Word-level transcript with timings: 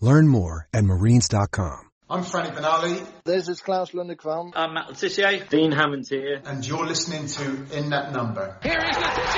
Learn 0.00 0.28
more 0.28 0.68
at 0.72 0.84
marines.com. 0.84 1.90
I'm 2.10 2.24
Franny 2.24 2.54
Benali. 2.54 3.04
This 3.24 3.48
is 3.48 3.60
Klaus 3.60 3.90
Lundekvam. 3.90 4.52
I'm 4.54 4.72
Matt 4.72 4.88
Le 4.88 4.94
Tissier. 4.94 5.46
Dean 5.50 5.72
Hammond 5.72 6.06
here. 6.08 6.40
And 6.44 6.66
you're 6.66 6.86
listening 6.86 7.26
to 7.26 7.76
In 7.76 7.90
That 7.90 8.12
Number. 8.12 8.56
Here 8.62 8.78
is 8.78 8.96
Le 8.96 9.02
Tissier 9.02 9.37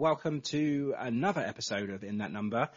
Welcome 0.00 0.42
to 0.52 0.94
another 0.98 1.40
episode 1.40 1.88
of 1.88 2.04
In 2.04 2.18
That 2.18 2.30
Number, 2.30 2.68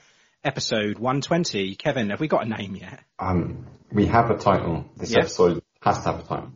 episode 0.42 0.98
120. 1.00 1.76
Kevin, 1.76 2.12
have 2.12 2.22
we 2.22 2.30
got 2.30 2.46
a 2.46 2.50
name 2.50 2.78
yet? 2.78 3.02
Um, 3.20 3.68
we 3.92 4.06
have 4.06 4.32
a 4.32 4.38
title. 4.38 4.86
This 4.96 5.12
Yeah. 5.12 5.20
episode 5.20 5.62
has 5.82 5.98
to 6.04 6.12
have 6.14 6.20
a 6.22 6.24
title. 6.24 6.52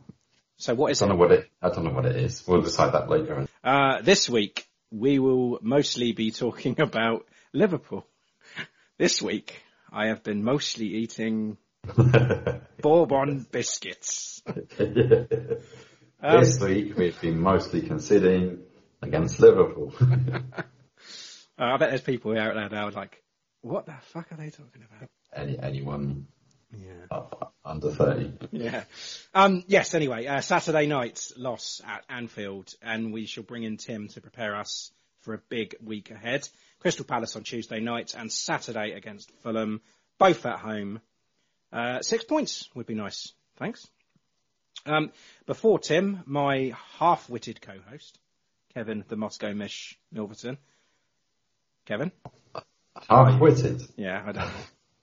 So 0.55 0.73
what 0.73 0.91
is 0.91 1.01
I 1.01 1.07
don't 1.07 1.15
it? 1.15 1.17
know 1.17 1.19
what 1.19 1.31
it. 1.33 1.49
I 1.61 1.67
don't 1.69 1.83
know 1.83 1.91
what 1.91 2.05
it 2.05 2.15
is. 2.15 2.47
We'll 2.47 2.61
decide 2.61 2.93
that 2.93 3.09
later. 3.09 3.45
Uh, 3.61 4.01
this 4.03 4.29
week, 4.29 4.65
we 4.89 5.19
will 5.19 5.59
mostly 5.61 6.13
be 6.13 6.31
talking 6.31 6.79
about 6.79 7.27
Liverpool. 7.51 8.07
This 8.97 9.21
week, 9.21 9.61
I 9.91 10.07
have 10.07 10.23
been 10.23 10.45
mostly 10.45 10.85
eating 10.87 11.57
Bourbon 12.81 13.45
biscuits. 13.51 14.41
Um, 14.47 14.65
this 16.39 16.57
week 16.61 16.95
we've 16.95 17.19
been 17.19 17.41
mostly 17.41 17.81
considering 17.81 18.59
against 19.03 19.39
Liverpool. 19.39 19.93
Uh, 21.55 21.65
I 21.65 21.77
bet 21.77 21.89
there's 21.89 22.01
people 22.01 22.35
out 22.35 22.55
there 22.55 22.67
now 22.67 22.89
like, 22.89 23.21
what 23.61 23.85
the 23.85 23.93
fuck 24.07 24.31
are 24.31 24.35
they 24.37 24.49
talking 24.49 24.83
about? 24.89 25.07
Any 25.35 25.57
anyone 25.59 26.25
Yeah. 26.75 27.19
under 27.63 27.91
thirty? 27.91 28.33
Yeah. 28.51 28.83
Um, 29.35 29.63
yes, 29.67 29.93
anyway, 29.93 30.25
uh, 30.25 30.41
Saturday 30.41 30.87
night's 30.87 31.31
loss 31.37 31.79
at 31.87 32.03
Anfield, 32.09 32.73
and 32.81 33.13
we 33.13 33.27
shall 33.27 33.43
bring 33.43 33.61
in 33.61 33.77
Tim 33.77 34.07
to 34.09 34.19
prepare 34.21 34.55
us 34.55 34.91
for 35.21 35.35
a 35.35 35.41
big 35.49 35.75
week 35.83 36.09
ahead. 36.09 36.49
Crystal 36.79 37.05
Palace 37.05 37.35
on 37.35 37.43
Tuesday 37.43 37.79
night 37.79 38.15
and 38.17 38.31
Saturday 38.31 38.93
against 38.93 39.29
Fulham, 39.43 39.81
both 40.17 40.47
at 40.47 40.57
home. 40.57 41.01
Uh, 41.71 42.01
six 42.01 42.23
points 42.23 42.67
would 42.73 42.87
be 42.87 42.95
nice. 42.95 43.31
Thanks. 43.57 43.85
Um, 44.87 45.11
before 45.45 45.77
Tim, 45.77 46.23
my 46.25 46.73
half-witted 46.97 47.61
co-host, 47.61 48.17
Kevin 48.75 49.03
the 49.07 49.15
Moscow 49.15 49.53
Mish 49.53 49.99
Milverton. 50.13 50.57
Kevin? 51.85 52.11
Half-witted. 53.09 53.81
Yeah, 53.97 54.23
I 54.25 54.31
don't 54.31 54.49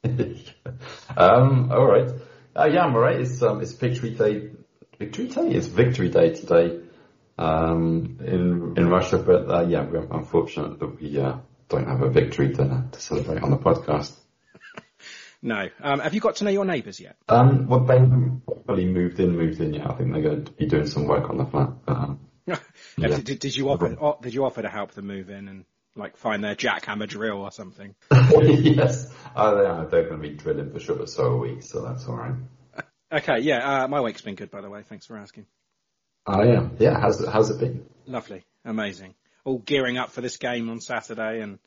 um. 1.16 1.70
All 1.72 1.86
right. 1.86 2.08
Uh, 2.56 2.68
yeah, 2.72 2.84
I'm 2.84 2.94
alright. 2.94 3.20
It's 3.20 3.42
um. 3.42 3.60
It's 3.60 3.72
victory 3.72 4.10
day. 4.10 4.50
Victory 4.98 5.28
day. 5.28 5.50
It's 5.50 5.66
victory 5.66 6.08
day 6.08 6.34
today. 6.34 6.80
Um. 7.38 8.18
In 8.24 8.74
in 8.76 8.88
Russia, 8.88 9.18
but 9.18 9.50
uh, 9.50 9.66
yeah, 9.68 9.84
we're 9.84 10.06
unfortunate 10.10 10.78
that 10.78 11.00
we 11.00 11.20
uh 11.20 11.36
don't 11.68 11.86
have 11.86 12.02
a 12.02 12.08
victory 12.08 12.48
dinner 12.48 12.88
to 12.90 13.00
celebrate 13.00 13.42
on 13.42 13.50
the 13.50 13.58
podcast. 13.58 14.12
No. 15.42 15.70
Um, 15.82 16.00
have 16.00 16.12
you 16.12 16.20
got 16.20 16.36
to 16.36 16.44
know 16.44 16.50
your 16.50 16.66
neighbours 16.66 17.00
yet? 17.00 17.16
Um. 17.26 17.66
Well, 17.66 17.80
they 17.80 17.98
haven't 17.98 18.44
properly 18.44 18.84
moved 18.84 19.20
in. 19.20 19.38
Moved 19.38 19.58
in 19.58 19.72
yet. 19.72 19.90
I 19.90 19.94
think 19.94 20.12
they're 20.12 20.20
going 20.20 20.44
to 20.44 20.52
be 20.52 20.66
doing 20.66 20.86
some 20.86 21.06
work 21.06 21.30
on 21.30 21.38
the 21.38 21.46
flat. 21.46 21.70
Um, 21.88 22.20
Yeah. 22.96 23.18
Did, 23.18 23.38
did 23.38 23.56
you 23.56 23.68
offer 23.70 23.96
did 24.22 24.34
you 24.34 24.44
offer 24.44 24.62
to 24.62 24.68
help 24.68 24.92
them 24.92 25.06
move 25.06 25.30
in 25.30 25.48
and 25.48 25.64
like 25.96 26.16
find 26.16 26.42
their 26.42 26.54
jackhammer 26.54 27.08
drill 27.08 27.38
or 27.42 27.50
something? 27.52 27.94
yes. 28.10 29.10
Are. 29.34 29.86
They're 29.86 30.08
going 30.08 30.20
to 30.20 30.28
be 30.28 30.34
drilling 30.34 30.70
for 30.72 30.80
sure. 30.80 31.06
So 31.06 31.24
are 31.24 31.38
we. 31.38 31.60
So 31.60 31.82
that's 31.82 32.06
all 32.06 32.16
right. 32.16 32.34
Okay, 33.12 33.40
yeah, 33.40 33.82
uh, 33.82 33.88
my 33.88 34.00
week's 34.00 34.20
been 34.22 34.36
good 34.36 34.52
by 34.52 34.60
the 34.60 34.70
way. 34.70 34.84
Thanks 34.84 35.04
for 35.04 35.16
asking. 35.16 35.46
Oh 36.26 36.44
yeah. 36.44 36.68
Yeah. 36.78 37.00
How's 37.00 37.20
it, 37.20 37.28
how's 37.28 37.50
it 37.50 37.58
been? 37.58 37.86
Lovely, 38.06 38.44
amazing. 38.64 39.16
All 39.44 39.58
gearing 39.58 39.98
up 39.98 40.10
for 40.10 40.20
this 40.20 40.36
game 40.36 40.70
on 40.70 40.80
Saturday, 40.80 41.40
and 41.40 41.58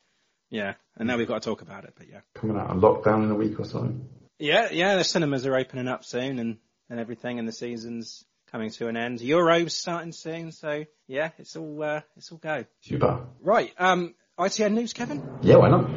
yeah, 0.48 0.74
and 0.96 1.06
now 1.06 1.18
we've 1.18 1.28
got 1.28 1.42
to 1.42 1.46
talk 1.50 1.60
about 1.60 1.84
it. 1.84 1.92
But 1.98 2.08
yeah, 2.08 2.20
Coming 2.34 2.56
out 2.56 2.70
of 2.70 2.78
lockdown 2.78 3.24
in 3.24 3.30
a 3.30 3.34
week 3.34 3.60
or 3.60 3.66
so. 3.66 3.94
yeah, 4.38 4.70
yeah. 4.72 4.96
The 4.96 5.04
cinemas 5.04 5.44
are 5.44 5.54
opening 5.54 5.86
up 5.86 6.02
soon, 6.02 6.38
and 6.38 6.56
and 6.88 6.98
everything, 6.98 7.38
and 7.38 7.46
the 7.46 7.52
season's 7.52 8.24
coming 8.54 8.70
to 8.70 8.86
an 8.86 8.96
end. 8.96 9.18
Euros 9.18 9.72
starting 9.72 10.12
soon, 10.12 10.52
so 10.52 10.84
yeah, 11.08 11.30
it's 11.38 11.56
all 11.56 11.82
uh, 11.82 12.00
it's 12.16 12.30
all 12.30 12.38
go. 12.38 12.64
Super. 12.82 13.26
Right, 13.40 13.72
um, 13.78 14.14
ITN 14.38 14.74
news, 14.74 14.92
Kevin. 14.92 15.20
Yeah, 15.42 15.56
why 15.56 15.70
not? 15.70 15.90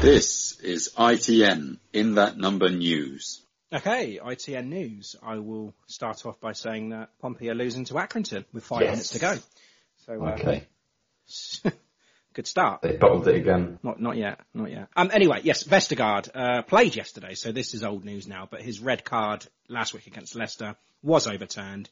This 0.00 0.60
is 0.60 0.90
ITN 0.96 1.78
in 1.92 2.14
that 2.14 2.36
number 2.36 2.68
news. 2.70 3.40
Okay, 3.72 4.20
ITN 4.22 4.66
news. 4.66 5.16
I 5.22 5.36
will 5.38 5.74
start 5.86 6.24
off 6.26 6.38
by 6.40 6.52
saying 6.52 6.90
that 6.90 7.10
Pompey 7.20 7.50
are 7.50 7.54
losing 7.54 7.84
to 7.86 7.94
Accrington 7.94 8.44
with 8.52 8.64
five 8.64 8.82
Yes. 8.82 8.90
minutes 8.90 9.08
to 9.10 9.18
go. 9.18 9.38
So 10.06 10.24
uh, 10.24 10.32
Okay. 10.32 10.66
good 12.36 12.46
start. 12.46 12.82
They 12.82 12.96
bottled 12.96 13.26
it 13.26 13.34
again. 13.34 13.78
Not 13.82 14.00
not 14.00 14.16
yet, 14.16 14.40
not 14.52 14.70
yet. 14.70 14.88
Um, 14.94 15.10
anyway, 15.12 15.40
yes, 15.42 15.64
Vestergaard 15.64 16.28
uh, 16.34 16.62
played 16.62 16.94
yesterday, 16.94 17.34
so 17.34 17.50
this 17.50 17.72
is 17.72 17.82
old 17.82 18.04
news 18.04 18.28
now. 18.28 18.46
But 18.48 18.60
his 18.60 18.78
red 18.78 19.04
card 19.04 19.46
last 19.68 19.94
week 19.94 20.06
against 20.06 20.36
Leicester 20.36 20.76
was 21.02 21.26
overturned, 21.26 21.88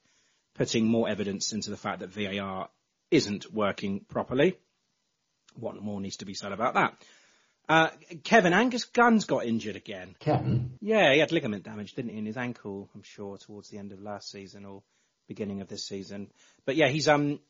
putting 0.54 0.84
more 0.84 1.08
evidence 1.08 1.52
into 1.52 1.70
the 1.70 1.78
fact 1.78 2.00
that 2.00 2.10
VAR 2.10 2.68
isn't 3.10 3.52
working 3.52 4.00
properly. 4.00 4.58
What 5.54 5.80
more 5.82 6.00
needs 6.00 6.18
to 6.18 6.26
be 6.26 6.34
said 6.34 6.52
about 6.52 6.74
that? 6.74 6.94
Uh, 7.66 7.88
Kevin 8.24 8.52
Angus 8.52 8.84
Gunn's 8.84 9.24
got 9.24 9.46
injured 9.46 9.76
again. 9.76 10.14
Kevin? 10.18 10.76
Yeah, 10.82 11.14
he 11.14 11.20
had 11.20 11.32
ligament 11.32 11.64
damage, 11.64 11.94
didn't 11.94 12.10
he, 12.10 12.18
in 12.18 12.26
his 12.26 12.36
ankle? 12.36 12.90
I'm 12.94 13.02
sure 13.02 13.38
towards 13.38 13.70
the 13.70 13.78
end 13.78 13.92
of 13.92 14.02
last 14.02 14.30
season 14.30 14.66
or 14.66 14.82
beginning 15.26 15.62
of 15.62 15.68
this 15.68 15.86
season. 15.86 16.30
But 16.66 16.76
yeah, 16.76 16.88
he's 16.88 17.08
um, 17.08 17.40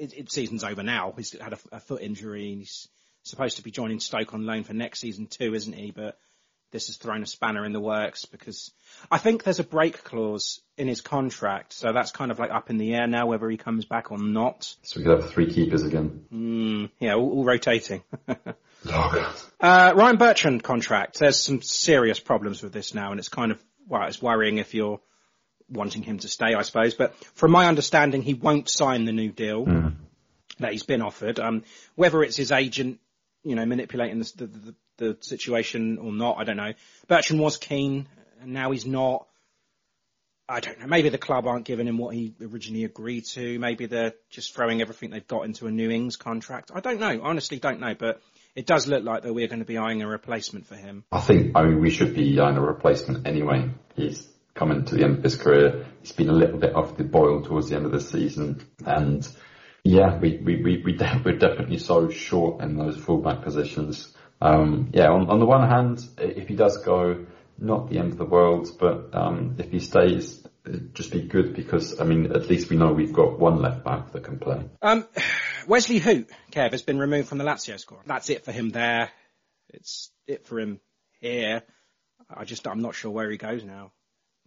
it, 0.00 0.14
it 0.16 0.32
season's 0.32 0.64
over 0.64 0.82
now. 0.82 1.12
He's 1.16 1.38
had 1.38 1.52
a, 1.52 1.58
a 1.72 1.80
foot 1.80 2.02
injury. 2.02 2.50
and 2.52 2.58
He's 2.60 2.88
supposed 3.22 3.56
to 3.56 3.62
be 3.62 3.70
joining 3.70 4.00
Stoke 4.00 4.34
on 4.34 4.46
loan 4.46 4.64
for 4.64 4.72
next 4.74 5.00
season 5.00 5.26
too, 5.26 5.54
isn't 5.54 5.72
he? 5.72 5.90
But 5.90 6.18
this 6.72 6.86
has 6.86 6.96
thrown 6.96 7.22
a 7.22 7.26
spanner 7.26 7.64
in 7.64 7.72
the 7.72 7.80
works 7.80 8.24
because 8.26 8.70
I 9.10 9.18
think 9.18 9.42
there's 9.42 9.58
a 9.58 9.64
break 9.64 10.04
clause 10.04 10.60
in 10.76 10.86
his 10.88 11.00
contract, 11.00 11.72
so 11.72 11.92
that's 11.92 12.12
kind 12.12 12.30
of 12.30 12.38
like 12.38 12.50
up 12.50 12.70
in 12.70 12.78
the 12.78 12.94
air 12.94 13.06
now 13.06 13.26
whether 13.26 13.50
he 13.50 13.56
comes 13.56 13.84
back 13.84 14.12
or 14.12 14.18
not. 14.18 14.74
So 14.82 15.00
we 15.00 15.04
could 15.04 15.20
have 15.20 15.30
three 15.30 15.52
keepers 15.52 15.82
again. 15.82 16.24
Mm, 16.32 16.90
yeah, 17.00 17.14
all, 17.14 17.30
all 17.32 17.44
rotating. 17.44 18.02
Oh, 18.86 19.34
Uh, 19.60 19.92
Ryan 19.94 20.16
Bertrand 20.16 20.62
contract. 20.62 21.18
There's 21.18 21.36
some 21.36 21.60
serious 21.60 22.18
problems 22.18 22.62
with 22.62 22.72
this 22.72 22.94
now, 22.94 23.10
and 23.10 23.20
it's 23.20 23.28
kind 23.28 23.52
of 23.52 23.62
well, 23.86 24.06
it's 24.06 24.22
worrying 24.22 24.56
if 24.56 24.72
you're 24.72 25.00
wanting 25.70 26.02
him 26.02 26.18
to 26.18 26.28
stay, 26.28 26.54
I 26.54 26.62
suppose. 26.62 26.94
But 26.94 27.14
from 27.34 27.50
my 27.50 27.66
understanding, 27.66 28.22
he 28.22 28.34
won't 28.34 28.68
sign 28.68 29.04
the 29.04 29.12
new 29.12 29.30
deal 29.30 29.92
that 30.58 30.72
he's 30.72 30.84
been 30.84 31.02
offered. 31.02 31.38
Um, 31.38 31.64
whether 31.94 32.22
it's 32.22 32.36
his 32.36 32.52
agent, 32.52 33.00
you 33.42 33.54
know, 33.56 33.64
manipulating 33.64 34.18
the, 34.18 34.32
the, 34.36 34.46
the, 34.46 34.74
the 34.98 35.18
situation 35.20 35.98
or 35.98 36.12
not, 36.12 36.38
I 36.38 36.44
don't 36.44 36.56
know. 36.56 36.72
Bertrand 37.08 37.40
was 37.40 37.56
keen, 37.56 38.06
and 38.40 38.52
now 38.52 38.70
he's 38.70 38.86
not. 38.86 39.26
I 40.48 40.58
don't 40.58 40.80
know. 40.80 40.86
Maybe 40.88 41.10
the 41.10 41.18
club 41.18 41.46
aren't 41.46 41.64
giving 41.64 41.86
him 41.86 41.96
what 41.96 42.12
he 42.12 42.34
originally 42.40 42.82
agreed 42.82 43.24
to. 43.26 43.58
Maybe 43.60 43.86
they're 43.86 44.14
just 44.30 44.52
throwing 44.52 44.80
everything 44.80 45.10
they've 45.10 45.26
got 45.26 45.44
into 45.44 45.68
a 45.68 45.70
New 45.70 45.90
Ings 45.90 46.16
contract. 46.16 46.72
I 46.74 46.80
don't 46.80 46.98
know. 46.98 47.20
Honestly, 47.22 47.60
don't 47.60 47.78
know. 47.78 47.94
But 47.94 48.20
it 48.56 48.66
does 48.66 48.88
look 48.88 49.04
like 49.04 49.22
that 49.22 49.32
we're 49.32 49.46
going 49.46 49.60
to 49.60 49.64
be 49.64 49.78
eyeing 49.78 50.02
a 50.02 50.08
replacement 50.08 50.66
for 50.66 50.74
him. 50.74 51.04
I 51.12 51.20
think, 51.20 51.52
I 51.54 51.62
mean, 51.62 51.80
we 51.80 51.90
should 51.90 52.16
be 52.16 52.38
eyeing 52.40 52.56
a 52.56 52.60
replacement 52.60 53.28
anyway. 53.28 53.70
He's 53.94 54.26
coming 54.60 54.84
to 54.84 54.94
the 54.94 55.04
end 55.04 55.16
of 55.16 55.24
his 55.24 55.36
career. 55.36 55.86
He's 56.02 56.12
been 56.12 56.28
a 56.28 56.34
little 56.34 56.58
bit 56.58 56.74
off 56.74 56.98
the 56.98 57.02
boil 57.02 57.40
towards 57.40 57.70
the 57.70 57.76
end 57.76 57.86
of 57.86 57.92
the 57.92 58.00
season. 58.00 58.62
And 58.84 59.26
yeah, 59.82 60.18
we, 60.18 60.36
we, 60.36 60.62
we, 60.62 60.82
we 60.84 60.92
de- 60.92 61.22
we're 61.24 61.38
definitely 61.38 61.78
so 61.78 62.10
short 62.10 62.60
in 62.62 62.76
those 62.76 62.98
fullback 62.98 63.42
positions. 63.42 64.14
Um, 64.38 64.90
yeah, 64.92 65.08
on, 65.08 65.30
on 65.30 65.38
the 65.38 65.46
one 65.46 65.66
hand, 65.66 66.06
if 66.18 66.46
he 66.46 66.56
does 66.56 66.76
go, 66.84 67.24
not 67.58 67.88
the 67.88 67.98
end 67.98 68.12
of 68.12 68.18
the 68.18 68.26
world, 68.26 68.68
but 68.78 69.14
um, 69.14 69.56
if 69.58 69.70
he 69.70 69.80
stays, 69.80 70.46
just 70.92 71.10
be 71.10 71.22
good 71.22 71.56
because, 71.56 71.98
I 71.98 72.04
mean, 72.04 72.26
at 72.26 72.50
least 72.50 72.68
we 72.68 72.76
know 72.76 72.92
we've 72.92 73.14
got 73.14 73.38
one 73.38 73.62
left 73.62 73.82
back 73.82 74.12
that 74.12 74.24
can 74.24 74.38
play. 74.38 74.62
Um, 74.82 75.08
Wesley 75.66 76.00
Hoedt, 76.00 76.28
Kev, 76.52 76.72
has 76.72 76.82
been 76.82 76.98
removed 76.98 77.28
from 77.28 77.38
the 77.38 77.44
Lazio 77.44 77.80
squad. 77.80 78.02
That's 78.04 78.28
it 78.28 78.44
for 78.44 78.52
him 78.52 78.68
there. 78.68 79.10
It's 79.70 80.10
it 80.26 80.46
for 80.46 80.60
him 80.60 80.80
here. 81.20 81.62
I 82.28 82.44
just, 82.44 82.68
I'm 82.68 82.82
not 82.82 82.94
sure 82.94 83.10
where 83.10 83.30
he 83.30 83.38
goes 83.38 83.64
now. 83.64 83.92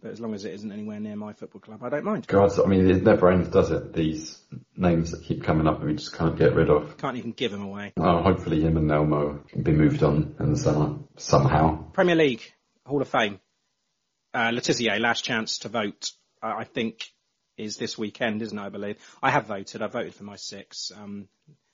But 0.04 0.12
as 0.12 0.20
long 0.20 0.34
as 0.34 0.44
it 0.44 0.52
isn't 0.52 0.70
anywhere 0.70 1.00
near 1.00 1.16
my 1.16 1.32
football 1.32 1.62
club, 1.62 1.82
I 1.82 1.88
don't 1.88 2.04
mind. 2.04 2.26
God, 2.26 2.52
I 2.60 2.66
mean, 2.68 2.90
it 2.90 3.02
never 3.02 3.32
ends, 3.32 3.48
does 3.48 3.70
it? 3.70 3.94
These 3.94 4.38
names 4.76 5.12
that 5.12 5.24
keep 5.24 5.42
coming 5.42 5.66
up 5.66 5.78
and 5.78 5.88
we 5.88 5.94
just 5.94 6.14
can't 6.14 6.36
get 6.36 6.54
rid 6.54 6.68
of. 6.68 6.98
Can't 6.98 7.16
even 7.16 7.32
give 7.32 7.50
them 7.52 7.62
away. 7.62 7.94
Oh, 7.96 8.22
hopefully 8.22 8.60
him 8.60 8.76
and 8.76 8.90
Nelmo 8.90 9.48
can 9.48 9.62
be 9.62 9.72
moved 9.72 10.02
on 10.02 10.36
in 10.38 10.50
the 10.50 10.58
summer 10.58 10.98
somehow. 11.16 11.90
Premier 11.92 12.16
League, 12.16 12.42
Hall 12.84 13.00
of 13.00 13.08
Fame. 13.08 13.40
Uh, 14.34 14.50
Le 14.52 14.60
Tissier, 14.60 15.00
last 15.00 15.24
chance 15.24 15.60
to 15.60 15.70
vote, 15.70 16.10
uh, 16.42 16.52
I 16.54 16.64
think, 16.64 17.10
is 17.56 17.78
this 17.78 17.96
weekend, 17.96 18.42
isn't 18.42 18.58
it, 18.58 18.62
I 18.62 18.68
believe? 18.68 18.98
I 19.22 19.30
have 19.30 19.46
voted. 19.46 19.80
I 19.80 19.86
voted 19.86 20.14
for 20.14 20.24
my 20.24 20.36
six. 20.36 20.92
Um, 20.94 21.28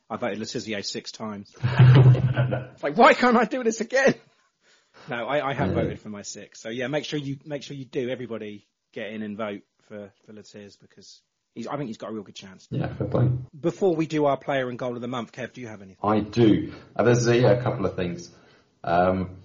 I 0.08 0.18
voted 0.18 0.38
Le 0.38 0.44
Tissier 0.44 0.84
six 0.84 1.10
times. 1.10 1.52
Like, 2.82 2.96
why 2.96 3.12
can't 3.12 3.36
I 3.36 3.44
do 3.44 3.62
this 3.62 3.82
again? 3.82 4.14
No, 5.10 5.26
I, 5.26 5.50
I 5.50 5.52
have 5.54 5.72
voted 5.72 5.98
for 6.00 6.08
my 6.08 6.22
six. 6.22 6.60
So 6.60 6.68
yeah, 6.68 6.86
make 6.86 7.04
sure 7.04 7.18
you 7.18 7.38
make 7.44 7.62
sure 7.62 7.76
you 7.76 7.84
do. 7.84 8.08
Everybody 8.08 8.66
get 8.92 9.12
in 9.12 9.22
and 9.22 9.36
vote 9.36 9.62
for 9.88 10.10
for 10.24 10.32
Le 10.32 10.42
Tiss 10.42 10.76
because 10.76 11.20
he's. 11.54 11.66
I 11.66 11.76
think 11.76 11.88
he's 11.88 11.98
got 11.98 12.10
a 12.10 12.12
real 12.12 12.22
good 12.22 12.34
chance. 12.36 12.66
Yeah, 12.70 12.86
fair 12.94 13.06
play. 13.08 13.28
Before 13.58 13.94
we 13.94 14.06
do 14.06 14.26
our 14.26 14.36
player 14.36 14.68
and 14.68 14.78
goal 14.78 14.94
of 14.94 15.00
the 15.02 15.08
month, 15.08 15.32
Kev, 15.32 15.52
do 15.52 15.60
you 15.60 15.68
have 15.68 15.82
anything? 15.82 15.98
I 16.02 16.20
do. 16.20 16.72
Uh, 16.96 17.02
there's 17.02 17.26
a, 17.26 17.36
yeah, 17.38 17.50
a 17.50 17.62
couple 17.62 17.86
of 17.86 17.96
things. 17.96 18.30
Um, 18.84 19.36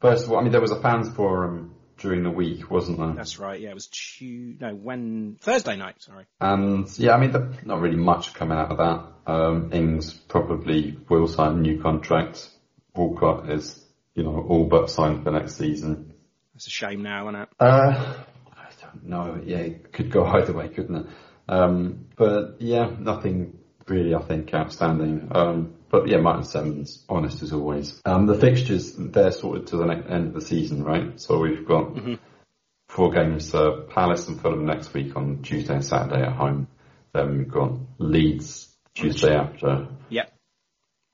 first 0.00 0.24
of 0.24 0.32
all, 0.32 0.38
I 0.38 0.42
mean, 0.42 0.52
there 0.52 0.60
was 0.60 0.72
a 0.72 0.80
fans 0.80 1.08
forum 1.14 1.74
during 1.98 2.24
the 2.24 2.30
week, 2.30 2.70
wasn't 2.70 2.98
there? 2.98 3.12
That's 3.12 3.38
right. 3.38 3.60
Yeah, 3.60 3.70
it 3.70 3.74
was 3.74 3.86
Tuesday. 3.86 4.66
No, 4.66 4.74
when 4.74 5.36
Thursday 5.40 5.76
night. 5.76 6.02
Sorry. 6.02 6.26
And 6.40 6.88
yeah, 6.98 7.14
I 7.14 7.20
mean, 7.20 7.30
there- 7.30 7.52
not 7.64 7.80
really 7.80 7.96
much 7.96 8.34
coming 8.34 8.58
out 8.58 8.70
of 8.72 8.78
that. 8.78 9.32
Um, 9.32 9.70
Ings 9.72 10.12
probably 10.12 10.98
will 11.08 11.28
sign 11.28 11.52
a 11.52 11.60
new 11.60 11.80
contract. 11.80 12.48
Walcott 12.94 13.48
is, 13.48 13.83
you 14.14 14.22
know, 14.22 14.46
all 14.48 14.64
but 14.64 14.90
signed 14.90 15.24
for 15.24 15.30
next 15.30 15.56
season. 15.56 16.12
That's 16.54 16.66
a 16.66 16.70
shame 16.70 17.02
now, 17.02 17.28
isn't 17.28 17.42
it? 17.42 17.48
Uh, 17.58 18.14
I 18.52 18.66
don't 18.80 19.04
know. 19.06 19.40
Yeah, 19.44 19.58
it 19.58 19.92
could 19.92 20.10
go 20.10 20.24
either 20.26 20.52
way, 20.52 20.68
couldn't 20.68 20.96
it? 20.96 21.06
Um, 21.48 22.06
but 22.16 22.56
yeah, 22.60 22.90
nothing 22.98 23.58
really, 23.88 24.14
I 24.14 24.22
think, 24.22 24.54
outstanding. 24.54 25.28
Um, 25.32 25.74
but 25.90 26.08
yeah, 26.08 26.18
Martin 26.18 26.44
Semmens, 26.44 27.02
honest 27.08 27.42
as 27.42 27.52
always. 27.52 28.00
Um, 28.04 28.26
the 28.26 28.38
fixtures, 28.38 28.94
they're 28.96 29.32
sorted 29.32 29.68
to 29.68 29.76
the 29.76 29.86
ne- 29.86 30.08
end 30.08 30.28
of 30.28 30.34
the 30.34 30.40
season, 30.40 30.82
right? 30.82 31.20
So 31.20 31.38
we've 31.38 31.66
got 31.66 31.96
four 32.88 33.10
games, 33.10 33.54
uh, 33.54 33.82
Palace 33.90 34.28
and 34.28 34.40
Fulham 34.40 34.64
next 34.64 34.94
week 34.94 35.16
on 35.16 35.42
Tuesday 35.42 35.74
and 35.74 35.84
Saturday 35.84 36.22
at 36.22 36.32
home. 36.32 36.68
Then 37.12 37.38
we've 37.38 37.50
got 37.50 37.72
Leeds 37.98 38.74
Tuesday 38.94 39.34
after. 39.36 39.88
Yep. 40.08 40.32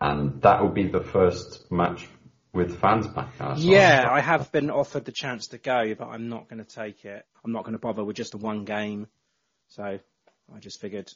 And 0.01 0.43
that 0.43 0.63
will 0.63 0.71
be 0.71 0.89
the 0.89 1.03
first 1.03 1.71
match 1.71 2.09
with 2.53 2.81
fans 2.81 3.07
back. 3.07 3.33
uh, 3.41 3.55
Yeah, 3.57 4.09
I 4.11 4.21
have 4.21 4.51
been 4.53 4.71
offered 4.71 5.05
the 5.05 5.13
chance 5.13 5.49
to 5.49 5.59
go, 5.59 5.95
but 5.95 6.09
I'm 6.09 6.29
not 6.29 6.49
going 6.49 6.65
to 6.65 6.75
take 6.75 7.05
it. 7.05 7.25
I'm 7.45 7.53
not 7.53 7.65
going 7.65 7.75
to 7.75 7.79
bother 7.79 8.05
with 8.05 8.17
just 8.17 8.35
a 8.35 8.39
one 8.39 8.65
game. 8.65 9.07
So 9.69 9.83
I 9.85 10.59
just 10.59 10.81
figured 10.81 11.13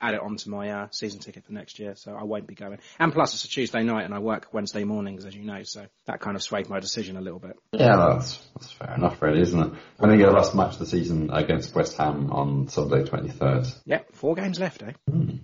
add 0.00 0.14
it 0.14 0.20
onto 0.20 0.50
my 0.50 0.70
uh, 0.70 0.88
season 0.90 1.20
ticket 1.20 1.44
for 1.44 1.52
next 1.52 1.78
year. 1.78 1.94
So 1.96 2.14
I 2.14 2.24
won't 2.24 2.46
be 2.46 2.54
going. 2.54 2.78
And 2.98 3.12
plus, 3.12 3.34
it's 3.34 3.44
a 3.44 3.48
Tuesday 3.48 3.82
night, 3.82 4.04
and 4.04 4.12
I 4.12 4.18
work 4.18 4.48
Wednesday 4.52 4.84
mornings, 4.84 5.24
as 5.24 5.34
you 5.34 5.44
know. 5.44 5.62
So 5.62 5.86
that 6.06 6.20
kind 6.20 6.36
of 6.36 6.42
swayed 6.42 6.68
my 6.68 6.80
decision 6.80 7.16
a 7.16 7.20
little 7.20 7.38
bit. 7.38 7.56
Yeah, 7.72 7.96
that's, 7.96 8.36
that's 8.54 8.72
fair 8.72 8.94
enough, 8.94 9.22
really, 9.22 9.40
isn't 9.40 9.58
it? 9.58 9.72
I 10.00 10.08
think 10.08 10.20
the 10.20 10.30
last 10.30 10.54
match 10.54 10.74
of 10.74 10.78
the 10.80 10.86
season 10.86 11.30
against 11.32 11.74
West 11.74 11.96
Ham 11.96 12.30
on 12.32 12.68
Sunday 12.68 13.04
23rd. 13.04 13.74
Yep, 13.86 14.12
four 14.14 14.34
games 14.34 14.58
left, 14.60 14.82
eh? 14.82 14.92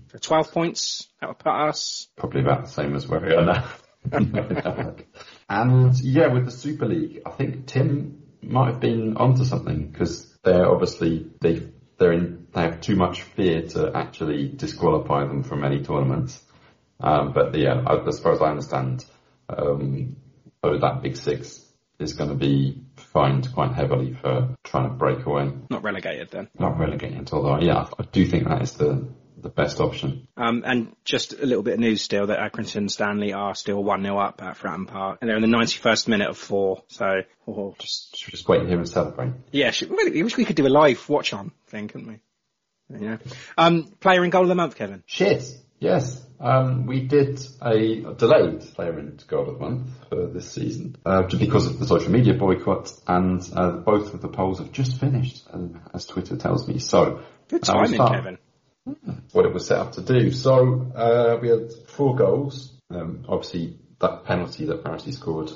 For 0.09 0.19
12 0.19 0.53
points, 0.53 1.09
that 1.21 1.29
would 1.29 1.39
put 1.39 1.53
us. 1.53 2.09
Probably 2.17 2.41
about 2.43 2.65
the 2.67 2.71
same 2.71 2.95
as 2.97 3.07
where 3.07 3.21
we 3.21 3.33
are 3.35 3.45
now. 3.45 3.69
and 5.49 6.01
yeah, 6.01 6.29
with 6.29 6.47
the 6.47 6.51
Super 6.51 6.87
League, 6.87 7.23
I 7.27 7.31
think 7.31 7.67
Tim 7.67 8.23
might 8.43 8.73
have 8.73 8.81
been 8.81 9.17
onto 9.17 9.45
something 9.45 9.89
because 9.89 10.27
they're 10.43 10.71
obviously 10.71 11.31
they 11.41 11.69
they're 11.99 12.13
in 12.13 12.47
they 12.53 12.63
have 12.63 12.81
too 12.81 12.97
much 12.97 13.23
fear 13.23 13.63
to 13.63 13.93
actually 13.95 14.49
disqualify 14.49 15.27
them 15.27 15.43
from 15.43 15.65
any 15.65 15.83
tournaments. 15.83 16.43
Um, 16.99 17.33
but 17.33 17.55
yeah, 17.55 17.85
as 18.07 18.21
far 18.21 18.33
as 18.33 18.41
I 18.41 18.51
understand, 18.51 19.05
um, 19.49 20.17
oh, 20.63 20.79
that 20.79 21.03
Big 21.03 21.17
Six 21.17 21.65
is 21.99 22.15
going 22.15 22.31
to 22.31 22.37
be 22.37 22.83
fined 22.97 23.53
quite 23.53 23.73
heavily 23.73 24.15
for 24.15 24.57
trying 24.65 24.89
to 24.89 24.95
break 24.95 25.25
away. 25.27 25.53
Not 25.71 25.83
relegated 25.83 26.31
then. 26.31 26.49
Not 26.59 26.79
relegated, 26.79 27.31
although 27.33 27.61
yeah, 27.61 27.87
I 27.99 28.03
do 28.05 28.27
think 28.27 28.49
that 28.49 28.63
is 28.63 28.73
the 28.73 29.09
the 29.43 29.49
best 29.49 29.81
option. 29.81 30.29
Um, 30.37 30.63
and 30.65 30.95
just 31.05 31.33
a 31.33 31.47
little 31.47 31.63
bit 31.63 31.75
of 31.75 31.81
news 31.81 32.03
still 32.03 32.27
that 32.27 32.39
Accrington 32.39 32.77
and 32.77 32.93
Stanley 32.93 33.33
are 33.33 33.55
still 33.55 33.83
1-0 33.83 34.23
up 34.23 34.43
at 34.43 34.57
Fratton 34.57 34.87
Park. 34.87 35.19
And 35.21 35.29
they're 35.29 35.37
in 35.37 35.43
the 35.43 35.57
91st 35.57 36.09
minute 36.09 36.29
of 36.29 36.39
four. 36.39 36.83
So, 36.89 37.23
oh, 37.47 37.75
Just 37.79 38.17
should 38.17 38.29
we 38.29 38.31
just 38.33 38.49
wait 38.49 38.67
here 38.67 38.79
and 38.79 38.89
celebrate. 38.89 39.33
Yeah, 39.53 39.71
should, 39.71 39.91
I 39.91 40.23
wish 40.23 40.37
we 40.37 40.45
could 40.45 40.57
do 40.57 40.67
a 40.67 40.69
live 40.69 41.09
watch 41.09 41.33
on 41.33 41.53
thing, 41.69 41.89
couldn't 41.89 42.09
we? 42.09 42.21
Yeah. 42.99 43.19
Um, 43.57 43.85
player 44.01 44.25
in 44.25 44.31
goal 44.31 44.43
of 44.43 44.49
the 44.49 44.55
month, 44.55 44.77
Kevin. 44.77 45.03
Shit. 45.07 45.45
Yes. 45.79 46.21
Um, 46.39 46.87
we 46.87 47.01
did 47.07 47.41
a 47.61 48.15
delayed 48.15 48.61
player 48.75 48.99
into 48.99 49.27
goal 49.27 49.49
of 49.49 49.59
the 49.59 49.65
month 49.65 49.89
for 50.09 50.27
this 50.27 50.51
season 50.51 50.97
uh, 51.05 51.23
because 51.23 51.67
of 51.67 51.79
the 51.79 51.87
social 51.87 52.11
media 52.11 52.35
boycott, 52.35 52.93
and 53.07 53.43
uh, 53.55 53.73
both 53.73 54.15
of 54.15 54.21
the 54.21 54.29
polls 54.29 54.59
have 54.59 54.73
just 54.73 54.99
finished, 54.99 55.47
um, 55.51 55.81
as 55.93 56.07
Twitter 56.07 56.37
tells 56.37 56.67
me. 56.67 56.79
So 56.79 57.23
Good 57.49 57.63
timing, 57.63 57.95
start 57.95 58.13
Kevin. 58.13 58.39
What 59.33 59.45
it 59.45 59.53
was 59.53 59.67
set 59.67 59.79
up 59.79 59.93
to 59.93 60.03
do. 60.03 60.31
So 60.33 60.91
uh, 60.95 61.39
we 61.41 61.49
had 61.49 61.73
four 61.89 62.17
goals. 62.17 62.73
Um, 62.91 63.25
obviously, 63.29 63.79
that 64.01 64.25
penalty 64.25 64.67
that 64.67 64.83
Parity 64.83 65.13
scored 65.13 65.51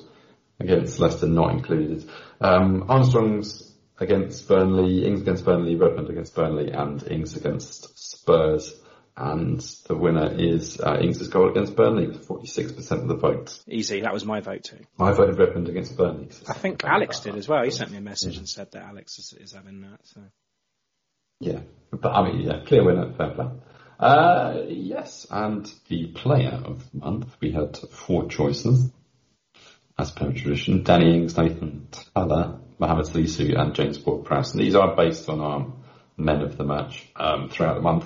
against 0.60 1.00
Leicester 1.00 1.26
not 1.26 1.52
included. 1.52 2.08
Um, 2.40 2.84
Armstrong's 2.88 3.72
against 3.98 4.48
Burnley, 4.48 5.06
Ings 5.06 5.22
against 5.22 5.44
Burnley, 5.44 5.76
Redmond 5.76 6.10
against 6.10 6.34
Burnley, 6.34 6.70
and 6.70 7.02
Ings 7.10 7.36
against 7.36 7.98
Spurs. 7.98 8.74
And 9.16 9.60
the 9.86 9.94
winner 9.94 10.34
is 10.36 10.80
uh, 10.80 10.98
Ings' 11.00 11.28
goal 11.28 11.48
against 11.48 11.76
Burnley 11.76 12.08
with 12.08 12.26
46% 12.26 12.90
of 12.90 13.06
the 13.06 13.14
vote. 13.14 13.56
Easy. 13.68 14.00
That 14.00 14.12
was 14.12 14.24
my 14.24 14.40
vote 14.40 14.64
too. 14.64 14.80
I 14.98 15.12
voted 15.12 15.38
Redmond 15.38 15.68
against 15.68 15.96
Burnley. 15.96 16.30
I 16.48 16.54
think 16.54 16.82
Alex 16.84 17.20
did 17.20 17.36
as 17.36 17.46
well. 17.46 17.62
He 17.62 17.70
sent 17.70 17.92
me 17.92 17.98
a 17.98 18.00
message 18.00 18.38
and 18.38 18.48
said 18.48 18.72
that 18.72 18.82
Alex 18.82 19.18
is, 19.20 19.32
is 19.40 19.52
having 19.52 19.82
that. 19.82 20.00
So 20.02 20.20
Yeah, 21.40 21.60
but 21.90 22.10
I 22.10 22.28
mean, 22.30 22.40
yeah, 22.42 22.60
clear 22.66 22.84
winner, 22.84 23.12
fair 23.12 23.30
play. 23.30 23.46
Uh, 23.98 24.62
yes, 24.68 25.26
and 25.30 25.70
the 25.88 26.08
player 26.08 26.60
of 26.64 26.90
the 26.90 26.98
month, 26.98 27.36
we 27.40 27.52
had 27.52 27.76
four 27.76 28.28
choices, 28.28 28.90
as 29.98 30.10
per 30.10 30.32
tradition. 30.32 30.82
Danny 30.82 31.14
Ings, 31.14 31.36
Nathan 31.36 31.88
Tella, 31.90 32.60
Mohamed 32.78 33.06
Salisu, 33.06 33.58
and 33.58 33.74
James 33.74 33.98
Ward-Prowse. 34.04 34.52
And 34.52 34.60
these 34.62 34.74
are 34.74 34.96
based 34.96 35.28
on 35.28 35.40
our 35.40 35.72
men 36.16 36.42
of 36.42 36.56
the 36.56 36.64
match 36.64 37.08
um, 37.16 37.48
throughout 37.48 37.74
the 37.74 37.80
month. 37.80 38.04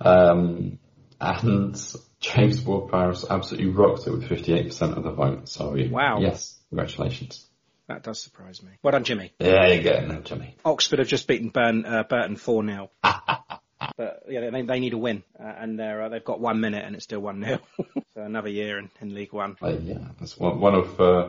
Um, 0.00 0.78
and 1.20 1.76
James 2.20 2.62
Ward-Prowse 2.62 3.26
absolutely 3.28 3.70
rocked 3.70 4.06
it 4.06 4.10
with 4.12 4.24
58% 4.24 4.96
of 4.96 5.02
the 5.02 5.12
vote. 5.12 5.48
So, 5.48 5.76
Wow. 5.90 6.20
yes, 6.20 6.58
congratulations. 6.70 7.47
That 7.88 8.02
does 8.02 8.20
surprise 8.22 8.62
me. 8.62 8.70
Well 8.82 8.92
done, 8.92 9.04
Jimmy. 9.04 9.32
Yeah, 9.38 9.66
you're 9.66 9.82
getting 9.82 10.10
there, 10.10 10.20
Jimmy. 10.20 10.54
Oxford 10.64 10.98
have 10.98 11.08
just 11.08 11.26
beaten 11.26 11.48
Burn, 11.48 11.86
uh, 11.86 12.04
Burton 12.04 12.36
4 12.36 12.64
0. 12.64 12.90
but 13.02 14.22
yeah, 14.28 14.50
they, 14.50 14.62
they 14.62 14.80
need 14.80 14.92
a 14.92 14.98
win, 14.98 15.22
uh, 15.38 15.54
and 15.58 15.78
they're, 15.78 16.02
uh, 16.02 16.08
they've 16.10 16.24
got 16.24 16.38
one 16.38 16.60
minute 16.60 16.84
and 16.84 16.94
it's 16.94 17.04
still 17.04 17.20
1 17.20 17.42
0. 17.42 17.58
so 18.14 18.22
another 18.22 18.50
year 18.50 18.78
in, 18.78 18.90
in 19.00 19.14
League 19.14 19.32
One. 19.32 19.56
Uh, 19.62 19.76
yeah, 19.82 19.98
that's 20.20 20.36
one, 20.38 20.60
one 20.60 20.74
of 20.74 21.00
uh, 21.00 21.28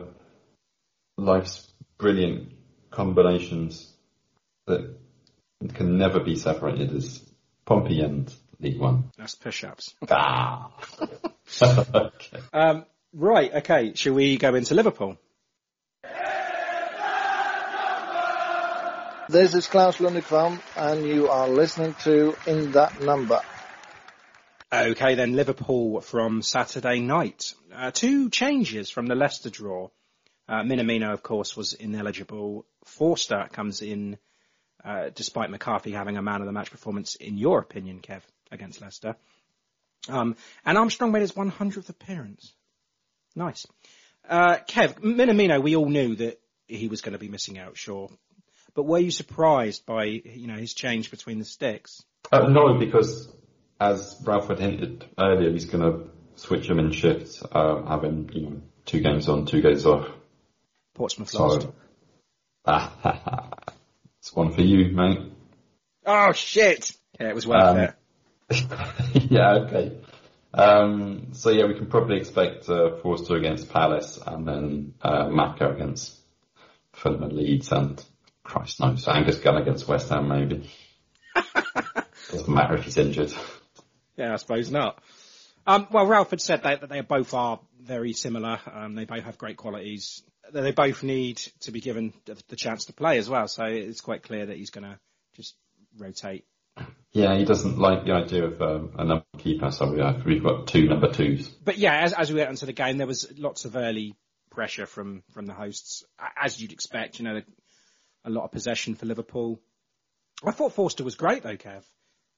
life's 1.18 1.72
brilliant 1.98 2.52
combinations 2.92 3.94
that 4.68 4.96
can 5.74 5.98
never 5.98 6.20
be 6.20 6.36
separated 6.36 6.94
is 6.94 7.24
Pompey 7.66 8.02
and 8.02 8.34
League 8.60 8.80
One. 8.80 9.12
That's 9.18 9.36
push 9.36 9.64
ups. 9.64 9.96
Ah. 10.12 10.72
okay. 11.64 12.40
Um, 12.54 12.86
right, 13.12 13.52
okay, 13.56 13.94
shall 13.96 14.14
we 14.14 14.38
go 14.38 14.54
into 14.54 14.76
Liverpool? 14.76 15.18
This 19.30 19.54
is 19.54 19.68
Klaus 19.68 19.98
Lundekvam, 19.98 20.60
and 20.76 21.06
you 21.06 21.30
are 21.30 21.48
listening 21.48 21.94
to 22.04 22.36
In 22.48 22.72
That 22.72 23.00
Number. 23.00 23.40
Okay, 24.74 25.14
then 25.14 25.36
Liverpool 25.36 26.02
from 26.02 26.42
Saturday 26.42 27.00
night. 27.00 27.54
Uh, 27.72 27.92
two 27.92 28.32
changes 28.32 28.90
from 28.90 29.06
the 29.06 29.14
Leicester 29.14 29.52
draw. 29.52 29.90
Uh, 30.48 30.64
Minamino, 30.64 31.14
of 31.14 31.22
course, 31.22 31.56
was 31.56 31.74
ineligible. 31.74 32.66
Forster 32.86 33.48
comes 33.54 33.84
in, 33.84 34.18
uh, 34.84 35.10
despite 35.14 35.52
McCarthy 35.52 35.92
having 35.92 36.18
a 36.18 36.24
man 36.24 36.42
of 36.42 36.48
the 36.48 36.52
match 36.52 36.72
performance, 36.72 37.14
in 37.14 37.38
your 37.38 37.60
opinion, 37.60 38.00
Kev, 38.00 38.24
against 38.52 38.82
Leicester. 38.82 39.16
Um, 40.08 40.38
and 40.66 40.76
Armstrong 40.76 41.12
made 41.12 41.22
his 41.22 41.34
100th 41.34 41.90
appearance. 41.90 42.52
Nice. 43.36 43.68
Uh, 44.28 44.58
Kev, 44.68 45.02
Minamino, 45.02 45.62
we 45.62 45.76
all 45.76 45.88
knew 45.88 46.16
that 46.16 46.42
he 46.66 46.88
was 46.88 47.02
going 47.02 47.14
to 47.14 47.20
be 47.20 47.30
missing 47.30 47.60
out, 47.60 47.78
sure. 47.78 48.10
But 48.80 48.86
were 48.86 49.00
you 49.00 49.12
surprised 49.12 49.86
by, 49.86 50.06
you 50.06 50.48
know, 50.48 50.56
his 50.56 50.74
change 50.74 51.12
between 51.12 51.38
the 51.38 51.44
sticks? 51.44 52.02
Uh, 52.32 52.48
no, 52.48 52.76
because 52.76 53.28
as 53.78 54.16
Ralph 54.26 54.48
had 54.48 54.60
hinted 54.60 55.04
earlier, 55.18 55.52
he's 55.52 55.66
going 55.66 55.84
to 55.84 56.10
switch 56.36 56.70
them 56.70 56.80
in 56.80 56.94
shifts, 56.94 57.44
uh, 57.52 57.84
having 57.84 58.30
you 58.32 58.42
know 58.44 58.62
two 58.86 59.02
games 59.02 59.28
on, 59.28 59.48
two 59.48 59.62
games 59.62 59.86
off. 59.86 60.08
Portsmouth 60.96 61.34
lost. 61.34 61.68
It's 64.20 64.34
one 64.34 64.54
for 64.54 64.62
you, 64.62 64.96
mate. 64.96 65.30
Oh 66.06 66.32
shit! 66.32 66.96
Yeah, 67.20 67.28
it 67.28 67.36
was 67.36 67.46
worth 67.46 67.62
Um, 67.62 67.78
it. 67.80 67.94
yeah, 69.30 69.56
okay. 69.56 69.98
Um, 70.54 71.34
so 71.34 71.50
yeah, 71.50 71.66
we 71.66 71.74
can 71.74 71.88
probably 71.88 72.16
expect 72.16 72.70
uh, 72.70 72.96
Forster 73.04 73.36
against 73.36 73.70
Palace 73.74 74.18
and 74.26 74.48
then 74.48 74.94
uh, 75.02 75.28
Maka 75.28 75.70
against 75.70 76.16
Fulham 76.94 77.24
and 77.24 77.34
Leeds 77.34 77.74
and 77.74 78.02
Christ 78.50 78.80
knows 78.80 79.04
So, 79.04 79.12
Angus 79.12 79.38
Gunn 79.38 79.58
against 79.58 79.88
West 79.88 80.10
Ham 80.10 80.28
maybe. 80.28 80.70
Doesn't 82.32 82.50
matter 82.50 82.76
if 82.76 82.84
he's 82.84 82.98
injured. 82.98 83.32
Yeah, 84.18 84.34
I 84.34 84.38
suppose 84.38 84.72
not. 84.72 85.02
Um, 85.68 85.88
well, 85.92 86.08
Ralph 86.08 86.32
had 86.32 86.42
said 86.42 86.64
that, 86.64 86.82
that 86.82 86.90
they 86.90 87.02
both 87.02 87.34
are 87.36 87.60
very 87.80 88.14
similar. 88.14 88.60
Um, 88.72 88.96
they 88.96 89.06
both 89.06 89.24
have 89.24 89.38
great 89.38 89.58
qualities. 89.58 90.24
They 90.52 90.72
both 90.72 91.04
need 91.04 91.38
to 91.62 91.72
be 91.72 91.80
given 91.80 92.14
the, 92.26 92.42
the 92.48 92.56
chance 92.56 92.86
to 92.86 92.94
play 92.94 93.20
as 93.20 93.30
well. 93.30 93.48
So 93.48 93.66
it's 93.66 94.02
quite 94.02 94.24
clear 94.24 94.48
that 94.48 94.58
he's 94.58 94.72
going 94.72 94.86
to 94.86 95.00
just 95.36 95.56
rotate. 95.98 96.46
Yeah, 97.12 97.36
he 97.36 97.46
doesn't 97.46 97.78
like 97.78 98.06
the 98.06 98.14
idea 98.14 98.46
of 98.46 98.62
um, 98.62 98.92
a 98.98 99.04
number 99.04 99.26
keeper, 99.38 99.70
so 99.70 99.92
we 99.92 100.00
have, 100.00 100.26
we've 100.26 100.44
got 100.44 100.68
two 100.68 100.88
number 100.88 101.12
twos. 101.12 101.48
But 101.48 101.78
yeah, 101.78 102.00
as, 102.02 102.14
as 102.14 102.32
we 102.32 102.40
went 102.40 102.50
into 102.50 102.66
the 102.66 102.74
game, 102.74 102.98
there 102.98 103.08
was 103.08 103.32
lots 103.38 103.66
of 103.66 103.76
early 103.76 104.16
pressure 104.50 104.86
from, 104.86 105.24
from 105.34 105.46
the 105.46 105.54
hosts, 105.54 106.04
as 106.36 106.60
you'd 106.60 106.72
expect. 106.72 107.20
You 107.20 107.26
know, 107.26 107.42
a 108.26 108.30
lot 108.30 108.44
of 108.44 108.52
possession 108.52 108.96
for 108.96 109.06
Liverpool. 109.06 109.60
I 110.44 110.52
thought 110.52 110.74
Forster 110.74 111.04
was 111.04 111.16
great 111.16 111.44
though, 111.44 111.58
Kev. 111.58 111.84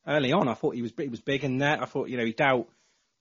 Early 0.07 0.31
on, 0.31 0.47
I 0.47 0.53
thought 0.53 0.75
he 0.75 0.81
was 0.81 0.91
he 0.97 1.07
was 1.07 1.21
big 1.21 1.43
in 1.43 1.57
net. 1.57 1.81
I 1.81 1.85
thought 1.85 2.09
you 2.09 2.17
know 2.17 2.25
he 2.25 2.33
dealt 2.33 2.69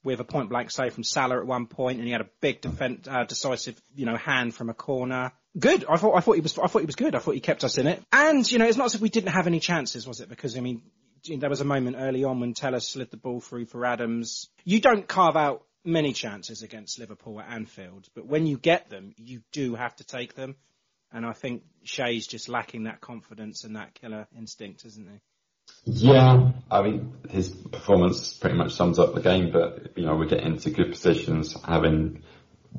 with 0.03 0.21
a 0.21 0.25
point 0.25 0.49
blank 0.49 0.71
save 0.71 0.95
from 0.95 1.05
Salah 1.05 1.39
at 1.39 1.47
one 1.47 1.67
point, 1.67 1.99
and 1.99 2.07
he 2.07 2.13
had 2.13 2.23
a 2.23 2.29
big 2.41 2.61
defense, 2.63 3.07
uh, 3.07 3.25
decisive 3.25 3.81
you 3.95 4.07
know 4.07 4.17
hand 4.17 4.55
from 4.55 4.71
a 4.71 4.75
corner. 4.75 5.33
Good. 5.59 5.85
I 5.89 5.97
thought 5.97 6.17
I 6.17 6.21
thought 6.21 6.35
he 6.35 6.41
was 6.41 6.59
I 6.59 6.67
thought 6.69 6.81
he 6.81 6.87
was 6.87 6.97
good. 6.97 7.15
I 7.15 7.19
thought 7.19 7.35
he 7.35 7.41
kept 7.41 7.65
us 7.65 7.77
in 7.77 7.87
it. 7.87 8.03
And 8.13 8.51
you 8.51 8.59
know, 8.59 8.67
it's 8.67 8.79
not 8.79 8.87
as 8.87 8.95
if 8.95 9.01
we 9.01 9.09
didn't 9.09 9.33
have 9.33 9.47
any 9.47 9.61
chances, 9.61 10.07
was 10.07 10.21
it? 10.21 10.29
Because 10.29 10.57
I 10.57 10.61
mean, 10.61 10.83
there 11.29 11.51
was 11.51 11.61
a 11.61 11.67
moment 11.67 11.97
early 11.99 12.25
on 12.25 12.41
when 12.41 12.55
Tella 12.55 12.81
slid 12.81 13.11
the 13.11 13.17
ball 13.17 13.41
through 13.41 13.67
for 13.67 13.85
Adams. 13.85 14.49
You 14.65 14.81
don't 14.81 15.07
carve 15.07 15.37
out 15.37 15.65
many 15.85 16.13
chances 16.13 16.63
against 16.63 16.99
Liverpool 16.99 17.41
at 17.41 17.51
Anfield, 17.51 18.09
but 18.15 18.27
when 18.27 18.47
you 18.47 18.59
get 18.59 18.91
them, 18.91 19.15
you 19.17 19.43
do 19.53 19.75
have 19.75 19.97
to 19.97 20.05
take 20.05 20.35
them. 20.35 20.57
And 21.13 21.27
I 21.27 21.33
think 21.33 21.63
Che's 21.85 22.27
just 22.27 22.49
lacking 22.49 22.85
that 22.85 23.01
confidence 23.01 23.65
and 23.65 23.77
that 23.77 23.95
killer 23.95 24.27
instinct, 24.37 24.85
isn't 24.85 25.09
he? 25.09 25.21
Yeah, 25.85 26.53
I 26.71 26.83
mean 26.83 27.15
his 27.29 27.49
performance 27.49 28.35
pretty 28.35 28.57
much 28.57 28.73
sums 28.73 28.99
up 28.99 29.15
the 29.15 29.21
game, 29.21 29.51
but 29.51 29.97
you 29.97 30.05
know 30.05 30.17
we're 30.17 30.27
getting 30.27 30.53
into 30.55 30.71
good 30.71 30.91
positions, 30.91 31.57
having 31.65 32.23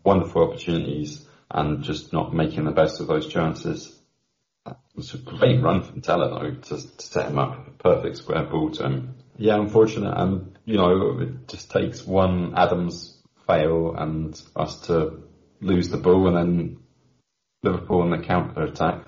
wonderful 0.03 0.43
opportunities, 0.49 1.25
and 1.49 1.83
just 1.83 2.13
not 2.13 2.33
making 2.33 2.65
the 2.65 2.71
best 2.71 3.01
of 3.01 3.07
those 3.07 3.27
chances. 3.27 3.97
It 4.67 4.75
was 4.95 5.13
a 5.13 5.17
great 5.17 5.61
run 5.61 5.81
from 5.81 6.01
Tella 6.01 6.29
though 6.29 6.51
to, 6.53 6.97
to 6.97 7.05
set 7.05 7.29
him 7.29 7.39
up, 7.39 7.79
perfect 7.79 8.17
square 8.17 8.43
ball 8.43 8.71
to 8.71 8.83
him. 8.83 9.15
Yeah, 9.37 9.55
unfortunate, 9.55 10.13
and 10.15 10.57
you 10.65 10.77
know 10.77 11.19
it 11.19 11.47
just 11.47 11.71
takes 11.71 12.05
one 12.05 12.53
Adams 12.55 13.17
fail 13.47 13.95
and 13.95 14.39
us 14.55 14.81
to 14.87 15.23
lose 15.59 15.89
the 15.89 15.97
ball, 15.97 16.27
and 16.27 16.37
then 16.37 16.77
Liverpool 17.63 18.03
in 18.03 18.09
the 18.09 18.25
counter 18.25 18.63
attack 18.63 19.05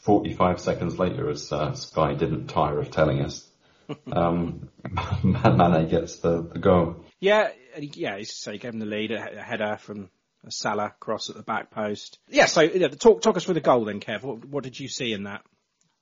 45 0.00 0.60
seconds 0.60 0.98
later, 0.98 1.30
as 1.30 1.52
uh, 1.52 1.74
Sky 1.74 2.14
didn't 2.14 2.48
tire 2.48 2.80
of 2.80 2.90
telling 2.90 3.20
us, 3.20 3.48
um, 4.12 4.68
Mane 5.22 5.88
gets 5.88 6.16
the, 6.16 6.42
the 6.42 6.58
goal. 6.58 7.04
Yeah, 7.20 7.50
yeah. 7.78 8.18
So 8.24 8.52
he 8.52 8.58
gave 8.58 8.74
him 8.74 8.80
the 8.80 8.86
lead, 8.86 9.12
a, 9.12 9.38
a 9.38 9.42
header 9.42 9.78
from 9.80 10.10
a 10.44 10.50
Salah 10.50 10.92
cross 10.98 11.30
at 11.30 11.36
the 11.36 11.42
back 11.42 11.70
post. 11.70 12.18
Yeah. 12.28 12.46
So 12.46 12.62
yeah, 12.62 12.88
talk 12.88 13.22
talk 13.22 13.36
us 13.36 13.44
through 13.44 13.54
the 13.54 13.60
goal 13.60 13.84
then, 13.84 14.00
Kev. 14.00 14.22
What, 14.22 14.44
what 14.44 14.64
did 14.64 14.78
you 14.78 14.88
see 14.88 15.12
in 15.12 15.24
that? 15.24 15.42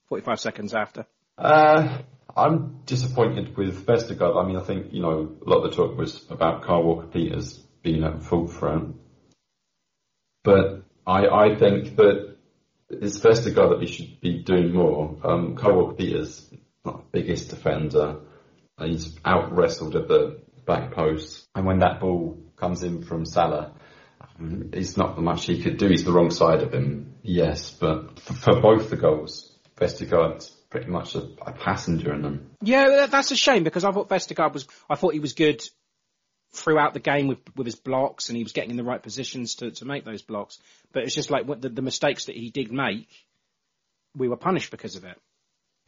Forty-five 0.08 0.40
seconds 0.40 0.74
after. 0.74 1.06
Uh, 1.36 1.98
I'm 2.36 2.80
disappointed 2.86 3.56
with 3.56 3.86
Vestergaard. 3.86 4.42
I 4.42 4.46
mean, 4.46 4.56
I 4.56 4.62
think, 4.62 4.92
you 4.92 5.02
know, 5.02 5.36
a 5.44 5.48
lot 5.48 5.64
of 5.64 5.70
the 5.70 5.76
talk 5.76 5.96
was 5.96 6.24
about 6.30 6.62
Kyle 6.62 6.82
Walker-Peters 6.82 7.58
being 7.82 8.04
at 8.04 8.22
fault 8.22 8.52
for 8.52 8.76
it. 8.76 8.82
But 10.42 10.82
I, 11.10 11.46
I 11.46 11.56
think 11.56 11.96
that 11.96 12.36
it's 12.88 13.18
Vestergaard 13.18 13.70
that 13.70 13.80
we 13.80 13.86
should 13.88 14.20
be 14.20 14.42
doing 14.44 14.72
more. 14.72 15.16
Um, 15.24 15.56
Kyle 15.56 15.74
Walker-Peters, 15.74 16.48
not 16.84 16.98
the 16.98 17.20
biggest 17.20 17.50
defender. 17.50 18.20
He's 18.78 19.18
out 19.24 19.52
wrestled 19.54 19.96
at 19.96 20.06
the 20.06 20.40
back 20.66 20.92
post. 20.92 21.48
And 21.54 21.66
when 21.66 21.80
that 21.80 22.00
ball 22.00 22.38
comes 22.56 22.84
in 22.84 23.02
from 23.02 23.26
Salah, 23.26 23.74
there's 24.38 24.96
not 24.96 25.20
much 25.20 25.46
he 25.46 25.62
could 25.62 25.78
do. 25.78 25.88
He's 25.88 26.04
the 26.04 26.12
wrong 26.12 26.30
side 26.30 26.62
of 26.62 26.72
him, 26.72 27.16
yes. 27.22 27.70
But 27.72 28.20
for, 28.20 28.34
for 28.34 28.60
both 28.60 28.88
the 28.88 28.96
goals, 28.96 29.52
Vestergaard's 29.76 30.50
pretty 30.70 30.90
much 30.90 31.16
a, 31.16 31.28
a 31.44 31.52
passenger 31.52 32.14
in 32.14 32.22
them. 32.22 32.50
Yeah, 32.62 33.06
that's 33.10 33.32
a 33.32 33.36
shame 33.36 33.64
because 33.64 33.84
I 33.84 33.90
thought 33.90 34.08
Vestergaard 34.08 34.54
was. 34.54 34.68
I 34.88 34.94
thought 34.94 35.12
he 35.12 35.20
was 35.20 35.32
good 35.32 35.60
throughout 36.52 36.94
the 36.94 37.00
game 37.00 37.28
with 37.28 37.38
with 37.56 37.66
his 37.66 37.76
blocks, 37.76 38.28
and 38.28 38.36
he 38.36 38.42
was 38.42 38.52
getting 38.52 38.70
in 38.70 38.76
the 38.76 38.84
right 38.84 39.02
positions 39.02 39.56
to, 39.56 39.70
to 39.70 39.84
make 39.84 40.04
those 40.04 40.22
blocks. 40.22 40.58
But 40.92 41.04
it's 41.04 41.14
just 41.14 41.30
like 41.30 41.46
the, 41.60 41.68
the 41.68 41.82
mistakes 41.82 42.26
that 42.26 42.36
he 42.36 42.50
did 42.50 42.72
make, 42.72 43.08
we 44.16 44.28
were 44.28 44.36
punished 44.36 44.70
because 44.70 44.96
of 44.96 45.04
it. 45.04 45.16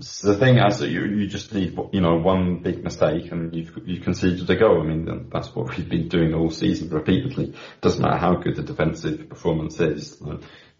So 0.00 0.32
the 0.32 0.38
thing 0.38 0.58
is 0.58 0.78
that 0.78 0.88
you 0.88 1.04
you 1.04 1.26
just 1.26 1.52
need 1.54 1.78
you 1.92 2.00
know 2.00 2.16
one 2.16 2.58
big 2.58 2.82
mistake 2.82 3.30
and 3.30 3.54
you've 3.54 3.78
you 3.86 4.00
conceded 4.00 4.48
a 4.48 4.56
goal. 4.56 4.80
I 4.80 4.84
mean 4.84 5.28
that's 5.30 5.54
what 5.54 5.76
we've 5.76 5.88
been 5.88 6.08
doing 6.08 6.34
all 6.34 6.50
season 6.50 6.88
repeatedly. 6.88 7.54
Doesn't 7.80 8.00
matter 8.00 8.16
how 8.16 8.36
good 8.36 8.56
the 8.56 8.62
defensive 8.62 9.28
performance 9.28 9.78
is. 9.80 10.20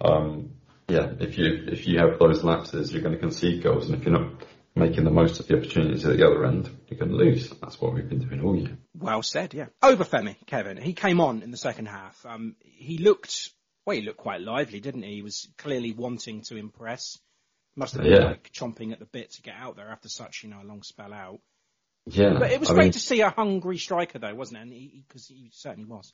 Um, 0.01 0.53
yeah, 0.89 1.13
if 1.21 1.39
you 1.39 1.67
if 1.69 1.87
you 1.87 1.99
have 1.99 2.19
those 2.19 2.43
lapses, 2.43 2.93
you're 2.93 3.03
going 3.03 3.15
to 3.15 3.21
concede 3.21 3.63
goals, 3.63 3.89
and 3.89 3.99
if 3.99 4.05
you're 4.05 4.19
not 4.19 4.43
making 4.75 5.05
the 5.05 5.11
most 5.11 5.41
of 5.41 5.47
the 5.47 5.57
opportunities 5.57 6.05
at 6.05 6.17
the 6.17 6.27
other 6.27 6.45
end, 6.47 6.71
you're 6.89 6.99
going 6.99 7.11
to 7.11 7.17
lose. 7.17 7.51
That's 7.51 7.81
what 7.81 7.95
we've 7.95 8.09
been 8.09 8.27
doing 8.27 8.43
all 8.43 8.57
year. 8.57 8.77
Well 8.99 9.23
said, 9.23 9.55
yeah. 9.55 9.67
Obafemi, 9.83 10.37
Kevin, 10.47 10.77
he 10.77 10.93
came 10.95 11.21
on 11.21 11.43
in 11.43 11.51
the 11.51 11.57
second 11.57 11.87
half. 11.87 12.25
Um, 12.25 12.57
he 12.63 12.99
looked, 12.99 13.51
well, 13.85 13.97
he 13.97 14.03
looked 14.03 14.19
quite 14.19 14.41
lively, 14.41 14.81
didn't 14.81 15.03
he? 15.03 15.17
He 15.17 15.23
was 15.23 15.49
clearly 15.59 15.93
wanting 15.93 16.43
to 16.43 16.57
impress. 16.57 17.19
Must 17.77 17.95
have 17.95 18.03
been 18.03 18.13
Yeah. 18.13 18.25
like 18.27 18.53
chomping 18.53 18.93
at 18.93 18.99
the 18.99 19.07
bit 19.07 19.33
to 19.33 19.43
get 19.43 19.55
out 19.59 19.77
there 19.77 19.89
after 19.89 20.09
such, 20.09 20.43
you 20.43 20.51
know, 20.51 20.61
a 20.63 20.67
long 20.67 20.83
spell 20.83 21.13
out. 21.13 21.41
Yeah, 22.07 22.35
But 22.39 22.51
it 22.51 22.59
was 22.61 22.71
I 22.71 22.75
great 22.75 22.85
mean, 22.87 22.93
to 22.93 22.99
see 22.99 23.21
a 23.21 23.31
hungry 23.31 23.79
striker, 23.79 24.19
though, 24.19 24.35
wasn't 24.35 24.59
it? 24.59 24.63
And 24.63 24.73
he, 24.73 25.05
because 25.07 25.29
he, 25.29 25.51
certainly 25.53 25.89
was. 25.89 26.13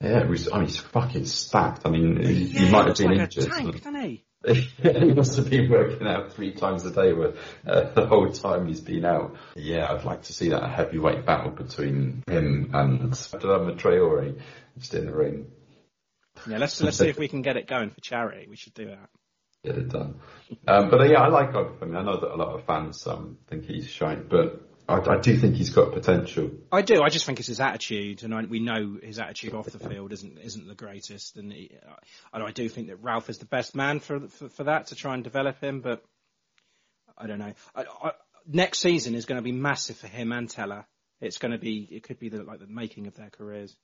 Yeah, 0.00 0.20
it 0.20 0.28
was, 0.28 0.50
I 0.52 0.58
mean, 0.58 0.66
he's 0.66 0.78
fucking 0.78 1.24
stacked. 1.24 1.82
I 1.86 1.90
mean, 1.90 2.22
he, 2.22 2.32
Yeah, 2.44 2.60
he 2.60 2.70
might 2.70 2.86
have 2.86 2.96
been 2.96 3.12
like 3.12 3.20
injured. 3.20 3.44
a 3.44 3.48
tank, 3.48 3.82
doesn't 3.82 4.02
he? 4.02 4.24
he 4.82 5.12
must 5.14 5.36
have 5.36 5.50
been 5.50 5.70
working 5.70 6.06
out 6.06 6.34
three 6.34 6.52
times 6.52 6.84
a 6.84 6.90
day 6.90 7.12
with, 7.12 7.36
uh, 7.66 7.92
the 7.94 8.06
whole 8.06 8.30
time 8.30 8.66
he's 8.68 8.80
been 8.80 9.04
out. 9.04 9.36
Yeah, 9.56 9.90
I'd 9.90 10.04
like 10.04 10.22
to 10.24 10.32
see 10.32 10.50
that 10.50 10.70
heavyweight 10.70 11.24
battle 11.24 11.50
between 11.50 12.22
him 12.28 12.70
and 12.74 13.12
Adama 13.12 13.76
Traore 13.76 14.38
just 14.78 14.94
in 14.94 15.06
the 15.06 15.12
ring. 15.12 15.50
Yeah, 16.46 16.58
let's 16.58 16.80
let's 16.82 16.98
see 16.98 17.08
if 17.08 17.18
we 17.18 17.28
can 17.28 17.42
get 17.42 17.56
it 17.56 17.66
going 17.66 17.90
for 17.90 18.00
charity. 18.00 18.46
We 18.48 18.56
should 18.56 18.74
do 18.74 18.86
that. 18.86 19.08
Get 19.64 19.78
it 19.78 19.88
done. 19.88 20.20
Um, 20.68 20.90
but 20.90 21.00
uh, 21.00 21.04
yeah, 21.04 21.22
I 21.22 21.28
like 21.28 21.52
Obafemi. 21.52 21.96
I 21.96 22.02
know 22.02 22.20
that 22.20 22.32
a 22.32 22.36
lot 22.36 22.54
of 22.54 22.66
fans 22.66 23.04
um, 23.06 23.38
think 23.48 23.64
he's 23.64 23.88
shite, 23.88 24.28
but 24.28 24.62
I, 24.88 25.00
I 25.00 25.18
do 25.18 25.36
think 25.36 25.56
he's 25.56 25.70
got 25.70 25.92
potential. 25.92 26.50
I 26.70 26.82
do. 26.82 27.02
I 27.02 27.08
just 27.08 27.26
think 27.26 27.38
it's 27.38 27.48
his 27.48 27.60
attitude, 27.60 28.22
and 28.22 28.34
I, 28.34 28.42
we 28.42 28.60
know 28.60 28.98
his 29.02 29.18
attitude 29.18 29.54
off 29.54 29.66
the 29.66 29.78
field 29.78 30.12
isn't 30.12 30.38
isn't 30.38 30.68
the 30.68 30.74
greatest. 30.74 31.36
And, 31.36 31.52
he, 31.52 31.72
and 32.32 32.42
I 32.42 32.52
do 32.52 32.68
think 32.68 32.88
that 32.88 33.02
Ralph 33.02 33.28
is 33.28 33.38
the 33.38 33.46
best 33.46 33.74
man 33.74 33.98
for, 34.00 34.28
for 34.28 34.48
for 34.48 34.64
that 34.64 34.88
to 34.88 34.94
try 34.94 35.14
and 35.14 35.24
develop 35.24 35.60
him. 35.60 35.80
But 35.80 36.04
I 37.18 37.26
don't 37.26 37.38
know. 37.38 37.52
I, 37.74 37.84
I, 38.02 38.12
next 38.46 38.78
season 38.78 39.14
is 39.14 39.24
going 39.24 39.38
to 39.38 39.42
be 39.42 39.52
massive 39.52 39.96
for 39.96 40.06
him 40.06 40.32
and 40.32 40.48
Tella. 40.48 40.86
It's 41.20 41.38
going 41.38 41.52
to 41.52 41.58
be. 41.58 41.88
It 41.90 42.04
could 42.04 42.18
be 42.18 42.28
the, 42.28 42.42
like 42.44 42.60
the 42.60 42.66
making 42.66 43.08
of 43.08 43.16
their 43.16 43.30
careers. 43.30 43.74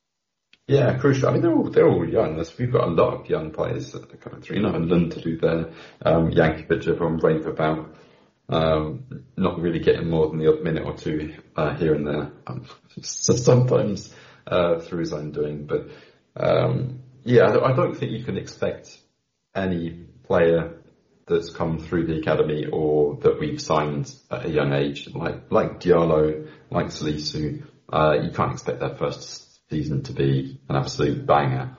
Yeah, 0.69 0.97
crucial. 0.99 1.29
I 1.29 1.33
mean, 1.33 1.43
they're 1.43 1.53
all 1.53 1.71
they're 1.71 1.89
all 1.89 2.09
young. 2.09 2.37
We've 2.59 2.73
got 2.73 2.85
a 2.85 2.91
lot 2.91 3.15
of 3.15 3.29
young 3.29 3.51
players 3.51 3.93
that 3.93 4.13
are 4.13 4.17
coming 4.17 4.41
through. 4.41 4.57
You 4.57 4.63
know, 4.63 4.73
N'Lundulu 4.73 5.41
there, 5.41 5.73
um, 6.03 6.31
Jankewitz 6.31 6.87
everyone 6.87 7.19
rave 7.19 7.47
about. 7.47 7.97
Um, 8.53 9.25
not 9.37 9.61
really 9.61 9.79
getting 9.79 10.11
more 10.11 10.29
than 10.29 10.39
the 10.39 10.61
minute 10.63 10.85
or 10.85 10.95
two 10.97 11.35
uh, 11.57 11.75
here 11.75 11.95
and 11.95 12.07
there. 12.07 12.33
Um, 12.47 12.67
so 13.03 13.35
sometimes 13.35 14.15
uh, 14.47 14.79
through 14.81 15.01
his 15.01 15.13
own 15.13 15.33
doing, 15.33 15.67
but 15.67 15.89
um, 16.37 17.01
yeah, 17.25 17.49
I 17.49 17.53
don't- 17.53 17.65
I 17.65 17.73
don't 17.77 17.95
think 17.97 18.13
you 18.13 18.25
can 18.25 18.37
expect 18.37 18.99
any 19.55 19.91
player 20.25 20.75
that's 21.27 21.51
come 21.51 21.79
through 21.79 22.07
the 22.07 22.19
academy 22.19 22.67
or 22.67 23.17
that 23.23 23.39
we've 23.39 23.61
signed 23.61 24.13
at 24.31 24.47
a 24.47 24.51
young 24.51 24.73
age, 24.73 25.09
like 25.15 25.51
like 25.51 25.81
Diallo, 25.81 26.49
like 26.71 26.87
Salisu, 26.87 27.65
uh, 27.93 28.15
you 28.23 28.31
can't 28.31 28.53
expect 28.53 28.81
their 28.81 28.97
first 28.97 29.69
season 29.71 30.03
to 30.05 30.13
be 30.13 30.59
an 30.69 30.77
absolute 30.77 31.25
banger. 31.27 31.77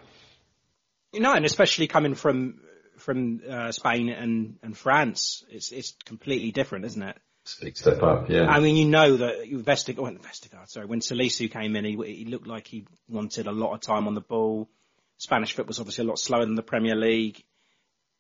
You 1.12 1.20
know, 1.20 1.34
and 1.34 1.46
especially 1.46 1.88
coming 1.88 2.16
from 2.16 2.62
from 3.04 3.42
uh, 3.48 3.72
Spain 3.72 4.10
and 4.10 4.58
and 4.64 4.78
France, 4.78 5.44
it's 5.50 5.72
it's 5.72 5.96
completely 6.06 6.52
different, 6.52 6.86
isn't 6.86 7.04
it? 7.04 7.18
Big 7.62 7.76
step 7.76 8.02
up, 8.02 8.30
yeah. 8.30 8.48
I 8.48 8.62
mean, 8.62 8.78
you 8.78 8.86
know 8.86 9.18
that 9.18 9.44
Vestig, 9.44 10.00
oh, 10.00 10.06
Vestergaard, 10.06 10.70
sorry, 10.70 10.86
when 10.86 11.02
Salisu 11.02 11.52
came 11.52 11.76
in, 11.76 11.84
he, 11.84 11.98
he 11.98 12.26
looked 12.26 12.48
like 12.48 12.68
he 12.68 12.88
wanted 13.10 13.48
a 13.48 13.52
lot 13.52 13.74
of 13.74 13.82
time 13.82 14.08
on 14.08 14.14
the 14.14 14.22
ball. 14.22 14.70
Spanish 15.18 15.54
foot 15.54 15.68
was 15.68 15.78
obviously 15.80 16.06
a 16.06 16.08
lot 16.08 16.20
slower 16.20 16.46
than 16.46 16.56
the 16.56 16.64
Premier 16.64 16.96
League. 16.96 17.44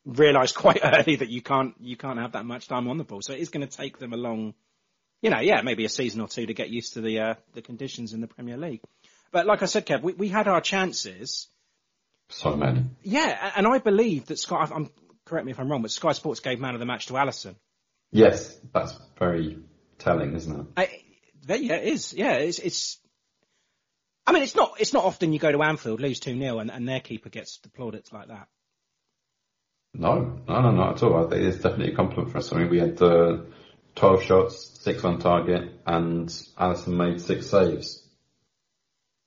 Realised 0.05 0.55
quite 0.55 0.81
early 0.83 1.15
that 1.15 1.29
you 1.29 1.41
can't 1.41 1.73
you 1.79 1.95
can't 1.95 2.19
have 2.19 2.33
that 2.33 2.45
much 2.45 2.67
time 2.67 2.89
on 2.89 2.97
the 2.97 3.05
ball, 3.05 3.21
so 3.21 3.31
it 3.31 3.39
is 3.39 3.49
going 3.49 3.65
to 3.65 3.77
take 3.77 3.97
them 3.97 4.11
a 4.11 4.17
long, 4.17 4.53
you 5.21 5.29
know, 5.29 5.39
yeah, 5.39 5.61
maybe 5.61 5.85
a 5.85 5.89
season 5.89 6.19
or 6.19 6.27
two 6.27 6.45
to 6.45 6.53
get 6.53 6.69
used 6.69 6.93
to 6.95 7.01
the 7.01 7.19
uh, 7.19 7.35
the 7.53 7.61
conditions 7.61 8.11
in 8.11 8.19
the 8.19 8.27
Premier 8.27 8.57
League. 8.57 8.81
But 9.31 9.45
like 9.45 9.63
I 9.63 9.67
said, 9.67 9.85
Kev, 9.85 10.01
we, 10.01 10.13
we 10.13 10.27
had 10.27 10.49
our 10.49 10.59
chances. 10.59 11.47
So 12.29 12.55
many. 12.55 12.83
Yeah, 13.03 13.51
and 13.55 13.67
I 13.67 13.77
believe 13.77 14.25
that 14.27 14.39
Sky. 14.39 14.67
I'm 14.73 14.89
correct 15.25 15.45
me 15.45 15.51
if 15.51 15.59
I'm 15.59 15.71
wrong, 15.71 15.81
but 15.81 15.91
Sky 15.91 16.13
Sports 16.13 16.39
gave 16.39 16.59
man 16.59 16.73
of 16.73 16.79
the 16.79 16.85
match 16.85 17.07
to 17.07 17.13
Alisson. 17.13 17.55
Yes, 18.11 18.57
that's 18.73 18.97
very 19.17 19.59
telling, 19.97 20.35
isn't 20.35 20.59
it? 20.59 20.65
I, 20.77 21.01
that- 21.47 21.63
yeah, 21.63 21.75
it 21.75 21.93
is. 21.93 22.13
Yeah, 22.13 22.33
it's, 22.33 22.59
it's. 22.59 22.99
I 24.25 24.31
mean, 24.31 24.43
it's 24.43 24.55
not. 24.55 24.75
It's 24.79 24.93
not 24.93 25.03
often 25.03 25.33
you 25.33 25.39
go 25.39 25.51
to 25.51 25.63
Anfield, 25.63 25.99
lose 25.99 26.19
two 26.19 26.37
0 26.37 26.59
and, 26.59 26.71
and 26.71 26.87
their 26.87 26.99
keeper 26.99 27.29
gets 27.29 27.57
the 27.59 27.69
plaudits 27.69 28.11
like 28.13 28.29
that. 28.29 28.47
No, 29.93 30.39
no, 30.47 30.61
no, 30.61 30.71
not 30.71 30.95
at 30.95 31.03
all. 31.03 31.25
I 31.25 31.29
think 31.29 31.43
it's 31.43 31.57
definitely 31.57 31.93
a 31.93 31.95
compliment 31.95 32.31
for 32.31 32.39
us. 32.39 32.51
I 32.51 32.57
mean, 32.57 32.69
we 32.69 32.79
had 32.79 32.99
uh, 33.01 33.41
12 33.95 34.23
shots, 34.23 34.79
six 34.81 35.03
on 35.03 35.19
target, 35.19 35.71
and 35.85 36.27
Alisson 36.57 36.95
made 36.97 37.21
six 37.21 37.47
saves. 37.47 38.01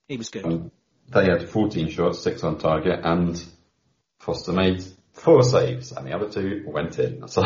He 0.08 0.16
was 0.16 0.30
good. 0.30 0.44
Um, 0.44 0.72
they 1.08 1.26
had 1.26 1.48
14 1.48 1.88
shots, 1.90 2.22
six 2.22 2.42
on 2.42 2.58
target, 2.58 3.00
and 3.02 3.42
Forster 4.18 4.52
made 4.52 4.84
four 5.12 5.42
saves, 5.42 5.92
and 5.92 6.06
the 6.06 6.14
other 6.14 6.28
two 6.28 6.64
went 6.66 6.98
in. 6.98 7.22
So 7.28 7.42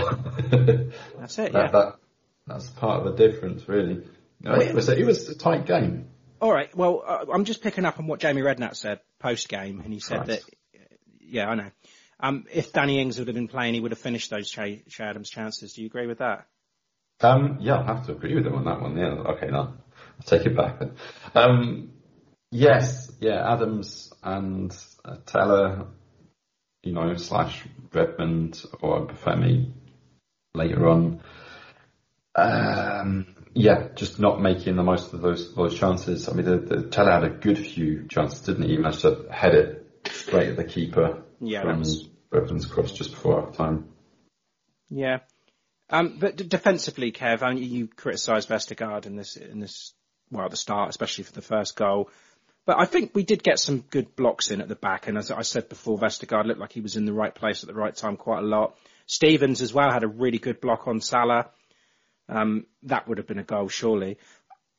That's 1.19 1.39
it. 1.39 1.53
Yeah. 1.53 1.71
that, 1.71 1.97
that's 2.47 2.69
part 2.71 3.07
of 3.07 3.17
the 3.17 3.29
difference, 3.29 3.69
really. 3.69 4.03
No, 4.41 4.55
it 4.55 4.75
was 4.75 4.89
a, 4.89 4.99
it 4.99 5.05
was 5.05 5.29
a 5.29 5.35
tight 5.37 5.67
game. 5.67 6.09
All 6.41 6.53
right. 6.53 6.75
Well, 6.75 7.03
uh, 7.07 7.27
I'm 7.33 7.45
just 7.45 7.63
picking 7.63 7.85
up 7.85 7.99
on 7.99 8.07
what 8.07 8.21
Jamie 8.21 8.41
Redknapp 8.41 8.75
said 8.75 9.01
post 9.19 9.49
game, 9.49 9.81
and 9.81 9.93
he 9.93 10.01
said 10.01 10.25
Christ. 10.25 10.47
that. 10.47 10.81
Yeah, 11.21 11.49
I 11.49 11.55
know. 11.55 11.71
Um, 12.19 12.47
if 12.53 12.73
Danny 12.73 13.01
Ings 13.01 13.19
would 13.19 13.29
have 13.29 13.35
been 13.35 13.49
playing, 13.49 13.75
he 13.75 13.81
would 13.81 13.93
have 13.93 13.99
finished 13.99 14.31
those 14.31 14.51
Che 14.51 14.83
Adams 14.99 15.31
chances. 15.31 15.75
Do 15.75 15.83
you 15.83 15.87
agree 15.87 16.07
with 16.07 16.19
that? 16.19 16.47
Um, 17.21 17.59
yeah, 17.61 17.77
I'll 17.77 17.85
have 17.85 18.07
to 18.07 18.13
agree 18.13 18.35
with 18.35 18.47
him 18.47 18.55
on 18.55 18.65
that 18.65 18.81
one. 18.81 18.97
Yeah, 18.97 19.09
okay, 19.33 19.49
no, 19.49 19.59
I'll 19.59 20.27
take 20.27 20.47
it 20.47 20.57
back 20.57 20.79
then. 20.79 20.93
Um, 21.35 21.93
yes, 22.51 23.10
yeah, 23.21 23.53
Adams 23.53 24.13
and 24.23 24.77
uh, 25.05 25.17
Tella, 25.27 25.87
you 26.83 26.93
know, 26.93 27.15
slash 27.17 27.63
Redmond 27.93 28.63
or 28.81 29.07
Bafemi 29.07 29.73
later 30.55 30.89
on. 30.89 31.21
Um, 32.35 33.27
yeah, 33.55 33.89
just 33.95 34.19
not 34.21 34.41
making 34.41 34.77
the 34.77 34.83
most 34.83 35.13
of 35.13 35.21
those 35.21 35.55
those 35.55 35.79
chances. 35.79 36.29
I 36.29 36.33
mean, 36.33 36.47
the, 36.47 36.59
the 36.59 36.83
Tella 36.89 37.13
had 37.13 37.25
a 37.25 37.31
good 37.31 37.59
few 37.59 38.07
chances, 38.09 38.41
didn't 38.43 38.63
he? 38.63 38.71
He 38.71 38.77
managed 38.77 39.01
to 39.03 39.27
head 39.31 39.55
it 39.55 39.87
straight 40.07 40.49
at 40.51 40.57
the 40.57 40.65
keeper 40.65 41.23
Yeah, 41.41 41.63
from 41.63 41.81
was- 41.81 42.09
Redmond's 42.33 42.67
cross 42.67 42.93
just 42.93 43.11
before 43.11 43.43
half 43.43 43.57
time. 43.57 43.89
Yeah. 44.89 45.19
Um, 45.89 46.19
but 46.21 46.37
d- 46.37 46.45
defensively, 46.45 47.11
Kev, 47.11 47.43
I 47.43 47.53
mean, 47.53 47.65
you 47.65 47.89
criticised 47.89 48.49
Vestergaard 48.49 49.07
in 49.07 49.17
this 49.17 49.37
in 49.37 49.59
this 49.59 49.93
well 50.31 50.45
at 50.45 50.53
the 50.53 50.57
start, 50.57 50.89
especially 50.91 51.25
for 51.25 51.33
the 51.33 51.43
first 51.43 51.75
goal. 51.75 52.09
But 52.71 52.79
I 52.79 52.85
think 52.85 53.17
we 53.17 53.25
did 53.25 53.43
get 53.43 53.59
some 53.59 53.81
good 53.81 54.15
blocks 54.15 54.53
in 54.53 54.61
at 54.61 54.69
the 54.69 54.77
back, 54.77 55.09
and 55.09 55.19
as 55.19 55.33
I 55.33 55.43
said 55.43 55.69
before, 55.69 55.99
Vestergaard 55.99 56.47
looked 56.47 56.61
like 56.61 56.71
he 56.71 56.81
was 56.81 56.95
in 56.95 57.05
the 57.05 57.13
right 57.13 57.35
place 57.35 57.65
at 57.65 57.67
the 57.67 57.75
right 57.75 57.93
time 57.93 58.17
quite 58.17 58.45
a 58.45 58.47
lot. 58.47 58.77
Stevens 59.07 59.61
as 59.61 59.75
well 59.75 59.91
had 59.91 60.05
a 60.05 60.07
really 60.07 60.39
good 60.39 60.61
block 60.61 60.87
on 60.87 61.01
Salah. 61.01 61.51
Um, 62.29 62.67
that 62.85 63.09
would 63.09 63.19
have 63.19 63.27
been 63.27 63.41
a 63.41 63.43
goal, 63.43 63.67
surely. 63.67 64.19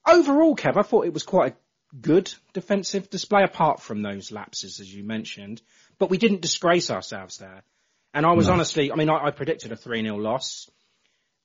Overall, 0.08 0.56
Kev, 0.56 0.78
I 0.78 0.84
thought 0.84 1.06
it 1.06 1.14
was 1.14 1.24
quite 1.24 1.52
a 1.52 1.98
good 1.98 2.34
defensive 2.54 3.10
display, 3.10 3.44
apart 3.44 3.82
from 3.82 4.02
those 4.02 4.32
lapses, 4.32 4.80
as 4.80 4.96
you 4.96 5.04
mentioned. 5.04 5.62
But 6.00 6.10
we 6.10 6.18
didn't 6.18 6.40
disgrace 6.40 6.92
ourselves 6.92 7.40
there. 7.40 7.62
And 8.14 8.26
I 8.26 8.32
was 8.32 8.48
honestly, 8.48 8.90
I 8.90 8.96
mean, 8.96 9.10
I, 9.10 9.26
I 9.26 9.32
predicted 9.32 9.74
a 9.74 9.76
3-0 9.76 10.18
loss, 10.18 10.70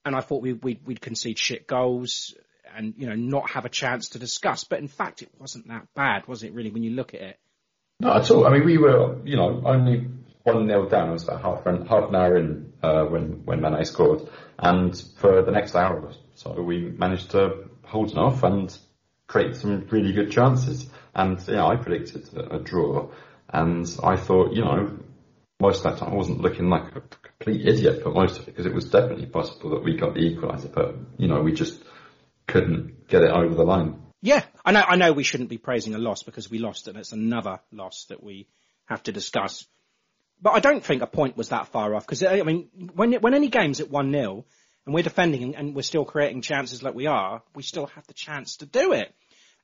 and 0.05 0.15
I 0.15 0.21
thought 0.21 0.43
we, 0.43 0.53
we'd, 0.53 0.87
we'd 0.87 1.01
concede 1.01 1.41
shit 1.41 1.67
goals 1.67 2.37
and, 2.75 2.95
you 2.97 3.07
know, 3.07 3.15
not 3.15 3.51
have 3.51 3.65
a 3.65 3.69
chance 3.69 4.11
to 4.11 4.19
discuss. 4.19 4.65
But 4.65 4.79
in 4.81 4.89
fact, 4.89 5.23
it 5.23 5.31
wasn't 5.39 5.69
that 5.69 5.87
bad, 5.95 6.27
was 6.27 6.43
it 6.43 6.55
really, 6.55 6.71
when 6.71 6.83
you 6.83 6.93
look 6.93 7.15
at 7.15 7.21
it? 7.21 7.39
Not 8.01 8.23
at 8.23 8.31
all. 8.31 8.47
I 8.47 8.51
mean, 8.51 8.65
we 8.65 8.79
were, 8.79 9.19
you 9.25 9.37
know, 9.37 9.63
only 9.65 10.09
one 10.43 10.67
nil 10.67 10.89
down. 10.89 11.11
It 11.11 11.13
was 11.13 11.25
about 11.25 11.43
half 11.43 11.67
an, 11.67 11.87
half 11.87 12.09
an 12.09 12.15
hour 12.15 12.37
in 12.37 12.73
uh, 12.83 13.05
when 13.05 13.45
when 13.45 13.61
Mane 13.61 13.85
scored, 13.85 14.29
and 14.59 14.97
for 15.19 15.43
the 15.43 15.51
next 15.51 15.75
hour 15.75 16.01
or 16.01 16.13
so, 16.35 16.53
we 16.63 16.83
managed 16.83 17.33
to 17.33 17.69
hold 17.85 18.11
it 18.11 18.19
off 18.19 18.43
and 18.43 18.77
create 19.27 19.57
some 19.57 19.87
really 19.91 20.13
good 20.13 20.31
chances. 20.31 20.89
And 21.15 21.43
yeah, 21.49 21.65
I 21.65 21.77
predicted 21.77 22.33
a, 22.35 22.57
a 22.57 22.59
draw, 22.61 23.11
and 23.49 23.87
I 24.03 24.17
thought, 24.17 24.53
you 24.53 24.63
know, 24.63 24.99
most 25.59 25.79
of 25.79 25.85
that 25.85 25.99
time 25.99 26.13
I 26.13 26.17
wasn't 26.17 26.43
looking 26.43 26.69
like 26.69 26.95
a 26.95 27.01
complete 27.01 27.67
idiot 27.67 28.03
for 28.03 28.11
most 28.11 28.39
of 28.39 28.43
it 28.43 28.47
because 28.47 28.67
it 28.67 28.75
was 28.75 28.91
definitely 28.91 29.27
possible 29.27 29.71
that 29.71 29.83
we 29.83 29.97
got 29.97 30.15
the 30.15 30.21
equaliser, 30.21 30.73
but 30.73 30.95
you 31.17 31.29
know, 31.29 31.41
we 31.41 31.53
just 31.53 31.83
couldn't 32.47 33.09
get 33.09 33.23
it 33.23 33.31
over 33.31 33.55
the 33.55 33.65
line. 33.65 34.03
Yeah, 34.23 34.43
I 34.65 34.73
know, 34.73 34.83
I 34.87 34.97
know 34.97 35.13
we 35.13 35.23
shouldn't 35.25 35.51
be 35.51 35.59
praising 35.59 35.95
a 35.95 35.99
loss 35.99 36.23
because 36.23 36.51
we 36.51 36.59
lost 36.59 36.89
and 36.89 36.97
it's 36.97 37.13
another 37.13 37.61
loss 37.73 38.07
that 38.09 38.23
we 38.23 38.49
have 38.87 39.03
to 39.05 39.13
discuss. 39.13 39.67
But 40.41 40.51
I 40.51 40.61
don't 40.61 40.85
think 40.85 41.03
a 41.03 41.07
point 41.07 41.37
was 41.37 41.51
that 41.51 41.69
far 41.69 41.95
off 41.95 42.07
because, 42.07 42.23
I 42.23 42.43
mean, 42.43 42.69
when, 42.95 43.13
when 43.15 43.35
any 43.35 43.49
game's 43.49 43.81
at 43.81 43.89
1-0 43.89 44.45
and 44.85 44.95
we're 44.95 45.03
defending 45.03 45.55
and, 45.55 45.75
we're 45.75 45.83
still 45.83 46.05
creating 46.05 46.43
chances 46.43 46.83
like 46.83 46.95
we 46.95 47.07
are, 47.07 47.43
we 47.55 47.63
still 47.63 47.87
have 47.87 48.07
the 48.07 48.15
chance 48.15 48.59
to 48.59 48.67
do 48.67 48.93
it. 48.93 49.15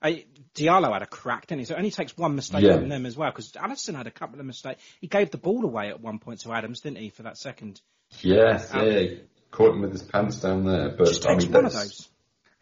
I, 0.00 0.24
Diallo 0.56 0.92
had 0.92 1.02
a 1.02 1.06
crack, 1.06 1.46
didn't 1.46 1.60
he? 1.60 1.64
So 1.66 1.74
it 1.74 1.78
only 1.78 1.90
takes 1.92 2.16
one 2.16 2.34
mistake 2.34 2.62
Yeah. 2.64 2.78
from 2.78 2.88
them 2.88 3.06
as 3.06 3.16
well, 3.16 3.30
because 3.30 3.52
Alisson 3.52 3.94
had 3.94 4.06
a 4.08 4.10
couple 4.10 4.40
of 4.40 4.46
mistakes. 4.46 4.82
He 5.00 5.06
gave 5.06 5.30
the 5.30 5.38
ball 5.38 5.64
away 5.64 5.88
at 5.90 6.00
one 6.00 6.18
point 6.18 6.40
to 6.40 6.52
Adams, 6.52 6.80
didn't 6.80 6.98
he, 6.98 7.10
for 7.10 7.22
that 7.22 7.36
second? 7.38 7.80
Yes, 8.20 8.72
Um, 8.74 8.84
yeah, 8.86 8.98
he 8.98 9.20
caught 9.52 9.74
him 9.74 9.82
with 9.82 9.92
his 9.92 10.02
pants 10.02 10.40
down 10.40 10.64
there. 10.64 10.90
But 10.90 11.06
Just 11.06 11.26
I 11.26 11.34
takes 11.34 11.44
mean, 11.44 11.52
one 11.54 11.66
of 11.66 11.72
those. 11.72 12.08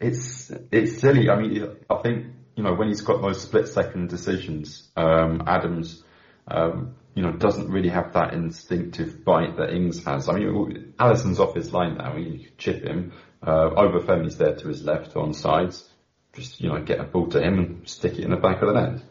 It's 0.01 0.51
it's 0.71 0.99
silly. 0.99 1.29
I 1.29 1.39
mean, 1.39 1.77
I 1.89 1.95
think 2.01 2.27
you 2.55 2.63
know 2.63 2.73
when 2.73 2.87
he's 2.87 3.01
got 3.01 3.21
those 3.21 3.41
split 3.41 3.67
second 3.67 4.09
decisions, 4.09 4.89
um, 4.95 5.43
Adams, 5.45 6.03
um, 6.47 6.95
you 7.15 7.23
know, 7.23 7.31
doesn't 7.31 7.69
really 7.69 7.89
have 7.89 8.13
that 8.13 8.33
instinctive 8.33 9.23
bite 9.23 9.57
that 9.57 9.73
Ings 9.73 10.03
has. 10.05 10.27
I 10.29 10.33
mean, 10.33 10.93
Alisson's 10.99 11.39
off 11.39 11.55
his 11.55 11.71
line 11.71 11.97
now. 11.97 12.15
You 12.15 12.47
chip 12.57 12.83
him. 12.83 13.13
Uh, 13.43 13.69
Obafemi's 13.71 14.37
there 14.37 14.55
to 14.55 14.67
his 14.67 14.83
left 14.83 15.15
on 15.15 15.33
sides. 15.33 15.87
Just 16.33 16.61
you 16.61 16.69
know, 16.69 16.81
get 16.81 16.99
a 16.99 17.03
ball 17.03 17.27
to 17.27 17.41
him 17.41 17.59
and 17.59 17.89
stick 17.89 18.13
it 18.13 18.23
in 18.23 18.31
the 18.31 18.37
back 18.37 18.61
of 18.61 18.73
the 18.73 18.81
net. 18.81 19.03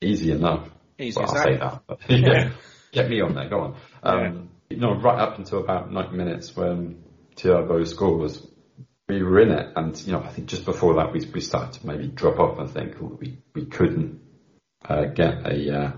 Easy 0.00 0.32
enough. 0.32 0.68
Easy 0.98 1.20
well, 1.20 1.28
I'll 1.30 1.42
say 1.42 1.56
that. 1.58 1.82
But 1.86 1.98
yeah, 2.08 2.52
get 2.92 3.08
me 3.08 3.20
on 3.20 3.34
there. 3.34 3.48
Go 3.48 3.60
on. 3.60 3.76
Um, 4.02 4.50
You 4.70 4.78
know, 4.78 4.94
right 4.94 5.18
up 5.18 5.38
until 5.38 5.60
about 5.60 5.92
90 5.92 6.16
minutes 6.16 6.56
when 6.56 7.02
Thiago 7.36 7.86
scores, 7.86 8.46
we 9.12 9.22
were 9.22 9.40
in 9.40 9.50
it, 9.50 9.72
and 9.76 9.98
you 10.00 10.12
know, 10.12 10.22
I 10.22 10.28
think 10.28 10.48
just 10.48 10.64
before 10.64 10.94
that 10.96 11.12
we 11.12 11.24
we 11.32 11.40
started 11.40 11.80
to 11.80 11.86
maybe 11.86 12.08
drop 12.08 12.38
off 12.38 12.58
and 12.58 12.70
think 12.70 12.96
oh, 13.02 13.18
we 13.20 13.38
we 13.54 13.66
couldn't 13.66 14.20
uh, 14.88 15.04
get 15.06 15.46
a 15.46 15.74
uh, 15.74 15.92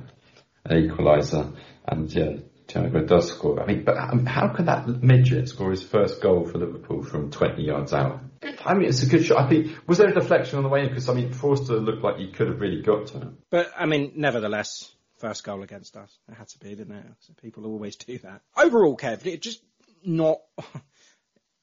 an 0.65 0.89
equaliser, 0.89 1.57
and 1.87 2.13
yeah, 2.13 2.37
Thiago 2.67 3.07
does 3.07 3.29
score. 3.29 3.63
I 3.63 3.67
mean, 3.67 3.85
but 3.85 3.97
um, 3.97 4.27
how 4.27 4.49
can 4.49 4.67
that 4.67 4.89
midget 5.03 5.49
score 5.49 5.71
his 5.71 5.83
first 5.83 6.21
goal 6.21 6.47
for 6.47 6.59
Liverpool 6.59 7.03
from 7.03 7.31
20 7.31 7.63
yards 7.63 7.93
out? 7.93 8.21
I 8.65 8.75
mean, 8.75 8.89
it's 8.89 9.03
a 9.03 9.07
good 9.07 9.25
shot. 9.25 9.45
I 9.45 9.49
think 9.49 9.73
was 9.87 9.99
there 9.99 10.09
a 10.09 10.15
deflection 10.15 10.59
on 10.59 10.65
the 10.65 10.71
way 10.71 10.83
in? 10.83 10.89
Because 10.89 11.09
I 11.09 11.15
mean, 11.15 11.33
Forster 11.33 11.75
looked 11.75 12.03
like 12.03 12.17
he 12.17 12.31
could 12.31 12.49
have 12.49 12.61
really 12.61 12.83
got 12.83 13.09
to 13.09 13.19
him. 13.19 13.39
But, 13.51 13.71
I 13.77 13.87
mean, 13.87 14.13
nevertheless, 14.17 14.95
first 15.19 15.45
goal 15.45 15.63
against 15.63 15.97
us. 15.97 16.11
It 16.29 16.35
had 16.35 16.49
to 16.49 16.59
be, 16.59 16.75
didn't 16.75 16.97
it? 16.97 17.07
So 17.21 17.33
people 17.41 17.67
always 17.67 17.97
do 17.97 18.19
that. 18.19 18.43
Overall, 18.57 18.97
Kev, 18.97 19.27
it 19.27 19.43
just 19.43 19.63
not, 20.05 20.39
I- 20.59 20.81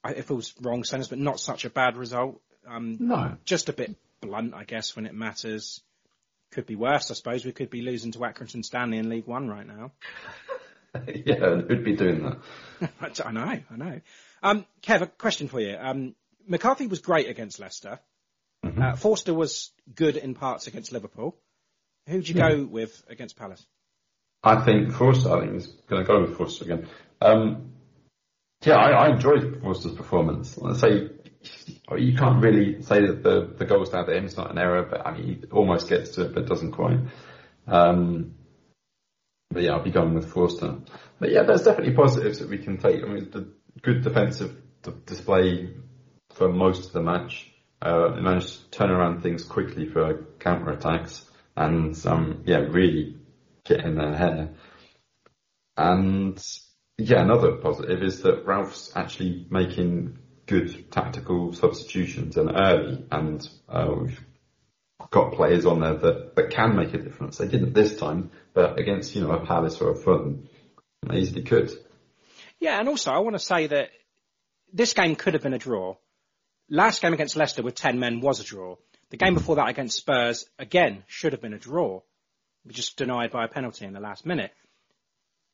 it 0.06 0.26
feels 0.26 0.54
wrong 0.62 0.84
sentence, 0.84 1.08
but 1.10 1.20
not 1.20 1.40
such 1.40 1.66
a 1.66 1.70
bad 1.70 1.98
result. 1.98 2.42
Um, 2.68 2.98
No. 3.00 3.38
just 3.46 3.70
a 3.70 3.74
bit 3.74 3.96
blunt, 4.22 4.54
I 4.54 4.64
guess, 4.64 4.96
when 4.96 5.06
it 5.06 5.14
matters. 5.14 5.82
Could 6.52 6.66
be 6.66 6.76
worse, 6.76 7.10
I 7.12 7.14
suppose. 7.14 7.46
We 7.46 7.54
could 7.54 7.70
be 7.70 7.82
losing 7.82 8.12
to 8.12 8.20
Accrington 8.20 8.64
Stanley 8.66 8.98
in 8.98 9.10
League 9.10 9.26
One 9.26 9.48
right 9.48 9.66
now. 9.66 9.92
yeah, 11.08 11.62
who'd 11.62 11.84
be 11.84 11.96
doing 11.96 12.24
that? 12.24 13.22
I 13.26 13.32
know, 13.32 13.42
I 13.42 13.76
know. 13.78 14.02
Um, 14.44 14.66
Kev, 14.82 15.02
a 15.02 15.08
question 15.08 15.48
for 15.48 15.60
you. 15.62 15.78
Um, 15.80 16.16
McCarthy 16.48 16.88
was 16.88 17.00
great 17.00 17.30
against 17.30 17.60
Leicester. 17.60 18.00
Uh, 18.64 18.96
Forster 18.96 19.34
was 19.34 19.72
good 19.96 20.18
in 20.18 20.36
parts 20.36 20.68
against 20.68 20.92
Liverpool. 20.92 21.36
Who'd 22.08 22.28
you 22.28 22.36
go 22.36 22.64
with 22.64 23.04
against 23.10 23.38
Palace? 23.38 23.66
I 24.44 24.64
think 24.66 24.92
Forster, 24.94 25.32
I 25.32 25.40
think 25.42 25.54
he's 25.54 25.68
going 25.68 26.04
to 26.04 26.08
go 26.08 26.22
with 26.22 26.36
Forster 26.38 26.66
again. 26.66 26.88
Um, 27.22 27.71
yeah, 28.64 28.76
I, 28.76 29.08
I 29.08 29.10
enjoyed 29.14 29.62
Forster's 29.62 29.94
performance. 29.94 30.58
Let's 30.58 30.80
say 30.80 31.10
you 31.98 32.16
can't 32.16 32.42
really 32.44 32.82
say 32.82 33.06
that 33.08 33.24
the, 33.24 33.54
the 33.58 33.66
goal's 33.66 33.90
down 33.90 34.06
to 34.06 34.16
him. 34.16 34.26
It's 34.26 34.38
not 34.38 34.52
an 34.52 34.58
error, 34.58 34.84
but 34.84 35.06
I 35.06 35.18
mean, 35.18 35.24
he 35.24 35.48
almost 35.52 35.90
gets 35.90 36.12
to 36.12 36.26
it, 36.26 36.34
but 36.34 36.48
doesn't 36.48 36.72
quite. 36.72 37.00
Um, 37.68 38.36
but 39.50 39.64
yeah, 39.64 39.72
I'll 39.72 39.84
be 39.84 39.92
going 39.92 40.14
with 40.14 40.32
Forster. 40.32 40.78
But 41.20 41.32
yeah, 41.32 41.44
there's 41.44 41.64
definitely 41.64 41.94
positives 41.94 42.40
that 42.40 42.50
we 42.50 42.58
can 42.58 42.78
take. 42.78 43.04
I 43.04 43.08
mean, 43.08 43.30
the 43.32 43.52
good 43.82 44.04
defensive 44.04 44.56
d- 44.84 44.92
display 45.06 45.74
for 46.34 46.50
most 46.50 46.88
of 46.88 46.94
the 46.94 47.02
match. 47.02 47.48
Uh, 47.82 48.16
managed 48.22 48.72
to 48.72 48.78
turn 48.78 48.92
around 48.92 49.24
things 49.24 49.44
quickly 49.44 49.88
for 49.88 50.24
counter 50.38 50.70
attacks 50.70 51.26
and 51.56 52.00
um, 52.06 52.44
yeah, 52.46 52.58
really 52.58 53.18
get 53.66 53.84
in 53.84 53.96
their 53.96 54.16
hair. 54.16 54.50
And 55.76 56.40
yeah, 57.04 57.22
another 57.22 57.54
positive 57.54 58.04
is 58.04 58.22
that 58.22 58.46
Ralph's 58.46 58.92
actually 58.96 59.46
making 59.50 60.20
good 60.46 60.92
tactical 60.92 61.54
substitutions 61.54 62.38
and 62.38 62.52
early, 62.54 63.06
and 63.12 63.48
uh, 63.68 63.94
we've 64.00 64.20
got 65.10 65.34
players 65.34 65.66
on 65.66 65.80
there 65.80 65.96
that, 65.96 66.36
that 66.36 66.50
can 66.52 66.76
make 66.76 66.94
a 66.94 66.98
difference. 66.98 67.38
They 67.38 67.48
didn't 67.48 67.74
this 67.74 67.98
time, 67.98 68.32
but 68.54 68.80
against 68.80 69.16
you 69.16 69.22
know 69.22 69.32
a 69.32 69.46
Palace 69.46 69.82
or 69.82 69.92
a 69.92 69.96
Fulham, 69.96 70.48
they 71.08 71.18
easily 71.18 71.44
could. 71.44 71.72
Yeah, 72.60 72.80
and 72.80 72.88
also 72.88 73.12
I 73.12 73.20
want 73.20 73.36
to 73.36 73.40
say 73.40 73.68
that 73.68 73.90
this 74.72 74.94
game 74.94 75.16
could 75.16 75.34
have 75.34 75.44
been 75.44 75.54
a 75.54 75.60
draw. 75.60 75.96
Last 76.70 77.02
game 77.02 77.14
against 77.14 77.36
Leicester 77.36 77.64
with 77.64 77.76
10 77.76 78.00
men 78.00 78.22
was 78.22 78.40
a 78.40 78.44
draw. 78.44 78.78
The 79.10 79.18
game 79.18 79.34
before 79.34 79.58
that 79.58 79.68
against 79.68 79.98
Spurs, 79.98 80.46
again, 80.58 81.04
should 81.08 81.34
have 81.34 81.42
been 81.42 81.54
a 81.54 81.60
draw. 81.60 82.02
Just 82.68 82.96
denied 82.96 83.32
by 83.32 83.44
a 83.44 83.50
penalty 83.50 83.86
in 83.86 83.94
the 83.94 84.00
last 84.00 84.26
minute. 84.26 84.52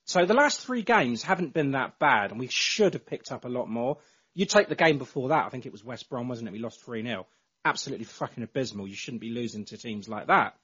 So 0.08 0.26
the 0.26 0.34
last 0.34 0.62
three 0.62 0.84
games 0.84 1.22
haven't 1.22 1.54
been 1.54 1.72
that 1.72 2.00
bad, 2.00 2.32
and 2.32 2.40
we 2.40 2.48
should 2.48 2.94
have 2.94 3.06
picked 3.06 3.32
up 3.32 3.44
a 3.44 3.50
lot 3.50 3.70
more. 3.70 3.98
You 4.34 4.46
take 4.46 4.70
the 4.70 4.76
game 4.76 4.98
before 4.98 5.30
that, 5.30 5.46
I 5.46 5.50
think 5.50 5.66
it 5.66 5.74
was 5.74 5.84
West 5.84 6.10
Brom, 6.10 6.30
wasn't 6.30 6.48
it? 6.48 6.54
We 6.54 6.60
lost 6.60 6.86
3-0. 6.86 7.26
Absolutely 7.66 8.06
fucking 8.06 8.44
abysmal. 8.44 8.88
You 8.88 8.96
shouldn't 8.96 9.20
be 9.20 9.32
losing 9.32 9.66
to 9.66 9.78
teams 9.78 10.08
like 10.08 10.28
that. 10.28 10.56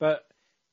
But 0.00 0.24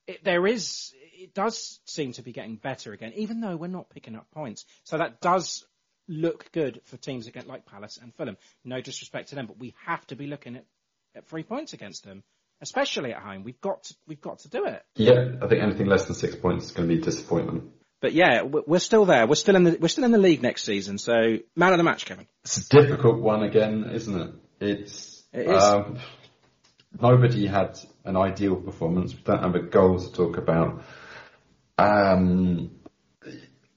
it, 0.08 0.24
there 0.24 0.48
is, 0.48 0.94
it 1.18 1.34
does 1.34 1.82
seem 1.86 2.14
to 2.14 2.22
be 2.22 2.32
getting 2.32 2.56
better 2.56 2.94
again, 2.94 3.12
even 3.18 3.42
though 3.42 3.58
we're 3.58 3.68
not 3.68 3.90
picking 3.90 4.16
up 4.16 4.32
points. 4.32 4.66
So 4.86 4.98
that 4.98 5.20
does 5.20 5.66
look 6.08 6.50
good 6.54 6.80
for 6.86 6.96
teams 6.96 7.28
against 7.28 7.50
like 7.50 7.66
Palace 7.66 8.00
and 8.02 8.16
Fulham. 8.16 8.38
No 8.64 8.80
disrespect 8.80 9.30
to 9.30 9.36
them, 9.36 9.48
but 9.48 9.60
we 9.60 9.76
have 9.86 10.08
to 10.08 10.16
be 10.16 10.28
looking 10.28 10.56
at, 10.56 10.66
at 11.14 11.28
three 11.28 11.44
points 11.44 11.74
against 11.74 12.06
them, 12.06 12.24
especially 12.62 13.12
at 13.12 13.22
home. 13.22 13.44
We've 13.44 13.60
got 13.60 13.84
to, 13.84 13.96
we've 14.08 14.22
got 14.22 14.40
to 14.40 14.50
do 14.50 14.64
it. 14.64 14.82
Yeah, 14.96 15.34
I 15.42 15.48
think 15.48 15.62
anything 15.62 15.88
less 15.88 16.06
than 16.06 16.16
six 16.16 16.38
points 16.38 16.68
is 16.68 16.72
going 16.72 16.88
to 16.88 16.96
be 16.96 17.02
disappointment. 17.02 17.72
But 18.02 18.14
yeah, 18.14 18.42
we- 18.44 18.64
we're 18.66 18.80
still 18.80 19.06
there. 19.06 19.26
We're 19.28 19.36
still 19.36 19.56
in 19.56 19.64
the 19.64 19.78
we're 19.80 19.88
still 19.88 20.04
in 20.04 20.12
the 20.12 20.18
league 20.18 20.42
next 20.42 20.64
season. 20.64 20.98
So 20.98 21.38
man 21.56 21.72
of 21.72 21.78
the 21.78 21.84
match, 21.84 22.06
Kevin. 22.06 22.28
It's 22.44 22.58
a 22.58 22.70
difficult 22.70 23.20
one 23.22 23.44
again, 23.44 23.90
isn't 23.94 24.20
it? 24.22 24.34
It's 24.60 25.24
It 25.32 25.48
is. 25.48 25.64
Um, 25.64 26.00
nobody 27.00 27.46
had 27.48 27.80
an 28.04 28.18
ideal 28.18 28.56
performance. 28.56 29.14
We 29.16 29.22
don't 29.22 29.44
have 29.44 29.56
a 29.56 29.62
goal 29.62 30.00
to 30.00 30.12
talk 30.12 30.38
about. 30.38 30.84
Um, 31.78 32.72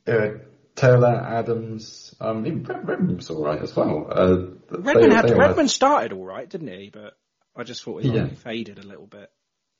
uh, 0.07 0.29
Taylor, 0.75 1.15
Adams, 1.15 2.15
um, 2.21 2.47
even 2.47 2.65
Redmond's 2.65 3.31
all 3.31 3.45
right 3.45 3.63
as 3.63 3.77
well. 3.77 4.09
Uh, 4.11 4.37
Redmond 4.77 5.13
they- 5.13 5.15
had 5.15 5.29
they 5.29 5.35
Redmond 5.35 5.71
started 5.71 6.13
all 6.13 6.25
right, 6.25 6.49
didn't 6.49 6.69
he? 6.69 6.91
But 6.93 7.17
I 7.55 7.63
just 7.63 7.85
thought 7.85 8.03
he 8.03 8.11
Yeah. 8.11 8.29
faded 8.29 8.79
a 8.79 8.87
little 8.87 9.07
bit. 9.07 9.31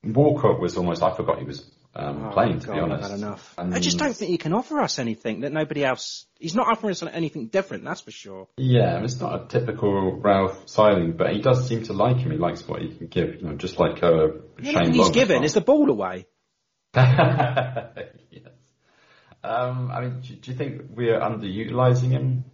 Walcott 0.05 0.61
was 0.61 0.77
almost. 0.77 1.03
I 1.03 1.15
forgot 1.17 1.39
he 1.39 1.45
was 1.45 1.69
um, 1.97 2.27
Oh, 2.27 2.31
playing. 2.31 2.61
To 2.61 2.67
God, 2.67 2.75
be 2.75 2.81
honest, 2.81 3.13
enough. 3.13 3.55
And- 3.57 3.75
I 3.75 3.79
just 3.81 3.99
don't 3.99 4.15
think 4.15 4.31
he 4.31 4.39
can 4.39 4.53
offer 4.53 4.81
us 4.81 4.99
anything 4.99 5.41
that 5.41 5.53
nobody 5.53 5.85
else. 5.85 6.27
He's 6.39 6.55
not 6.55 6.69
offering 6.69 6.91
us 6.91 7.03
anything 7.03 7.47
different. 7.47 7.85
That's 7.85 8.01
for 8.01 8.11
sure. 8.11 8.49
Yeah, 8.57 9.03
it's 9.03 9.21
not 9.21 9.43
a 9.43 9.47
typical 9.49 10.19
Ralph 10.21 10.69
signing, 10.69 11.17
but 11.17 11.33
he 11.33 11.41
does 11.41 11.69
seem 11.69 11.85
to 11.85 11.93
like 11.93 12.19
him. 12.19 12.33
He 12.33 12.39
likes 12.39 12.67
what 12.67 12.83
he 12.83 12.95
can 12.95 13.07
give, 13.07 13.37
you 13.37 13.49
know, 13.49 13.55
just 13.57 13.79
like 13.79 14.03
uh, 14.03 14.29
The 14.57 14.65
Shane 14.65 14.77
only 14.77 14.91
thing 14.91 14.95
he's 14.95 15.11
given 15.11 15.45
is 15.45 15.55
the 15.55 15.61
ball 15.61 15.91
away. 15.91 16.27
yes. 16.97 17.05
Um, 19.43 19.91
I 19.91 20.01
mean, 20.01 20.21
do, 20.21 20.35
do 20.35 20.51
you 20.51 20.57
think 20.57 20.83
we're 20.91 21.19
underutilizing 21.19 22.11
him? 22.11 22.45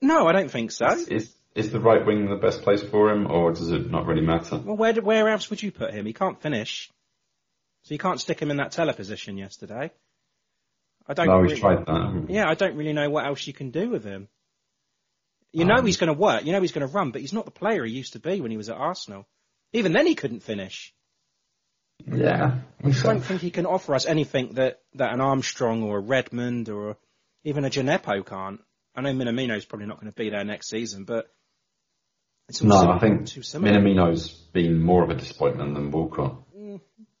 No, 0.00 0.26
I 0.26 0.32
don't 0.32 0.50
think 0.50 0.72
so. 0.72 0.86
Is, 0.86 1.08
is 1.08 1.34
is 1.54 1.70
the 1.70 1.80
right 1.80 2.04
wing 2.04 2.28
the 2.28 2.36
best 2.36 2.62
place 2.62 2.82
for 2.82 3.10
him, 3.10 3.30
or 3.30 3.52
does 3.52 3.70
it 3.70 3.90
not 3.90 4.06
really 4.06 4.22
matter? 4.22 4.56
Well, 4.56 4.76
where 4.76 4.94
where 4.94 5.28
else 5.28 5.50
would 5.50 5.62
you 5.62 5.70
put 5.70 5.92
him? 5.92 6.06
He 6.06 6.12
can't 6.12 6.40
finish, 6.40 6.90
so 7.82 7.94
you 7.94 7.98
can't 7.98 8.20
stick 8.20 8.40
him 8.40 8.50
in 8.50 8.58
that 8.58 8.72
Tella 8.72 8.92
position 8.92 9.36
yesterday. 9.36 9.90
I 11.06 11.14
don't. 11.14 11.26
No, 11.26 11.38
really, 11.38 11.58
tried 11.58 11.84
that. 11.86 12.26
Yeah, 12.28 12.48
I 12.48 12.54
don't 12.54 12.76
really 12.76 12.92
know 12.92 13.10
what 13.10 13.26
else 13.26 13.46
you 13.46 13.52
can 13.52 13.70
do 13.70 13.90
with 13.90 14.04
him. 14.04 14.28
You 15.52 15.64
know 15.64 15.76
Um, 15.76 15.86
he's 15.86 15.98
going 15.98 16.12
to 16.12 16.18
work. 16.18 16.44
You 16.44 16.52
know 16.52 16.60
he's 16.60 16.72
going 16.72 16.86
to 16.86 16.92
run, 16.92 17.10
but 17.10 17.20
he's 17.20 17.32
not 17.32 17.44
the 17.44 17.50
player 17.50 17.84
he 17.84 17.92
used 17.92 18.14
to 18.14 18.20
be 18.20 18.40
when 18.40 18.50
he 18.50 18.56
was 18.56 18.68
at 18.68 18.76
Arsenal. 18.76 19.26
Even 19.72 19.92
then, 19.92 20.06
he 20.06 20.14
couldn't 20.14 20.42
finish. 20.42 20.94
Yeah. 22.06 22.58
I 22.84 22.90
don't 22.90 23.20
think 23.20 23.40
he 23.40 23.50
can 23.50 23.66
offer 23.66 23.94
us 23.94 24.06
anything 24.06 24.54
that, 24.54 24.80
that 24.94 25.12
an 25.12 25.20
Armstrong 25.20 25.82
or 25.82 25.98
a 25.98 26.00
Redmond 26.00 26.68
or 26.68 26.96
even 27.44 27.64
a 27.64 27.70
Djenepo 27.70 28.26
can't. 28.26 28.60
I 28.94 29.00
know 29.00 29.12
Minamino's 29.12 29.64
probably 29.64 29.86
not 29.86 30.00
going 30.00 30.12
to 30.12 30.16
be 30.16 30.30
there 30.30 30.44
next 30.44 30.68
season, 30.68 31.04
but 31.04 31.26
it's 32.48 32.62
No, 32.62 32.90
I 32.90 32.98
think. 32.98 33.22
Minamino's 33.24 34.28
been 34.28 34.80
more 34.80 35.02
of 35.04 35.10
a 35.10 35.14
disappointment 35.14 35.74
than 35.74 35.90
Walcott. 35.90 36.36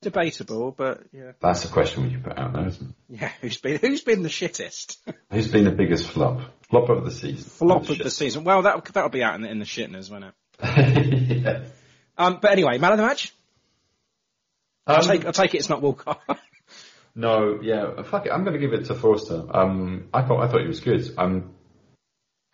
Debatable, 0.02 0.72
but 0.72 1.00
yeah, 1.12 1.32
That's 1.40 1.62
the 1.62 1.68
question 1.72 2.02
we 2.02 2.10
can 2.10 2.22
put 2.22 2.36
out 2.38 2.52
there, 2.52 2.66
isn't 2.66 2.88
it? 3.08 3.20
yeah. 3.20 3.30
Who's 3.40 3.56
been 3.58 3.78
who's 3.78 4.02
been 4.02 4.22
the 4.22 4.28
shittest 4.28 4.98
Who's 5.32 5.48
been 5.48 5.64
the 5.64 5.70
biggest 5.70 6.08
flop? 6.10 6.40
Flop 6.68 6.88
of 6.90 7.04
the 7.04 7.10
season. 7.10 7.48
flop 7.48 7.84
Oh, 7.88 7.92
of 7.92 7.98
the 7.98 8.10
season? 8.10 8.44
Well, 8.44 8.62
that 8.62 8.84
that'll 8.92 9.08
be 9.10 9.22
out 9.22 9.36
in 9.36 9.42
the, 9.42 9.48
in 9.48 9.58
the 9.58 9.64
shitness, 9.64 10.10
won't 10.10 10.24
it? 10.24 10.34
yeah. 11.44 11.60
Um, 12.18 12.38
but 12.42 12.50
anyway, 12.52 12.78
man 12.78 12.92
of 12.92 12.98
the 12.98 13.04
match. 13.04 13.32
I 14.86 14.96
Um, 14.96 15.02
take 15.06 15.24
I 15.24 15.30
take 15.30 15.54
it 15.54 15.58
it's 15.58 15.68
not 15.68 15.80
Walcott. 15.82 16.20
No, 17.14 17.60
yeah, 17.60 18.02
fuck 18.04 18.24
it. 18.24 18.32
I'm 18.32 18.42
going 18.42 18.54
to 18.54 18.58
give 18.58 18.72
it 18.72 18.86
to 18.86 18.94
Forster. 18.94 19.44
Um, 19.50 20.08
I 20.14 20.22
thought 20.22 20.40
I 20.42 20.48
thought 20.48 20.62
he 20.62 20.66
was 20.66 20.80
good. 20.80 21.12
Um, 21.18 21.52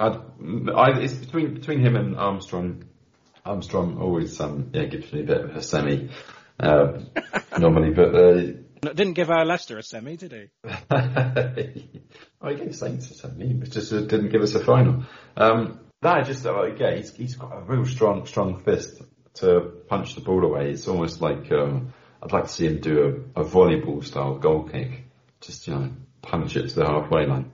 I'd, 0.00 0.16
I, 0.74 0.98
it's 1.00 1.14
between 1.14 1.54
between 1.54 1.80
him 1.80 1.94
and 1.94 2.16
Armstrong. 2.16 2.84
Armstrong 3.44 3.98
always 3.98 4.40
um, 4.40 4.70
yeah 4.74 4.86
gives 4.86 5.12
me 5.12 5.20
a 5.20 5.24
bit 5.24 5.40
of 5.42 5.54
a 5.56 5.62
semi 5.62 6.08
uh, 6.60 6.98
normally, 7.58 7.90
but 7.90 8.14
uh, 8.14 8.92
Didn't 8.94 9.14
give 9.14 9.30
uh, 9.30 9.44
Leicester 9.44 9.78
a 9.78 9.82
semi, 9.82 10.16
did 10.16 10.32
he? 10.32 10.48
oh, 10.90 12.48
he 12.48 12.54
gave 12.56 12.74
Saints 12.74 13.10
a 13.10 13.14
semi, 13.14 13.52
but 13.52 13.70
just 13.70 13.92
uh, 13.92 14.00
didn't 14.00 14.30
give 14.30 14.42
us 14.42 14.54
a 14.54 14.64
final. 14.64 15.04
Um, 15.36 15.80
that 16.02 16.26
just 16.26 16.46
uh, 16.46 16.52
like 16.54 16.78
yeah, 16.78 16.94
he's 16.94 17.14
he's 17.14 17.36
got 17.36 17.56
a 17.56 17.60
real 17.62 17.84
strong 17.84 18.26
strong 18.26 18.60
fist 18.60 19.02
to 19.34 19.60
punch 19.88 20.14
the 20.14 20.20
ball 20.20 20.44
away. 20.44 20.70
It's 20.70 20.88
almost 20.88 21.20
like 21.20 21.50
um, 21.52 21.92
I'd 22.22 22.32
like 22.32 22.44
to 22.44 22.52
see 22.52 22.66
him 22.66 22.80
do 22.80 23.30
a, 23.34 23.40
a 23.40 23.44
volleyball 23.44 24.04
style 24.04 24.38
goal 24.38 24.64
kick, 24.64 25.04
just 25.40 25.66
you 25.66 25.74
know 25.74 25.90
punch 26.22 26.56
it 26.56 26.68
to 26.68 26.74
the 26.74 26.86
halfway 26.86 27.26
line. 27.26 27.52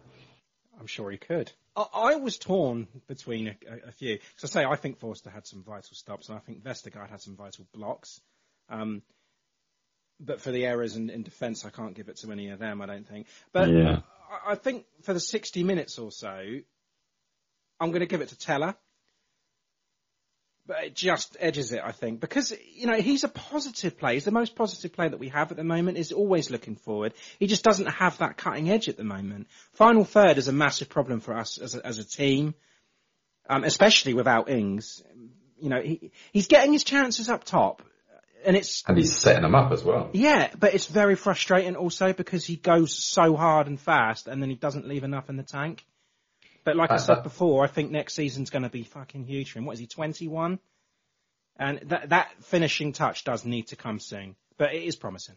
I'm 0.79 0.87
sure 0.87 1.11
he 1.11 1.17
could. 1.17 1.51
I, 1.77 1.87
I 1.95 2.17
was 2.17 2.39
torn 2.39 2.89
between 3.07 3.49
a, 3.49 3.57
a, 3.69 3.89
a 3.89 3.93
few. 3.93 4.19
So 4.37 4.47
I 4.47 4.49
say 4.49 4.65
I 4.65 4.77
think 4.77 4.99
Forster 4.99 5.31
had 5.31 5.47
some 5.47 5.63
vital 5.63 5.95
stops, 5.95 6.29
and 6.29 6.37
I 6.37 6.41
think 6.41 6.63
Vestergaard 6.63 7.11
had 7.11 7.23
some 7.23 7.37
vital 7.37 7.67
blocks. 7.73 8.21
Um, 8.69 9.03
but 10.21 10.41
for 10.41 10.51
the 10.51 10.67
errors 10.67 10.97
in, 10.97 11.11
in 11.11 11.23
defence, 11.23 11.65
I 11.65 11.71
can't 11.71 11.95
give 11.95 12.09
it 12.09 12.17
to 12.19 12.33
any 12.33 12.51
of 12.51 12.59
them. 12.59 12.81
I 12.81 12.87
don't 12.87 13.07
think. 13.07 13.27
But 13.53 13.69
Yeah. 13.69 14.01
I, 14.31 14.53
I 14.53 14.55
think 14.55 14.87
for 15.03 15.13
the 15.13 15.21
60 15.21 15.65
minutes 15.65 15.99
or 15.99 16.11
so, 16.11 16.61
I'm 17.81 17.91
going 17.91 18.01
to 18.01 18.07
give 18.07 18.21
it 18.21 18.29
to 18.29 18.39
Tella. 18.39 18.77
But 20.67 20.85
it 20.85 20.95
just 20.95 21.37
edges 21.41 21.73
it, 21.73 21.83
I 21.85 21.93
think, 21.93 22.21
because 22.21 22.55
you 22.73 22.87
know 22.87 22.95
he's 22.95 23.23
a 23.23 23.29
positive 23.29 23.99
player. 23.99 24.15
He's 24.15 24.25
the 24.25 24.31
most 24.31 24.57
positive 24.57 24.95
player 24.95 25.11
that 25.11 25.21
we 25.21 25.29
have 25.29 25.51
at 25.51 25.59
the 25.59 25.65
moment. 25.65 25.99
Is 25.99 26.11
always 26.11 26.51
looking 26.51 26.75
forward. 26.75 27.13
He 27.39 27.47
just 27.47 27.65
doesn't 27.65 27.85
have 27.85 28.17
that 28.19 28.39
cutting 28.39 28.71
edge 28.71 28.89
at 28.89 28.97
the 28.97 29.05
moment. 29.05 29.49
Final 29.73 30.05
third 30.05 30.39
is 30.39 30.49
a 30.49 30.53
massive 30.53 30.89
problem 30.89 31.21
for 31.21 31.37
us 31.37 31.59
as 31.59 31.75
a, 31.75 31.87
as 31.87 31.99
a 31.99 32.05
team, 32.05 32.55
um, 33.47 33.63
especially 33.63 34.15
without 34.15 34.49
Ings. 34.49 35.03
You 35.61 35.69
know, 35.69 35.83
he, 35.83 36.13
he's 36.33 36.47
getting 36.47 36.73
his 36.73 36.83
chances 36.83 37.29
up 37.29 37.45
top, 37.45 37.83
and 38.47 38.57
it's 38.57 38.83
And 38.87 38.97
he's 38.97 39.17
setting 39.17 39.43
them 39.43 39.55
up 39.55 39.73
as 39.73 39.83
well. 39.85 40.11
yeah, 40.13 40.51
but 40.59 40.75
it's 40.75 40.87
very 40.87 41.15
frustrating 41.15 41.77
also 41.77 42.13
because 42.13 42.45
he 42.45 42.57
goes 42.57 42.97
so 42.97 43.37
hard 43.37 43.67
and 43.67 43.81
fast, 43.81 44.29
and 44.29 44.43
then 44.43 44.51
he 44.51 44.57
doesn't 44.57 44.87
leave 44.87 45.05
enough 45.05 45.29
in 45.31 45.37
the 45.37 45.43
tank. 45.43 45.85
But 46.65 46.77
like 46.77 46.91
I 46.91 46.95
Uh, 46.95 46.99
said 46.99 47.19
uh, 47.19 47.23
before, 47.23 47.65
I 47.65 47.67
think 47.67 47.91
next 47.91 48.15
season's 48.15 48.51
going 48.51 48.63
to 48.63 48.71
be 48.71 48.85
fucking 48.85 49.25
huge 49.25 49.51
for 49.53 49.59
him. 49.59 49.67
What 49.67 49.75
is 49.75 49.81
he, 49.81 49.87
21? 49.87 50.59
And 51.57 51.79
that 51.91 52.09
that 52.09 52.31
finishing 52.43 52.93
touch 52.93 53.25
does 53.25 53.45
need 53.45 53.69
to 53.69 53.77
come 53.77 53.99
soon, 54.01 54.35
but 54.59 54.75
it 54.75 54.83
is 54.83 54.97
promising. 54.97 55.37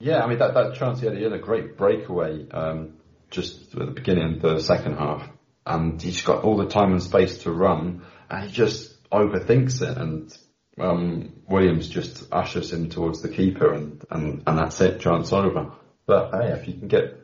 Yeah, 0.00 0.22
I 0.24 0.26
mean 0.28 0.38
that 0.38 0.54
that 0.54 0.74
chance 0.76 1.00
he 1.00 1.06
had, 1.06 1.16
he 1.16 1.22
had 1.22 1.32
a 1.32 1.38
great 1.38 1.76
breakaway 1.76 2.48
um, 2.50 2.94
just 3.30 3.72
at 3.74 3.78
the 3.78 3.86
beginning 3.92 4.36
of 4.36 4.42
the 4.42 4.60
second 4.60 4.96
half, 4.96 5.28
and 5.66 6.00
he's 6.00 6.22
got 6.22 6.44
all 6.44 6.56
the 6.56 6.68
time 6.68 6.92
and 6.92 7.02
space 7.02 7.38
to 7.38 7.52
run, 7.52 8.02
and 8.30 8.48
he 8.48 8.52
just 8.52 9.08
overthinks 9.10 9.82
it, 9.82 9.98
and 9.98 10.34
um, 10.78 11.32
Williams 11.48 11.88
just 11.88 12.32
ushers 12.32 12.72
him 12.72 12.88
towards 12.88 13.22
the 13.22 13.28
keeper, 13.28 13.72
and, 13.72 14.04
and, 14.10 14.42
and 14.46 14.58
that's 14.58 14.80
it, 14.80 15.00
chance 15.00 15.32
over. 15.32 15.72
But 16.06 16.32
hey, 16.32 16.52
if 16.52 16.66
you 16.68 16.74
can 16.74 16.88
get 16.88 17.20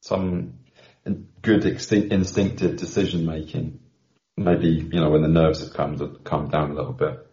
some 0.00 0.58
good 1.42 1.62
extin- 1.62 2.10
instinctive 2.10 2.76
decision 2.76 3.24
making, 3.24 3.80
maybe 4.36 4.68
you 4.68 5.00
know 5.00 5.10
when 5.10 5.22
the 5.22 5.28
nerves 5.28 5.60
have 5.60 5.72
come 5.72 6.18
come 6.24 6.48
down 6.48 6.72
a 6.72 6.74
little 6.74 6.92
bit, 6.92 7.26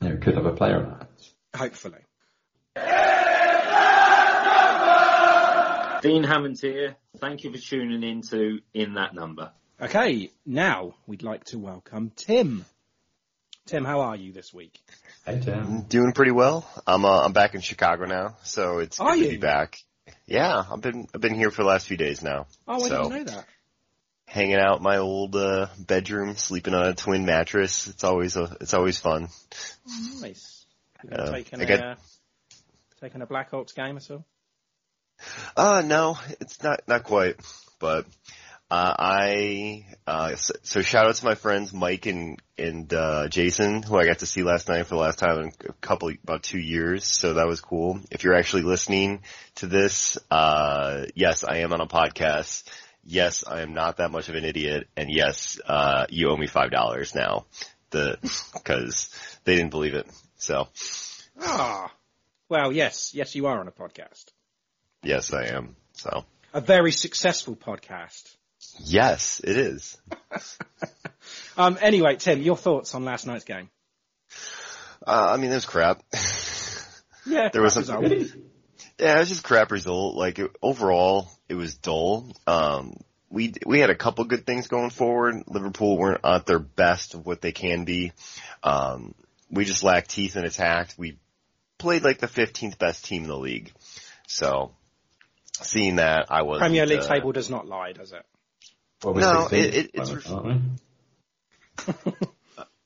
you 0.00 0.10
know, 0.10 0.16
could 0.16 0.34
have 0.34 0.46
a 0.46 0.52
player 0.52 0.82
in 0.82 0.90
that. 0.90 1.08
Hopefully. 1.56 2.00
Dean 6.02 6.22
Hammond 6.22 6.60
here. 6.60 6.96
Thank 7.16 7.44
you 7.44 7.52
for 7.52 7.58
tuning 7.58 8.02
in 8.02 8.20
to 8.22 8.58
In 8.74 8.94
That 8.94 9.14
Number. 9.14 9.52
Okay, 9.80 10.30
now 10.44 10.94
we'd 11.06 11.22
like 11.22 11.44
to 11.44 11.58
welcome 11.58 12.12
Tim. 12.14 12.66
Tim, 13.66 13.84
how 13.84 14.00
are 14.02 14.16
you 14.16 14.32
this 14.32 14.52
week? 14.52 14.78
Hey, 15.24 15.40
Tim. 15.40 15.82
Doing 15.82 16.12
pretty 16.12 16.32
well. 16.32 16.68
I'm 16.86 17.04
uh, 17.04 17.24
I'm 17.24 17.32
back 17.32 17.54
in 17.54 17.62
Chicago 17.62 18.04
now, 18.04 18.36
so 18.42 18.78
it's 18.78 19.00
Are 19.00 19.12
good 19.14 19.20
to 19.20 19.24
you? 19.24 19.30
be 19.32 19.36
back. 19.38 19.78
Yeah, 20.26 20.62
I've 20.70 20.82
been 20.82 21.06
I've 21.14 21.20
been 21.22 21.34
here 21.34 21.50
for 21.50 21.62
the 21.62 21.68
last 21.68 21.86
few 21.86 21.96
days 21.96 22.22
now. 22.22 22.46
Oh, 22.68 22.84
I 22.84 22.88
so, 22.88 23.08
didn't 23.08 23.26
know 23.26 23.32
that. 23.32 23.46
Hanging 24.26 24.56
out 24.56 24.78
in 24.78 24.82
my 24.82 24.98
old 24.98 25.34
uh, 25.34 25.68
bedroom, 25.78 26.36
sleeping 26.36 26.74
on 26.74 26.86
a 26.88 26.94
twin 26.94 27.24
mattress. 27.24 27.86
It's 27.86 28.04
always 28.04 28.36
a 28.36 28.54
it's 28.60 28.74
always 28.74 28.98
fun. 29.00 29.28
Oh, 29.88 30.10
nice. 30.20 30.66
Have 30.98 31.10
you 31.10 31.16
Uh, 31.16 31.30
taken, 31.32 31.60
I 31.60 31.64
a, 31.64 31.66
got- 31.66 31.80
uh, 31.80 31.94
taken 33.00 33.22
a 33.22 33.26
Blackhawks 33.26 33.74
game 33.74 33.96
or 33.96 34.00
so? 34.00 34.24
Uh 35.56 35.82
no, 35.86 36.18
it's 36.40 36.62
not 36.62 36.82
not 36.86 37.04
quite, 37.04 37.36
but 37.78 38.04
uh, 38.74 38.94
I 38.98 39.86
uh, 40.04 40.34
so, 40.34 40.54
so 40.62 40.82
shout 40.82 41.06
out 41.06 41.14
to 41.14 41.24
my 41.24 41.36
friends 41.36 41.72
Mike 41.72 42.06
and 42.06 42.42
and 42.58 42.92
uh, 42.92 43.28
Jason 43.28 43.84
who 43.84 43.96
I 43.96 44.04
got 44.04 44.18
to 44.18 44.26
see 44.26 44.42
last 44.42 44.68
night 44.68 44.86
for 44.86 44.96
the 44.96 45.00
last 45.00 45.20
time 45.20 45.38
in 45.38 45.52
a 45.68 45.72
couple 45.74 46.10
about 46.24 46.42
two 46.42 46.58
years. 46.58 47.04
So 47.04 47.34
that 47.34 47.46
was 47.46 47.60
cool. 47.60 48.00
If 48.10 48.24
you're 48.24 48.34
actually 48.34 48.62
listening 48.62 49.20
to 49.56 49.68
this, 49.68 50.18
uh, 50.28 51.06
yes, 51.14 51.44
I 51.44 51.58
am 51.58 51.72
on 51.72 51.80
a 51.80 51.86
podcast. 51.86 52.64
Yes, 53.04 53.44
I 53.46 53.60
am 53.60 53.74
not 53.74 53.98
that 53.98 54.10
much 54.10 54.28
of 54.28 54.34
an 54.34 54.44
idiot, 54.44 54.88
and 54.96 55.08
yes, 55.08 55.60
uh, 55.64 56.06
you 56.08 56.30
owe 56.30 56.36
me 56.36 56.48
five 56.48 56.72
dollars 56.72 57.14
now. 57.14 57.46
The 57.90 58.18
because 58.54 59.10
they 59.44 59.54
didn't 59.54 59.70
believe 59.70 59.94
it. 59.94 60.08
So 60.36 60.66
Ah, 61.40 61.92
well, 62.48 62.72
yes, 62.72 63.14
yes, 63.14 63.36
you 63.36 63.46
are 63.46 63.60
on 63.60 63.68
a 63.68 63.72
podcast. 63.72 64.24
yes, 65.04 65.32
I 65.32 65.44
am. 65.54 65.76
So 65.92 66.24
A 66.52 66.60
very 66.60 66.90
successful 66.92 67.54
podcast. 67.54 68.34
Yes, 68.80 69.40
it 69.44 69.56
is. 69.56 69.96
Um, 71.56 71.78
anyway, 71.80 72.16
Tim, 72.16 72.42
your 72.42 72.56
thoughts 72.56 72.94
on 72.94 73.04
last 73.04 73.26
night's 73.26 73.44
game? 73.44 73.70
Uh, 75.06 75.28
I 75.32 75.36
mean, 75.36 75.50
it 75.50 75.54
was 75.54 75.66
crap. 75.66 76.02
Yeah, 77.26 77.48
There 77.48 77.62
was 77.62 77.74
some- 77.74 78.04
Yeah, 78.98 79.16
it 79.16 79.18
was 79.20 79.28
just 79.30 79.44
crap 79.44 79.70
result. 79.70 80.14
Like 80.16 80.38
it, 80.38 80.50
overall, 80.60 81.28
it 81.48 81.54
was 81.54 81.74
dull. 81.74 82.30
Um, 82.46 82.96
we 83.30 83.54
we 83.64 83.78
had 83.80 83.88
a 83.90 83.94
couple 83.94 84.24
good 84.24 84.44
things 84.46 84.68
going 84.68 84.90
forward. 84.90 85.42
Liverpool 85.46 85.96
weren't 85.96 86.20
at 86.22 86.44
their 86.46 86.58
best 86.58 87.14
of 87.14 87.24
what 87.24 87.40
they 87.40 87.52
can 87.52 87.84
be. 87.84 88.12
Um, 88.62 89.14
we 89.50 89.64
just 89.64 89.82
lacked 89.82 90.10
teeth 90.10 90.36
in 90.36 90.44
attack. 90.44 90.90
We 90.98 91.18
played 91.78 92.04
like 92.04 92.18
the 92.18 92.28
15th 92.28 92.78
best 92.78 93.04
team 93.06 93.22
in 93.22 93.28
the 93.28 93.38
league. 93.38 93.72
So, 94.28 94.72
seeing 95.62 95.96
that, 95.96 96.26
I 96.30 96.42
was 96.42 96.58
Premier 96.60 96.84
League 96.86 97.02
table 97.02 97.32
does 97.32 97.48
not 97.48 97.66
lie, 97.66 97.92
does 97.92 98.12
it? 98.12 98.24
Well, 99.02 99.14
No, 99.14 99.48
it- 99.50 99.74
it- 99.74 99.90
it's 99.94 100.12
ref- 100.12 100.26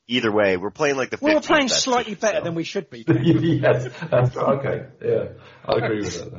Either 0.07 0.31
way, 0.31 0.57
we're 0.57 0.71
playing 0.71 0.95
like 0.97 1.11
the 1.11 1.17
15th 1.17 1.21
Well, 1.21 1.35
we're 1.35 1.41
playing 1.41 1.67
best 1.67 1.83
slightly 1.83 2.13
team, 2.15 2.19
better 2.19 2.37
so. 2.39 2.43
than 2.45 2.55
we 2.55 2.63
should 2.63 2.89
be. 2.89 3.05
yes, 3.07 3.89
that's 4.09 4.35
okay. 4.35 4.87
Yeah, 5.05 5.25
I 5.63 5.73
agree 5.77 6.01
with 6.01 6.19
that. 6.19 6.31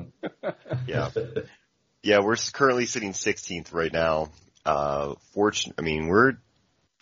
Then. 0.43 0.55
Yeah. 0.89 1.11
Yeah, 2.03 2.19
we're 2.21 2.35
currently 2.53 2.87
sitting 2.87 3.13
16th 3.13 3.73
right 3.73 3.93
now. 3.93 4.31
Uh, 4.67 5.15
fortune, 5.35 5.75
I 5.79 5.83
mean, 5.83 6.09
we're, 6.09 6.33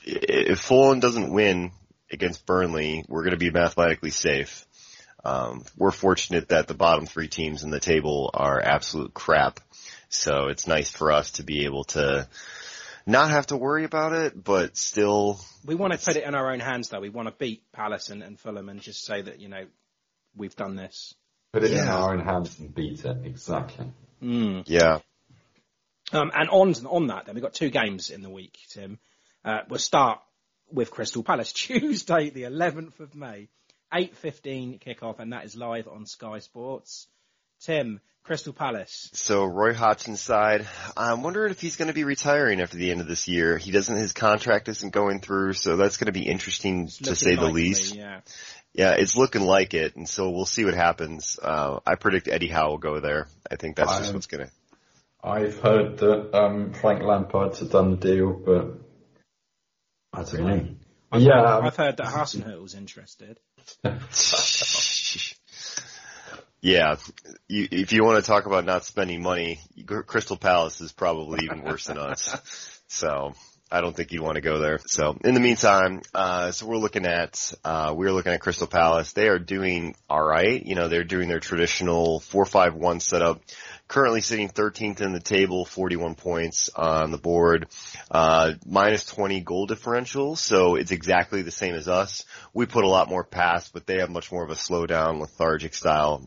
if 0.05 0.61
Fulham 0.61 1.01
doesn't 1.01 1.33
win 1.33 1.71
against 2.11 2.45
Burnley, 2.45 3.05
we're 3.09 3.23
going 3.23 3.33
to 3.33 3.39
be 3.39 3.51
mathematically 3.51 4.11
safe. 4.11 4.67
Um, 5.25 5.65
we're 5.77 5.91
fortunate 5.91 6.49
that 6.51 6.69
the 6.69 6.75
bottom 6.75 7.07
three 7.07 7.29
teams 7.29 7.63
in 7.63 7.71
the 7.71 7.81
table 7.81 8.31
are 8.35 8.61
absolute 8.61 9.15
crap. 9.15 9.61
So 10.09 10.49
it's 10.49 10.67
nice 10.67 10.91
for 10.91 11.13
us 11.13 11.33
to 11.33 11.43
be 11.43 11.65
able 11.65 11.85
to 11.85 12.29
not 13.07 13.31
have 13.31 13.47
to 13.49 13.57
worry 13.57 13.85
about 13.85 14.13
it, 14.13 14.43
but 14.43 14.77
still, 14.77 15.41
We 15.65 15.75
want 15.75 15.93
to 15.93 15.99
put 15.99 16.17
it 16.17 16.25
in 16.25 16.35
our 16.35 16.53
own 16.53 16.61
hands, 16.61 16.89
though. 16.89 17.01
We 17.01 17.09
want 17.09 17.29
to 17.29 17.35
beat 17.37 17.63
Palace 17.73 18.11
and, 18.11 18.23
and 18.23 18.39
Fulham 18.39 18.69
and 18.69 18.81
just 18.81 19.05
say 19.05 19.23
that, 19.23 19.41
you 19.41 19.49
know, 19.49 19.65
we've 20.37 20.57
done 20.57 20.77
this. 20.77 21.15
Put 21.53 21.65
it 21.65 21.71
in 21.71 21.79
Yeah. 21.79 21.97
our 21.97 22.13
own 22.13 22.21
hands 22.25 22.59
and 22.59 22.75
beat 22.75 23.05
it. 23.05 23.17
Exactly. 23.25 23.87
Mm. 24.23 24.65
yeah. 24.67 24.99
Um, 26.13 26.31
and 26.35 26.49
on 26.49 26.75
on 26.87 27.07
that, 27.09 27.27
then 27.27 27.35
we've 27.35 27.43
got 27.45 27.55
two 27.55 27.71
games 27.71 28.11
in 28.11 28.23
the 28.23 28.31
week, 28.31 28.59
Tim. 28.71 28.99
Uh, 29.45 29.61
we'll 29.69 29.79
start 29.79 30.21
with 30.71 30.91
Crystal 30.91 31.23
Palace 31.23 31.53
Tuesday, 31.55 32.31
the 32.31 32.43
11th 32.45 33.01
of 33.01 33.15
May, 33.15 33.49
8:15 33.93 34.81
kickoff, 34.81 35.19
and 35.19 35.33
that 35.33 35.45
is 35.45 35.55
live 35.57 35.87
on 35.89 36.07
Sky 36.07 36.39
Sports. 36.39 37.07
Tim, 37.61 38.01
Crystal 38.29 38.53
Palace. 38.53 39.09
So 39.15 39.47
Roy 39.47 39.73
Hodgson's 39.73 40.21
side, 40.21 40.69
I'm 40.99 41.23
wondering 41.23 41.51
if 41.51 41.63
he's 41.63 41.77
going 41.77 41.89
to 41.89 41.95
be 41.95 42.05
retiring 42.05 42.61
after 42.61 42.77
the 42.77 42.91
end 42.91 43.01
of 43.01 43.09
this 43.09 43.27
year. 43.27 43.57
He 43.57 43.71
doesn't, 43.71 43.97
his 43.97 44.13
contract 44.13 44.69
isn't 44.69 44.93
going 44.93 45.21
through, 45.21 45.55
so 45.55 45.79
that's 45.79 45.97
going 45.97 46.07
to 46.07 46.13
be 46.13 46.29
interesting 46.29 46.85
It's 46.85 46.99
to 46.99 47.05
looking 47.05 47.17
say 47.17 47.35
the 47.37 47.47
least. 47.47 47.95
Yeah. 47.95 48.21
Yeah, 48.75 48.93
it's 48.93 49.17
looking 49.17 49.41
like 49.41 49.73
it, 49.73 49.97
and 49.97 50.07
so 50.07 50.29
we'll 50.29 50.45
see 50.45 50.67
what 50.67 50.75
happens. 50.75 51.39
Uh, 51.43 51.81
I 51.87 51.95
predict 51.95 52.29
Eddie 52.29 52.49
Howe 52.49 52.69
will 52.69 52.79
go 52.79 53.01
there. 53.01 53.29
I 53.51 53.57
think 53.57 53.77
that's 53.77 53.97
just 53.97 54.13
what's 54.13 54.27
gonna. 54.27 54.51
I've 55.25 55.59
heard 55.59 55.97
that 55.97 56.39
um, 56.39 56.75
Frank 56.75 57.03
Lampard's 57.03 57.61
done 57.61 57.93
the 57.93 57.97
deal, 57.97 58.35
but 58.35 58.75
I 60.13 60.23
don't 60.23 60.47
know. 60.47 60.69
I've 61.11 61.23
Yeah, 61.23 61.33
heard, 61.33 61.47
um, 61.47 61.65
I've 61.65 61.77
heard 61.77 61.97
that 61.97 62.07
Hasenhüttl's 62.07 62.75
interested. 62.75 63.41
Yeah, 66.61 66.97
you, 67.47 67.69
if 67.71 67.93
you 67.93 68.05
want 68.05 68.23
to 68.23 68.29
talk 68.29 68.47
about 68.47 68.65
not 68.65 68.85
spending 68.85 69.23
money, 69.23 69.61
Crystal 69.87 70.37
Palace 70.37 70.81
is 70.81 70.93
probably 70.93 71.45
even 71.45 71.63
worse 71.63 71.87
than 71.87 71.99
us. 71.99 72.75
So 72.91 73.35
I 73.71 73.83
don't 73.83 73.95
think 73.95 74.13
you'd 74.13 74.23
want 74.23 74.37
to 74.37 74.41
go 74.41 74.61
there. 74.61 74.79
So 74.87 75.19
in 75.23 75.35
the 75.35 75.41
meantime, 75.41 76.01
uh, 76.15 76.53
so 76.53 76.67
we're 76.67 76.79
looking 76.79 77.05
at, 77.05 77.53
uh, 77.63 77.93
we're 77.95 78.13
looking 78.13 78.33
at 78.33 78.41
Crystal 78.41 78.67
Palace. 78.67 79.13
They 79.13 79.29
are 79.29 79.39
doing 79.39 79.95
alright. 80.09 80.65
You 80.65 80.75
know, 80.75 80.89
they're 80.89 81.05
doing 81.05 81.29
their 81.29 81.39
traditional 81.39 82.21
4-5-1 82.21 83.03
setup. 83.03 83.43
Currently 83.89 84.23
sitting 84.23 84.49
13th 84.49 85.03
in 85.03 85.13
the 85.13 85.21
table, 85.21 85.67
41 85.67 86.15
points 86.15 86.71
on 86.75 87.11
the 87.11 87.19
board, 87.19 87.69
uh, 88.11 88.53
minus 88.65 89.05
20 89.05 89.41
goal 89.41 89.67
differential. 89.67 90.35
So 90.35 90.77
it's 90.77 90.91
exactly 90.91 91.43
the 91.43 91.51
same 91.51 91.75
as 91.75 91.89
us. 91.89 92.25
We 92.55 92.65
put 92.65 92.85
a 92.85 92.89
lot 92.89 93.11
more 93.11 93.25
pass, 93.25 93.69
but 93.69 93.87
they 93.87 93.99
have 93.99 94.09
much 94.09 94.33
more 94.33 94.45
of 94.45 94.51
a 94.51 94.57
slow 94.57 94.87
down, 94.87 95.21
lethargic 95.21 95.75
style 95.75 96.27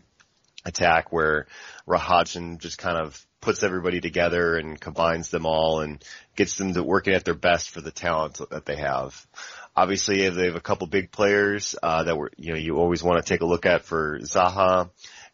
attack 0.66 1.12
where 1.12 1.48
Roy 1.86 1.98
Hodgson 1.98 2.58
just 2.60 2.78
kind 2.78 2.98
of 2.98 3.26
puts 3.42 3.64
everybody 3.64 4.00
together 4.02 4.56
and 4.56 4.80
combines 4.80 5.30
them 5.30 5.46
all 5.46 5.82
and 5.82 6.04
gets 6.36 6.56
them 6.56 6.74
to 6.74 6.84
working 6.84 7.14
at 7.14 7.26
their 7.26 7.34
best 7.34 7.72
for 7.72 7.82
the 7.82 7.92
talent 7.92 8.40
that 8.52 8.66
they 8.66 8.76
have. 8.76 9.26
Obviously, 9.76 10.30
they 10.30 10.46
have 10.46 10.56
a 10.56 10.62
couple 10.62 10.88
big 10.88 11.12
players 11.12 11.76
uh, 11.82 12.04
that 12.04 12.18
were 12.18 12.32
you 12.38 12.52
know 12.52 12.60
you 12.60 12.78
always 12.78 13.04
want 13.04 13.24
to 13.24 13.28
take 13.28 13.42
a 13.42 13.46
look 13.46 13.66
at 13.66 13.84
for 13.84 14.20
Zaha. 14.20 14.90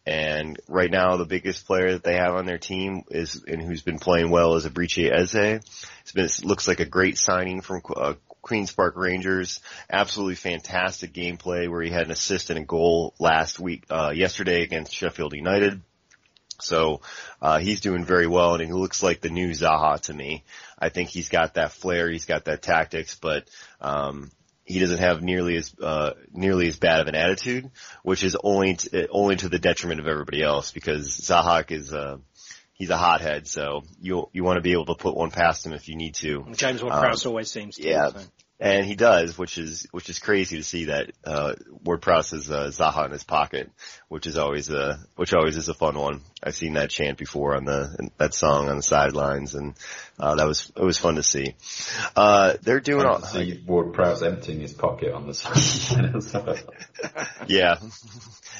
And 0.06 0.58
right 0.68 0.90
now, 0.90 1.18
the 1.18 1.26
biggest 1.26 1.66
player 1.66 1.92
that 1.92 2.02
they 2.02 2.14
have 2.14 2.34
on 2.34 2.46
their 2.46 2.56
team 2.56 3.02
is, 3.10 3.44
and 3.46 3.60
who's 3.60 3.82
been 3.82 3.98
playing 3.98 4.30
well, 4.30 4.54
is 4.54 4.64
Eberechi 4.64 5.12
Eze. 5.12 5.60
It's 6.00 6.12
been, 6.14 6.24
it 6.24 6.44
looks 6.46 6.66
like 6.66 6.80
a 6.80 6.86
great 6.86 7.18
signing 7.18 7.60
from 7.60 7.82
uh, 7.94 8.14
Queens 8.48 8.72
Park 8.72 8.96
Rangers. 8.96 9.60
Absolutely 9.90 10.34
fantastic 10.34 11.12
gameplay 11.12 11.70
where 11.70 11.82
he 11.82 11.90
had 11.90 12.06
an 12.06 12.12
assist 12.12 12.48
and 12.48 12.58
a 12.58 12.64
goal 12.64 13.14
last 13.18 13.60
week, 13.60 13.84
uh, 13.90 14.10
yesterday 14.14 14.62
against 14.62 14.94
Sheffield 14.94 15.34
United. 15.34 15.82
So, 16.60 17.02
uh, 17.42 17.58
he's 17.58 17.82
doing 17.82 18.04
very 18.04 18.26
well 18.26 18.54
and 18.54 18.64
he 18.64 18.72
looks 18.72 19.02
like 19.02 19.20
the 19.20 19.28
new 19.28 19.50
Zaha 19.50 20.00
to 20.02 20.14
me. 20.14 20.44
I 20.78 20.88
think 20.88 21.10
he's 21.10 21.28
got 21.28 21.54
that 21.54 21.72
flair, 21.72 22.10
he's 22.10 22.24
got 22.24 22.46
that 22.46 22.62
tactics, 22.62 23.16
but, 23.20 23.48
um, 23.82 24.32
he 24.64 24.80
doesn't 24.80 24.98
have 24.98 25.22
nearly 25.22 25.56
as 25.56 25.74
uh, 25.82 26.12
nearly 26.30 26.68
as 26.68 26.76
bad 26.76 27.00
of 27.00 27.06
an 27.06 27.14
attitude, 27.14 27.70
which 28.02 28.22
is 28.22 28.36
only 28.44 28.76
only 29.10 29.36
to 29.36 29.48
the 29.48 29.58
detriment 29.58 29.98
of 29.98 30.06
everybody 30.06 30.42
else 30.42 30.72
because 30.72 31.08
Zahak 31.08 31.70
is 31.70 31.94
uh, 31.94 32.18
he's 32.78 32.90
a 32.90 32.96
hothead, 32.96 33.46
so 33.46 33.82
you 34.00 34.28
you 34.32 34.44
want 34.44 34.56
to 34.56 34.62
be 34.62 34.72
able 34.72 34.86
to 34.86 34.94
put 34.94 35.16
one 35.16 35.30
past 35.30 35.66
him 35.66 35.72
if 35.72 35.88
you 35.88 35.96
need 35.96 36.14
to. 36.16 36.46
James 36.52 36.82
Ward-Prowse 36.82 37.26
um, 37.26 37.30
always 37.30 37.50
seems 37.50 37.76
to. 37.76 37.88
Yeah. 37.88 38.10
So. 38.10 38.20
And 38.60 38.84
he 38.84 38.96
does, 38.96 39.38
which 39.38 39.56
is 39.56 39.86
which 39.92 40.10
is 40.10 40.18
crazy 40.18 40.56
to 40.56 40.64
see 40.64 40.86
that 40.86 41.12
uh, 41.24 41.54
Ward-Prowse 41.84 42.32
has 42.32 42.50
uh, 42.50 42.72
Zaha 42.72 43.04
in 43.06 43.12
his 43.12 43.22
pocket, 43.22 43.70
which 44.08 44.26
is 44.26 44.36
always 44.36 44.68
a 44.68 44.98
which 45.14 45.32
always 45.32 45.56
is 45.56 45.68
a 45.68 45.74
fun 45.74 45.96
one. 45.96 46.22
I've 46.42 46.56
seen 46.56 46.74
that 46.74 46.90
chant 46.90 47.18
before 47.18 47.54
on 47.54 47.64
the 47.64 48.10
that 48.16 48.34
song 48.34 48.68
on 48.68 48.76
the 48.76 48.82
sidelines, 48.82 49.54
and 49.54 49.74
uh, 50.18 50.34
that 50.34 50.46
was 50.48 50.72
it 50.74 50.82
was 50.82 50.98
fun 50.98 51.14
to 51.14 51.22
see. 51.22 51.54
Uh, 52.16 52.54
they're 52.60 52.80
doing 52.80 53.06
all. 53.06 53.22
See 53.22 53.62
Ward-Prowse 53.64 54.24
emptying 54.24 54.60
his 54.60 54.72
pocket 54.72 55.12
on 55.12 55.28
the 55.28 55.34
side. 55.34 56.64
yeah, 57.46 57.76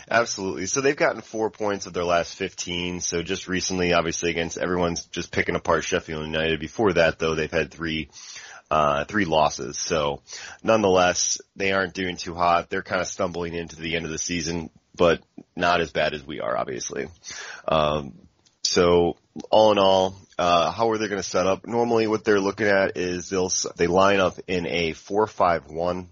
absolutely. 0.08 0.66
So 0.66 0.80
they've 0.80 0.96
gotten 0.96 1.22
four 1.22 1.50
points 1.50 1.86
of 1.86 1.92
their 1.92 2.04
last 2.04 2.36
15. 2.36 3.00
So 3.00 3.22
just 3.22 3.48
recently, 3.48 3.92
obviously 3.92 4.30
against 4.30 4.58
everyone's 4.58 5.06
just 5.06 5.32
picking 5.32 5.56
apart 5.56 5.84
Sheffield 5.84 6.24
United. 6.24 6.60
Before 6.60 6.92
that 6.92 7.18
though, 7.18 7.34
they've 7.34 7.50
had 7.50 7.72
three 7.72 8.10
uh, 8.70 9.04
three 9.04 9.24
losses. 9.24 9.78
So 9.78 10.22
nonetheless, 10.62 11.40
they 11.56 11.72
aren't 11.72 11.94
doing 11.94 12.16
too 12.16 12.34
hot. 12.34 12.70
They're 12.70 12.82
kind 12.82 13.00
of 13.00 13.08
stumbling 13.08 13.54
into 13.54 13.76
the 13.76 13.96
end 13.96 14.04
of 14.04 14.10
the 14.10 14.18
season, 14.18 14.70
but 14.94 15.20
not 15.56 15.80
as 15.80 15.90
bad 15.90 16.14
as 16.14 16.26
we 16.26 16.40
are, 16.40 16.56
obviously. 16.56 17.08
Um, 17.66 18.14
so 18.62 19.16
all 19.50 19.72
in 19.72 19.78
all, 19.78 20.16
uh, 20.38 20.70
how 20.70 20.90
are 20.90 20.98
they 20.98 21.08
going 21.08 21.22
to 21.22 21.28
set 21.28 21.46
up? 21.46 21.66
Normally 21.66 22.06
what 22.06 22.24
they're 22.24 22.40
looking 22.40 22.66
at 22.66 22.96
is 22.96 23.28
they'll, 23.30 23.50
they 23.76 23.86
line 23.86 24.20
up 24.20 24.38
in 24.46 24.66
a 24.66 24.92
4-5-1 24.92 26.06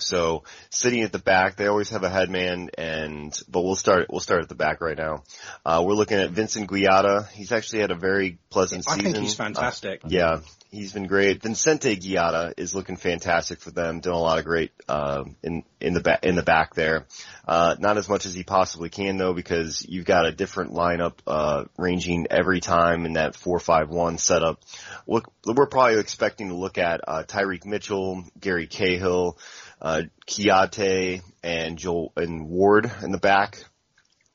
so 0.00 0.44
sitting 0.70 1.02
at 1.02 1.12
the 1.12 1.18
back, 1.18 1.56
they 1.56 1.66
always 1.66 1.90
have 1.90 2.04
a 2.04 2.08
headman 2.08 2.70
and, 2.76 3.38
but 3.48 3.62
we'll 3.62 3.76
start, 3.76 4.06
we'll 4.10 4.20
start 4.20 4.42
at 4.42 4.48
the 4.48 4.54
back 4.54 4.80
right 4.80 4.96
now. 4.96 5.24
Uh, 5.64 5.82
we're 5.84 5.94
looking 5.94 6.18
at 6.18 6.30
Vincent 6.30 6.70
Guaita. 6.70 7.28
He's 7.30 7.52
actually 7.52 7.80
had 7.80 7.90
a 7.90 7.96
very 7.96 8.38
pleasant 8.50 8.84
I 8.88 8.96
season. 8.96 9.12
think 9.12 9.24
he's 9.24 9.34
fantastic. 9.34 10.04
Uh, 10.04 10.08
yeah, 10.10 10.40
he's 10.70 10.92
been 10.92 11.06
great. 11.06 11.42
Vincente 11.42 11.96
Guaita 11.96 12.54
is 12.56 12.74
looking 12.74 12.96
fantastic 12.96 13.60
for 13.60 13.70
them, 13.70 14.00
doing 14.00 14.16
a 14.16 14.20
lot 14.20 14.38
of 14.38 14.44
great, 14.44 14.72
uh, 14.88 15.24
in, 15.42 15.64
in 15.80 15.94
the 15.94 16.00
back, 16.00 16.24
in 16.24 16.36
the 16.36 16.42
back 16.42 16.74
there. 16.74 17.06
Uh, 17.46 17.76
not 17.78 17.96
as 17.96 18.08
much 18.08 18.26
as 18.26 18.34
he 18.34 18.42
possibly 18.42 18.88
can 18.88 19.16
though, 19.16 19.32
because 19.32 19.84
you've 19.88 20.04
got 20.04 20.26
a 20.26 20.32
different 20.32 20.72
lineup, 20.72 21.14
uh, 21.26 21.64
ranging 21.76 22.26
every 22.30 22.60
time 22.60 23.06
in 23.06 23.14
that 23.14 23.34
4-5-1 23.34 24.18
setup. 24.18 24.60
Look, 25.06 25.32
we're 25.44 25.66
probably 25.66 25.98
expecting 25.98 26.48
to 26.48 26.54
look 26.54 26.78
at, 26.78 27.00
uh, 27.06 27.24
Tyrick 27.24 27.64
Mitchell, 27.64 28.24
Gary 28.38 28.66
Cahill, 28.66 29.38
uh, 29.80 30.02
Kouyaté 30.26 31.22
and 31.42 31.78
Joel 31.78 32.12
and 32.16 32.48
Ward 32.48 32.90
in 33.02 33.12
the 33.12 33.18
back. 33.18 33.64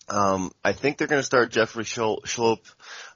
Um, 0.10 0.52
I 0.64 0.74
think 0.74 0.98
they're 0.98 1.08
going 1.08 1.22
to 1.22 1.26
start 1.26 1.52
Jeffrey 1.52 1.86
Schlupp, 1.86 2.60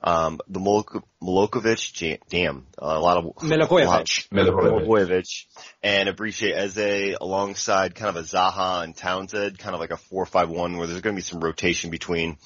um, 0.01 0.39
the 0.47 0.59
Milok- 0.59 1.03
Milokovic, 1.21 2.19
damn, 2.29 2.65
a 2.77 2.99
lot 2.99 3.17
of 3.17 3.25
Milivojevic, 3.35 4.29
Milivojevic, 4.29 5.45
and 5.83 6.07
Eberechi 6.07 6.53
Eze 6.55 7.17
alongside 7.19 7.93
kind 7.93 8.15
of 8.15 8.23
a 8.23 8.25
Zaha 8.25 8.83
and 8.83 8.95
Townsend, 8.95 9.59
kind 9.59 9.73
of 9.75 9.81
like 9.81 9.91
a 9.91 9.97
four-five-one 9.97 10.77
where 10.77 10.87
there's 10.87 11.01
going 11.01 11.15
to 11.15 11.19
be 11.19 11.23
some 11.23 11.41
rotation 11.41 11.89
between, 11.89 12.37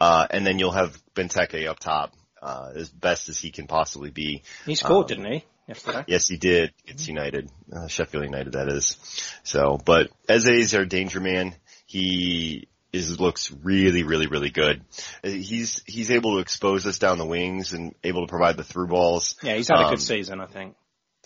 uh, 0.00 0.26
and 0.28 0.44
then 0.44 0.58
you'll 0.58 0.72
have 0.72 1.00
Benteke 1.14 1.68
up 1.68 1.78
top, 1.78 2.12
uh, 2.42 2.72
as 2.74 2.90
best 2.90 3.28
as 3.28 3.38
he 3.38 3.52
can 3.52 3.68
possibly 3.68 4.10
be. 4.10 4.42
He 4.66 4.74
scored, 4.74 5.04
um, 5.04 5.16
didn't 5.22 5.32
he? 5.32 5.44
Yesterday. 5.68 6.04
Yes, 6.08 6.28
he 6.28 6.36
did. 6.36 6.72
It's 6.84 7.06
United, 7.08 7.50
uh, 7.72 7.86
Sheffield 7.86 8.24
United, 8.24 8.52
that 8.52 8.68
is. 8.68 8.98
So, 9.44 9.78
but 9.82 10.10
Eze 10.28 10.48
is 10.48 10.74
our 10.74 10.84
danger 10.84 11.20
man. 11.20 11.54
He 11.86 12.68
is 12.94 13.18
looks 13.20 13.50
really, 13.62 14.02
really, 14.04 14.26
really 14.26 14.50
good. 14.50 14.82
He's 15.22 15.82
he's 15.86 16.10
able 16.10 16.34
to 16.34 16.38
expose 16.40 16.86
us 16.86 16.98
down 16.98 17.18
the 17.18 17.26
wings 17.26 17.72
and 17.72 17.94
able 18.04 18.26
to 18.26 18.30
provide 18.30 18.56
the 18.56 18.64
through 18.64 18.88
balls. 18.88 19.36
Yeah, 19.42 19.56
he's 19.56 19.68
had 19.68 19.78
Um, 19.78 19.86
a 19.86 19.90
good 19.90 20.00
season, 20.02 20.40
I 20.40 20.46
think. 20.46 20.76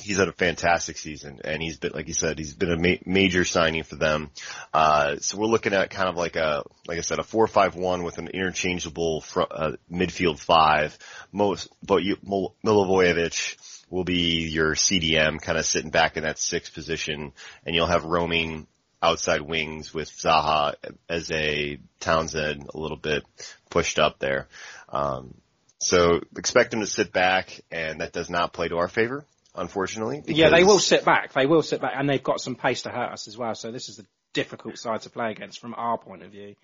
he's 0.01 0.17
had 0.19 0.29
a 0.29 0.33
fantastic 0.33 0.97
season 0.97 1.41
and 1.45 1.61
he's 1.61 1.77
been, 1.77 1.91
like 1.93 2.07
you 2.07 2.15
said, 2.15 2.39
he's 2.39 2.55
been 2.55 2.71
a 2.71 2.77
ma- 2.79 3.03
major 3.05 3.45
signing 3.45 3.83
for 3.83 3.97
them. 3.97 4.31
Uh, 4.73 5.17
so 5.17 5.37
we're 5.37 5.47
looking 5.47 5.73
at 5.75 5.91
kind 5.91 6.09
of 6.09 6.15
like 6.17 6.37
a, 6.37 6.63
like 6.87 6.99
I 6.99 7.01
said, 7.03 7.19
a 7.19 7.25
four-five-one 7.25 8.05
with 8.05 8.19
an 8.19 8.29
interchangeable 8.29 9.21
front, 9.23 9.51
uh, 9.53 9.73
midfield 9.93 10.39
five. 10.39 10.97
Most, 11.33 11.69
but 11.83 12.03
you, 12.05 12.17
Mil- 12.23 12.55
Milivojevic 12.65 13.57
will 13.91 14.05
be 14.05 14.49
your 14.49 14.75
CDM 14.75 15.41
kind 15.43 15.59
of 15.59 15.67
sitting 15.67 15.91
back 15.91 16.17
in 16.17 16.23
that 16.23 16.39
sixth 16.39 16.73
position 16.75 17.33
and 17.67 17.75
you'll 17.75 17.87
have 17.87 18.05
roaming 18.05 18.67
outside 19.03 19.43
wings 19.43 19.95
with 19.95 20.11
Zaha 20.11 20.75
as 21.09 21.31
a 21.31 21.79
Townsend 22.01 22.69
a 22.75 22.79
little 22.79 22.97
bit 22.97 23.25
pushed 23.71 23.99
up 23.99 24.19
there. 24.19 24.49
Um, 24.89 25.35
so 25.79 26.21
expect 26.37 26.75
him 26.75 26.81
to 26.81 26.87
sit 26.87 27.13
back 27.13 27.61
and 27.71 28.01
that 28.01 28.13
does 28.13 28.29
not 28.29 28.53
play 28.53 28.69
to 28.69 28.79
our 28.79 28.89
favor 28.89 29.25
unfortunately. 29.59 30.23
Yeah, 30.27 30.51
they 30.51 30.65
will 30.65 30.79
sit 30.79 31.05
back. 31.05 31.33
They 31.33 31.47
will 31.47 31.63
sit 31.63 31.81
back, 31.81 31.93
and 31.97 32.09
they've 32.09 32.23
got 32.23 32.41
some 32.41 32.55
pace 32.55 32.83
to 32.83 32.91
hurt 32.91 33.13
us 33.13 33.29
as 33.29 33.37
well. 33.37 33.55
So 33.55 33.71
this 33.71 33.89
is 33.89 33.99
a 33.99 34.05
difficult 34.33 34.79
side 34.79 35.03
to 35.03 35.11
play 35.11 35.31
against 35.31 35.61
from 35.61 35.75
our 35.75 35.99
point 35.99 36.23
of 36.23 36.31
view, 36.31 36.55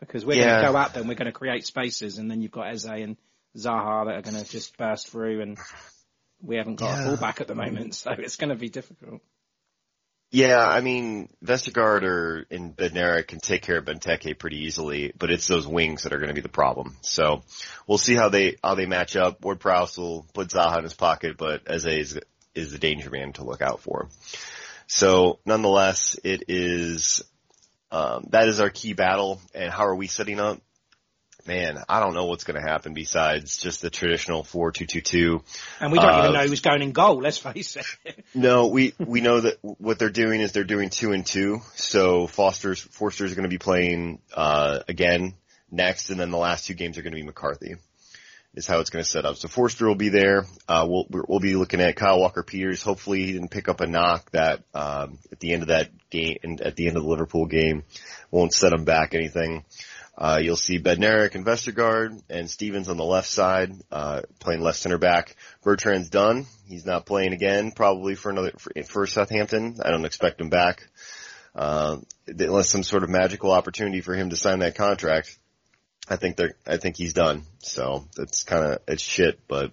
because 0.00 0.24
we're 0.24 0.36
Yeah. 0.36 0.44
going 0.44 0.66
to 0.66 0.72
go 0.72 0.78
at 0.78 0.94
them. 0.94 1.08
We're 1.08 1.14
going 1.14 1.26
to 1.26 1.32
create 1.32 1.66
spaces, 1.66 2.18
and 2.18 2.30
then 2.30 2.42
you've 2.42 2.52
got 2.52 2.68
Eze 2.68 2.84
and 2.84 3.16
Zaha 3.56 4.06
that 4.06 4.16
are 4.16 4.22
going 4.22 4.42
to 4.42 4.48
just 4.48 4.76
burst 4.76 5.08
through, 5.08 5.40
and 5.40 5.58
we 6.40 6.56
haven't 6.56 6.76
got 6.76 6.98
a 6.98 7.02
Yeah. 7.02 7.04
fullback 7.08 7.40
at 7.40 7.48
the 7.48 7.54
moment, 7.54 7.94
so 8.02 8.10
it's 8.12 8.36
going 8.36 8.50
to 8.50 8.56
be 8.56 8.68
difficult. 8.68 9.22
Yeah, 10.34 10.66
I 10.66 10.80
mean, 10.80 11.28
Vestergaard 11.44 12.04
or 12.04 12.46
in 12.48 12.72
Bednarek 12.72 13.26
can 13.26 13.38
take 13.38 13.60
care 13.60 13.76
of 13.76 13.84
Benteke 13.84 14.38
pretty 14.38 14.64
easily, 14.64 15.12
but 15.18 15.30
it's 15.30 15.46
those 15.46 15.66
wings 15.66 16.04
that 16.04 16.14
are 16.14 16.16
going 16.16 16.30
to 16.30 16.34
be 16.34 16.40
the 16.40 16.48
problem. 16.48 16.96
So 17.02 17.42
we'll 17.86 17.98
see 17.98 18.14
how 18.14 18.30
they 18.30 18.56
how 18.64 18.74
they 18.74 18.86
match 18.86 19.14
up. 19.14 19.44
Ward 19.44 19.60
Prowse 19.60 19.98
will 19.98 20.26
put 20.32 20.48
Zaha 20.48 20.78
in 20.78 20.84
his 20.84 20.94
pocket, 20.94 21.36
but 21.36 21.70
Eze 21.70 21.84
is, 21.84 22.20
is 22.54 22.72
the 22.72 22.78
danger 22.78 23.10
man 23.10 23.34
to 23.34 23.44
look 23.44 23.60
out 23.60 23.80
for. 23.80 24.08
So 24.86 25.38
nonetheless, 25.44 26.16
it 26.24 26.44
is 26.48 27.22
um, 27.90 28.24
that 28.30 28.48
is 28.48 28.58
our 28.58 28.70
key 28.70 28.94
battle. 28.94 29.38
And 29.54 29.70
how 29.70 29.84
are 29.86 29.94
we 29.94 30.06
setting 30.06 30.40
up? 30.40 30.62
Man, 31.46 31.76
I 31.88 31.98
don't 31.98 32.14
know 32.14 32.26
what's 32.26 32.44
going 32.44 32.60
to 32.62 32.66
happen 32.68 32.94
besides 32.94 33.56
just 33.58 33.82
the 33.82 33.90
traditional 33.90 34.44
four 34.44 34.70
two 34.70 34.86
two 34.86 35.00
two. 35.00 35.42
And 35.80 35.90
we 35.90 35.98
don't 35.98 36.08
Uh, 36.14 36.18
even 36.20 36.32
know 36.34 36.46
who's 36.46 36.60
going 36.60 36.82
in 36.82 36.92
goal. 36.92 37.20
Let's 37.20 37.38
face 37.38 37.76
it. 37.76 37.86
No, 38.34 38.68
we 38.68 38.94
we 38.98 39.20
know 39.20 39.40
that 39.40 39.58
what 39.62 39.98
they're 39.98 40.08
doing 40.08 40.40
is 40.40 40.52
they're 40.52 40.64
doing 40.64 40.88
two 40.88 41.12
and 41.12 41.26
two. 41.26 41.60
So 41.74 42.26
Foster's 42.26 42.80
Forster's 42.80 43.34
going 43.34 43.42
to 43.42 43.48
be 43.50 43.58
playing 43.58 44.20
uh, 44.34 44.80
again 44.88 45.34
next, 45.70 46.10
and 46.10 46.18
then 46.20 46.30
the 46.30 46.38
last 46.38 46.66
two 46.66 46.74
games 46.74 46.96
are 46.96 47.02
going 47.02 47.12
to 47.12 47.20
be 47.20 47.24
McCarthy. 47.26 47.74
is 48.54 48.66
how 48.66 48.80
it's 48.80 48.90
going 48.90 49.02
to 49.04 49.08
set 49.10 49.24
up. 49.26 49.36
So 49.36 49.48
Forster 49.48 49.86
will 49.88 49.94
be 49.96 50.08
there. 50.10 50.46
Uh, 50.68 50.86
we'll 50.88 51.06
we'll 51.10 51.40
be 51.40 51.56
looking 51.56 51.80
at 51.80 51.96
Kyle 51.96 52.20
Walker 52.20 52.42
Peters. 52.42 52.82
Hopefully 52.82 53.24
he 53.24 53.32
didn't 53.32 53.50
pick 53.50 53.68
up 53.68 53.80
a 53.80 53.86
knock 53.86 54.30
that 54.30 54.62
um, 54.74 55.18
at 55.32 55.40
the 55.40 55.52
end 55.52 55.62
of 55.62 55.68
that 55.68 55.90
game 56.10 56.36
and 56.42 56.60
at 56.60 56.76
the 56.76 56.86
end 56.88 56.96
of 56.96 57.02
the 57.02 57.08
Liverpool 57.08 57.46
game 57.46 57.82
won't 58.30 58.52
set 58.54 58.72
him 58.72 58.84
back 58.84 59.14
anything. 59.14 59.64
Uh, 60.16 60.38
you'll 60.42 60.56
see 60.56 60.78
Bednarek 60.78 61.34
and 61.34 61.44
Vestergaard 61.44 62.22
and 62.28 62.50
Stevens 62.50 62.88
on 62.88 62.98
the 62.98 63.04
left 63.04 63.28
side, 63.28 63.72
uh, 63.90 64.20
playing 64.40 64.60
left 64.60 64.78
center 64.78 64.98
back. 64.98 65.36
Bertrand's 65.62 66.10
done. 66.10 66.46
He's 66.66 66.84
not 66.84 67.06
playing 67.06 67.32
again, 67.32 67.72
probably 67.72 68.14
for 68.14 68.30
another, 68.30 68.52
for, 68.58 68.72
for 68.84 69.06
Southampton. 69.06 69.78
I 69.82 69.90
don't 69.90 70.04
expect 70.04 70.40
him 70.40 70.50
back. 70.50 70.86
Uh, 71.54 71.98
unless 72.26 72.68
some 72.68 72.82
sort 72.82 73.04
of 73.04 73.10
magical 73.10 73.50
opportunity 73.50 74.00
for 74.00 74.14
him 74.14 74.30
to 74.30 74.36
sign 74.36 74.60
that 74.60 74.74
contract. 74.74 75.38
I 76.08 76.16
think 76.16 76.36
they're, 76.36 76.54
I 76.66 76.78
think 76.78 76.96
he's 76.96 77.12
done. 77.12 77.44
So 77.58 78.06
that's 78.16 78.42
kind 78.42 78.64
of, 78.64 78.78
it's 78.88 79.02
shit, 79.02 79.40
but 79.48 79.72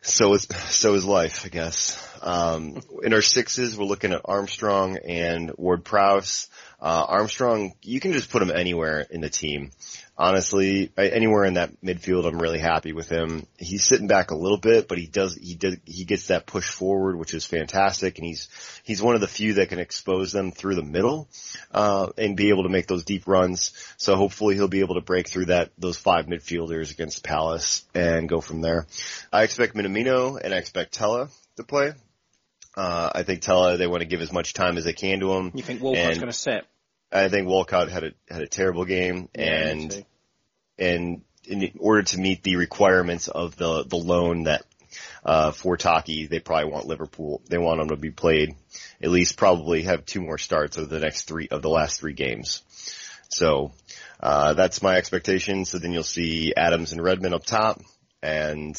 so 0.00 0.32
is, 0.34 0.46
so 0.70 0.94
is 0.94 1.04
life, 1.04 1.42
I 1.44 1.48
guess. 1.48 2.07
Um, 2.20 2.80
in 3.02 3.12
our 3.12 3.22
sixes, 3.22 3.76
we're 3.76 3.84
looking 3.84 4.12
at 4.12 4.22
Armstrong 4.24 4.98
and 4.98 5.52
Ward 5.56 5.84
Prowse. 5.84 6.48
Uh, 6.80 7.04
Armstrong, 7.08 7.74
you 7.82 8.00
can 8.00 8.12
just 8.12 8.30
put 8.30 8.42
him 8.42 8.50
anywhere 8.50 9.06
in 9.10 9.20
the 9.20 9.30
team. 9.30 9.70
Honestly, 10.16 10.90
anywhere 10.96 11.44
in 11.44 11.54
that 11.54 11.80
midfield, 11.80 12.26
I'm 12.26 12.42
really 12.42 12.58
happy 12.58 12.92
with 12.92 13.08
him. 13.08 13.46
He's 13.56 13.84
sitting 13.84 14.08
back 14.08 14.32
a 14.32 14.36
little 14.36 14.58
bit, 14.58 14.88
but 14.88 14.98
he 14.98 15.06
does, 15.06 15.36
he 15.36 15.54
did, 15.54 15.80
he 15.84 16.04
gets 16.04 16.26
that 16.26 16.46
push 16.46 16.68
forward, 16.68 17.16
which 17.16 17.34
is 17.34 17.44
fantastic. 17.44 18.18
And 18.18 18.26
he's, 18.26 18.48
he's 18.82 19.00
one 19.00 19.14
of 19.14 19.20
the 19.20 19.28
few 19.28 19.54
that 19.54 19.68
can 19.68 19.78
expose 19.78 20.32
them 20.32 20.50
through 20.50 20.74
the 20.74 20.82
middle, 20.82 21.28
uh, 21.70 22.08
and 22.18 22.36
be 22.36 22.48
able 22.48 22.64
to 22.64 22.68
make 22.68 22.88
those 22.88 23.04
deep 23.04 23.28
runs. 23.28 23.72
So 23.96 24.16
hopefully 24.16 24.56
he'll 24.56 24.66
be 24.66 24.80
able 24.80 24.96
to 24.96 25.00
break 25.00 25.28
through 25.28 25.46
that, 25.46 25.70
those 25.78 25.96
five 25.96 26.26
midfielders 26.26 26.90
against 26.90 27.22
Palace 27.22 27.84
and 27.94 28.28
go 28.28 28.40
from 28.40 28.60
there. 28.60 28.86
I 29.32 29.44
expect 29.44 29.74
Minamino 29.74 30.40
and 30.42 30.52
I 30.52 30.56
expect 30.56 30.94
Tella 30.94 31.28
to 31.56 31.62
play. 31.62 31.92
Uh, 32.78 33.10
I 33.14 33.22
think 33.24 33.42
Tella, 33.42 33.76
they 33.76 33.86
want 33.86 34.02
to 34.02 34.08
give 34.08 34.20
as 34.20 34.32
much 34.32 34.54
time 34.54 34.78
as 34.78 34.84
they 34.84 34.92
can 34.92 35.20
to 35.20 35.32
him. 35.32 35.52
You 35.54 35.62
think 35.62 35.82
Walcott's 35.82 36.18
going 36.18 36.30
to 36.30 36.32
sit? 36.32 36.64
I 37.10 37.28
think 37.28 37.48
Walcott 37.48 37.90
had 37.90 38.04
a 38.04 38.12
had 38.30 38.42
a 38.42 38.46
terrible 38.46 38.84
game, 38.84 39.28
Yeah, 39.34 39.68
and 39.68 40.04
and 40.78 41.22
in 41.44 41.72
order 41.78 42.02
to 42.02 42.18
meet 42.18 42.42
the 42.42 42.56
requirements 42.56 43.28
of 43.28 43.56
the 43.56 43.84
the 43.84 43.96
loan 43.96 44.44
that 44.44 44.64
uh, 45.24 45.50
for 45.52 45.76
Taki, 45.76 46.26
they 46.26 46.38
probably 46.38 46.70
want 46.70 46.86
Liverpool. 46.86 47.42
They 47.48 47.58
want 47.58 47.80
him 47.80 47.88
to 47.88 47.96
be 47.96 48.10
played 48.10 48.54
at 49.02 49.10
least 49.10 49.36
probably 49.36 49.82
have 49.82 50.04
two 50.04 50.20
more 50.20 50.38
starts 50.38 50.76
of 50.76 50.88
the 50.88 51.00
next 51.00 51.22
three 51.28 51.48
of 51.48 51.62
the 51.62 51.70
last 51.70 52.00
three 52.00 52.12
games. 52.12 52.62
So 53.28 53.72
uh, 54.20 54.54
that's 54.54 54.82
my 54.82 54.96
expectation. 54.96 55.64
So 55.64 55.78
then 55.78 55.92
you'll 55.92 56.02
see 56.02 56.54
Adams 56.56 56.92
and 56.92 57.02
Redmond 57.02 57.34
up 57.34 57.44
top, 57.44 57.80
and 58.22 58.74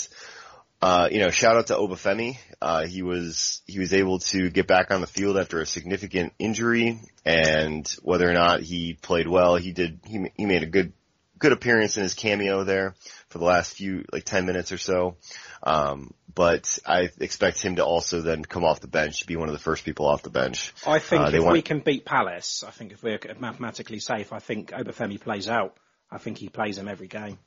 uh, 0.81 1.09
you 1.11 1.19
know, 1.19 1.29
shout 1.29 1.57
out 1.57 1.67
to 1.67 1.75
Obafemi. 1.75 2.37
Uh, 2.61 2.85
he 2.85 3.01
was, 3.01 3.61
he 3.67 3.79
was 3.79 3.93
able 3.93 4.19
to 4.19 4.49
get 4.49 4.67
back 4.67 4.91
on 4.91 5.01
the 5.01 5.07
field 5.07 5.37
after 5.37 5.59
a 5.61 5.65
significant 5.65 6.33
injury 6.39 6.99
and 7.25 7.87
whether 8.01 8.29
or 8.29 8.33
not 8.33 8.61
he 8.61 8.93
played 8.93 9.27
well, 9.27 9.55
he 9.55 9.71
did, 9.71 9.99
he, 10.05 10.31
he 10.35 10.45
made 10.45 10.63
a 10.63 10.67
good, 10.67 10.93
good 11.37 11.51
appearance 11.51 11.97
in 11.97 12.03
his 12.03 12.13
cameo 12.13 12.63
there 12.63 12.95
for 13.29 13.39
the 13.39 13.45
last 13.45 13.73
few, 13.73 14.05
like 14.11 14.23
10 14.25 14.45
minutes 14.45 14.71
or 14.71 14.77
so. 14.77 15.15
Um, 15.63 16.13
but 16.33 16.79
I 16.85 17.09
expect 17.19 17.61
him 17.61 17.77
to 17.77 17.85
also 17.85 18.21
then 18.21 18.43
come 18.43 18.63
off 18.63 18.79
the 18.79 18.87
bench, 18.87 19.25
be 19.25 19.35
one 19.35 19.49
of 19.49 19.53
the 19.53 19.59
first 19.59 19.83
people 19.83 20.05
off 20.05 20.21
the 20.23 20.29
bench. 20.29 20.73
I 20.87 20.99
think 20.99 21.21
Uh, 21.23 21.31
if 21.33 21.43
want- 21.43 21.53
we 21.53 21.61
can 21.61 21.79
beat 21.79 22.05
Palace, 22.05 22.63
I 22.65 22.71
think 22.71 22.93
if 22.93 23.03
we're 23.03 23.19
mathematically 23.39 23.99
safe, 23.99 24.31
I 24.31 24.39
think 24.39 24.71
Obafemi 24.71 25.19
plays 25.19 25.49
out. 25.49 25.75
I 26.11 26.17
think 26.17 26.37
he 26.37 26.49
plays 26.49 26.77
him 26.77 26.87
every 26.87 27.07
game. 27.07 27.37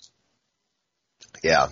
Yeah. 1.42 1.68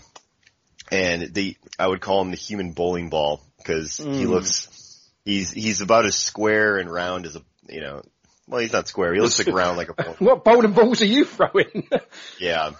And 0.90 1.34
the, 1.34 1.56
I 1.78 1.86
would 1.86 2.00
call 2.00 2.20
him 2.22 2.30
the 2.30 2.36
human 2.36 2.72
bowling 2.72 3.10
ball 3.10 3.40
because 3.58 3.96
he 3.98 4.04
Mm. 4.24 4.28
looks, 4.28 5.00
he's, 5.24 5.50
he's 5.50 5.80
about 5.80 6.06
as 6.06 6.16
square 6.16 6.78
and 6.78 6.90
round 6.92 7.26
as 7.26 7.36
a, 7.36 7.42
you 7.68 7.80
know, 7.80 8.02
well, 8.48 8.60
he's 8.60 8.72
not 8.72 8.88
square. 8.88 9.14
He 9.14 9.20
looks 9.20 9.38
like 9.38 9.54
round 9.54 9.76
like 9.76 9.90
a 9.90 9.94
ball. 10.02 10.16
What 10.18 10.44
bowling 10.44 10.72
balls 10.72 11.02
are 11.02 11.06
you 11.06 11.24
throwing? 11.24 11.88
Yeah. 12.40 12.72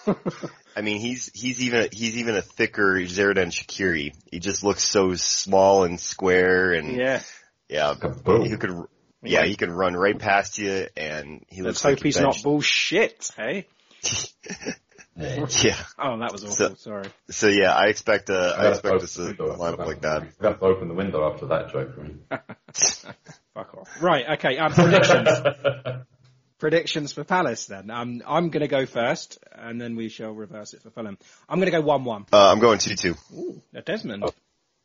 I 0.75 0.81
mean, 0.83 1.01
he's, 1.01 1.31
he's 1.35 1.61
even, 1.63 1.89
he's 1.93 2.17
even 2.17 2.35
a 2.37 2.43
thicker 2.43 2.95
Xherdan 2.95 3.49
Shaqiri. 3.53 4.15
He 4.31 4.39
just 4.41 4.65
looks 4.65 4.83
so 4.83 5.15
small 5.15 5.85
and 5.85 6.01
square 6.01 6.73
and, 6.73 6.97
yeah. 6.97 7.23
yeah, 7.69 7.95
boom. 8.25 8.45
he 8.47 8.57
could, 8.57 8.85
yeah, 9.23 9.45
he 9.45 9.55
can 9.55 9.71
run 9.71 9.95
right 9.95 10.19
past 10.19 10.59
you 10.59 10.87
and 10.97 11.45
he 11.49 11.63
Let's 11.63 11.67
looks 11.67 11.83
hope 11.83 11.91
like 11.99 12.03
he's 12.05 12.21
not 12.21 12.43
bullshit, 12.43 13.31
hey? 13.37 13.67
Yeah. 15.17 15.77
Oh, 15.99 16.19
that 16.19 16.33
was 16.33 16.45
awful. 16.45 16.55
So- 16.57 16.75
Sorry. 16.75 17.09
So 17.31 17.49
yeah, 17.49 17.75
I 17.75 17.87
expect, 17.87 18.31
uh, 18.31 18.55
I 18.57 18.69
expect 18.69 18.87
open 18.95 19.05
us 19.05 19.15
to 19.15 19.23
window 19.25 19.51
after 19.51 19.57
line 19.63 19.73
up 19.75 19.79
like 19.81 20.01
that. 20.03 20.23
I 20.41 20.47
have 20.47 20.61
to 20.61 20.65
open 20.67 20.89
the 20.89 20.95
window 20.95 21.31
after 21.31 21.47
that 21.47 21.71
joke 21.73 21.95
for. 21.95 22.07
Fuck 23.55 23.75
off. 23.75 23.89
Right. 24.01 24.25
Okay. 24.39 24.57
Um, 24.59 24.73
predictions. 24.73 25.29
predictions 26.59 27.13
for 27.13 27.25
Palace 27.25 27.67
then. 27.67 27.91
Um, 27.91 28.23
I'm 28.27 28.51
going 28.51 28.61
to 28.63 28.69
go 28.69 28.87
first, 28.87 29.39
and 29.53 29.81
then 29.81 29.97
we 29.97 30.09
shall 30.09 30.33
reverse 30.33 30.75
it 30.75 30.83
for 30.83 30.91
Fulham. 30.91 31.19
I'm 31.49 31.59
going 31.59 31.71
to 31.71 31.77
go 31.77 31.81
one-one. 31.81 32.27
Uh, 32.33 32.51
I'm 32.51 32.61
going 32.61 32.79
2-2. 32.79 33.17
Ooh, 33.37 33.63
a 33.75 33.83
Desmond. 33.83 34.25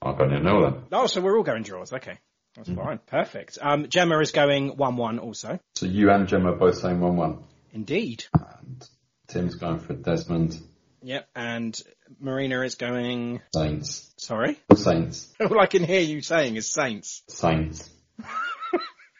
I 0.01 0.11
don't 0.13 0.43
know 0.43 0.63
then. 0.69 0.83
Oh, 0.91 1.07
so 1.07 1.21
we're 1.21 1.37
all 1.37 1.43
going 1.43 1.63
draws. 1.63 1.93
Okay. 1.93 2.17
That's 2.55 2.69
fine. 2.69 2.99
Perfect. 3.05 3.57
Um, 3.61 3.89
Gemma 3.89 4.19
is 4.19 4.31
going 4.31 4.77
1-1 4.77 5.19
also. 5.19 5.59
So 5.75 5.85
you 5.85 6.09
and 6.09 6.27
Gemma 6.27 6.53
are 6.53 6.55
both 6.55 6.77
saying 6.79 6.99
1-1. 6.99 7.43
Indeed. 7.73 8.23
And 8.33 8.87
Tim's 9.27 9.55
going 9.55 9.79
for 9.79 9.93
Desmond 9.93 10.59
Yep. 11.05 11.29
And 11.35 11.79
Marina 12.19 12.61
is 12.61 12.75
going. 12.75 13.41
Saints. 13.53 14.11
Sorry. 14.17 14.59
Saints. 14.75 15.31
All 15.39 15.59
I 15.59 15.67
can 15.67 15.83
hear 15.83 16.01
you 16.01 16.21
saying 16.21 16.55
is 16.55 16.71
Saints. 16.71 17.21
Saints. 17.29 17.89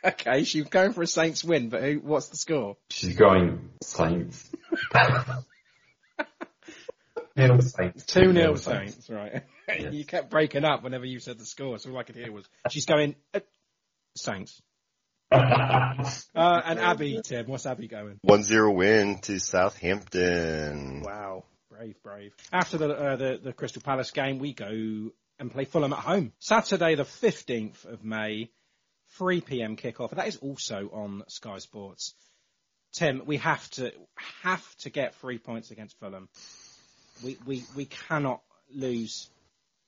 Okay, 0.04 0.44
she's 0.44 0.66
going 0.66 0.94
for 0.94 1.02
a 1.02 1.08
Saints 1.08 1.44
win, 1.44 1.70
but 1.70 1.82
who, 1.82 1.96
what's 1.96 2.30
the 2.30 2.38
score? 2.38 2.78
She's 2.92 3.16
going 3.16 3.72
Saints. 3.82 4.52
Nil 7.36 7.60
Saints. 7.60 8.06
2 8.06 8.32
nil 8.32 8.56
Saints, 8.56 9.10
right. 9.10 9.42
you 9.92 10.06
kept 10.06 10.30
breaking 10.30 10.64
up 10.64 10.84
whenever 10.84 11.06
you 11.06 11.20
said 11.20 11.40
the 11.40 11.46
score, 11.46 11.80
so 11.80 11.90
all 11.90 11.98
I 11.98 12.04
could 12.04 12.18
hear 12.18 12.32
was 12.32 12.46
she's 12.70 12.86
going 12.86 13.16
uh, 13.34 13.40
Saints. 14.16 14.62
Uh, 16.36 16.62
and 16.66 16.80
Abby, 16.80 17.20
Tim, 17.24 17.48
what's 17.48 17.66
Abby 17.66 17.88
going? 17.88 18.20
1-0 18.28 18.76
win 18.76 19.20
to 19.20 19.40
Southampton. 19.40 21.02
Wow, 21.04 21.46
brave, 21.70 21.96
brave. 22.04 22.34
After 22.52 22.78
the, 22.78 22.90
uh, 22.90 23.16
the 23.16 23.40
the 23.42 23.54
Crystal 23.54 23.82
Palace 23.82 24.12
game, 24.12 24.38
we 24.38 24.54
go 24.54 25.12
and 25.40 25.52
play 25.52 25.66
Fulham 25.66 25.94
at 25.94 26.00
home. 26.00 26.34
Saturday, 26.40 26.96
the 26.96 27.06
fifteenth 27.06 27.86
of 27.86 28.04
May, 28.04 28.52
three 29.18 29.42
p.m. 29.42 29.78
kickoff. 29.78 30.12
That 30.12 30.28
is 30.28 30.38
also 30.38 30.90
on 30.94 31.24
Sky 31.28 31.58
Sports. 31.60 32.14
Tim, 32.94 33.24
we 33.26 33.38
have 33.38 33.70
to 33.72 33.92
have 34.44 34.76
to 34.78 34.90
get 34.90 35.16
three 35.16 35.38
points 35.38 35.72
against 35.72 36.00
Fulham. 36.00 36.30
We 37.24 37.38
we 37.46 37.64
we 37.76 37.86
cannot 37.86 38.42
lose, 38.74 39.30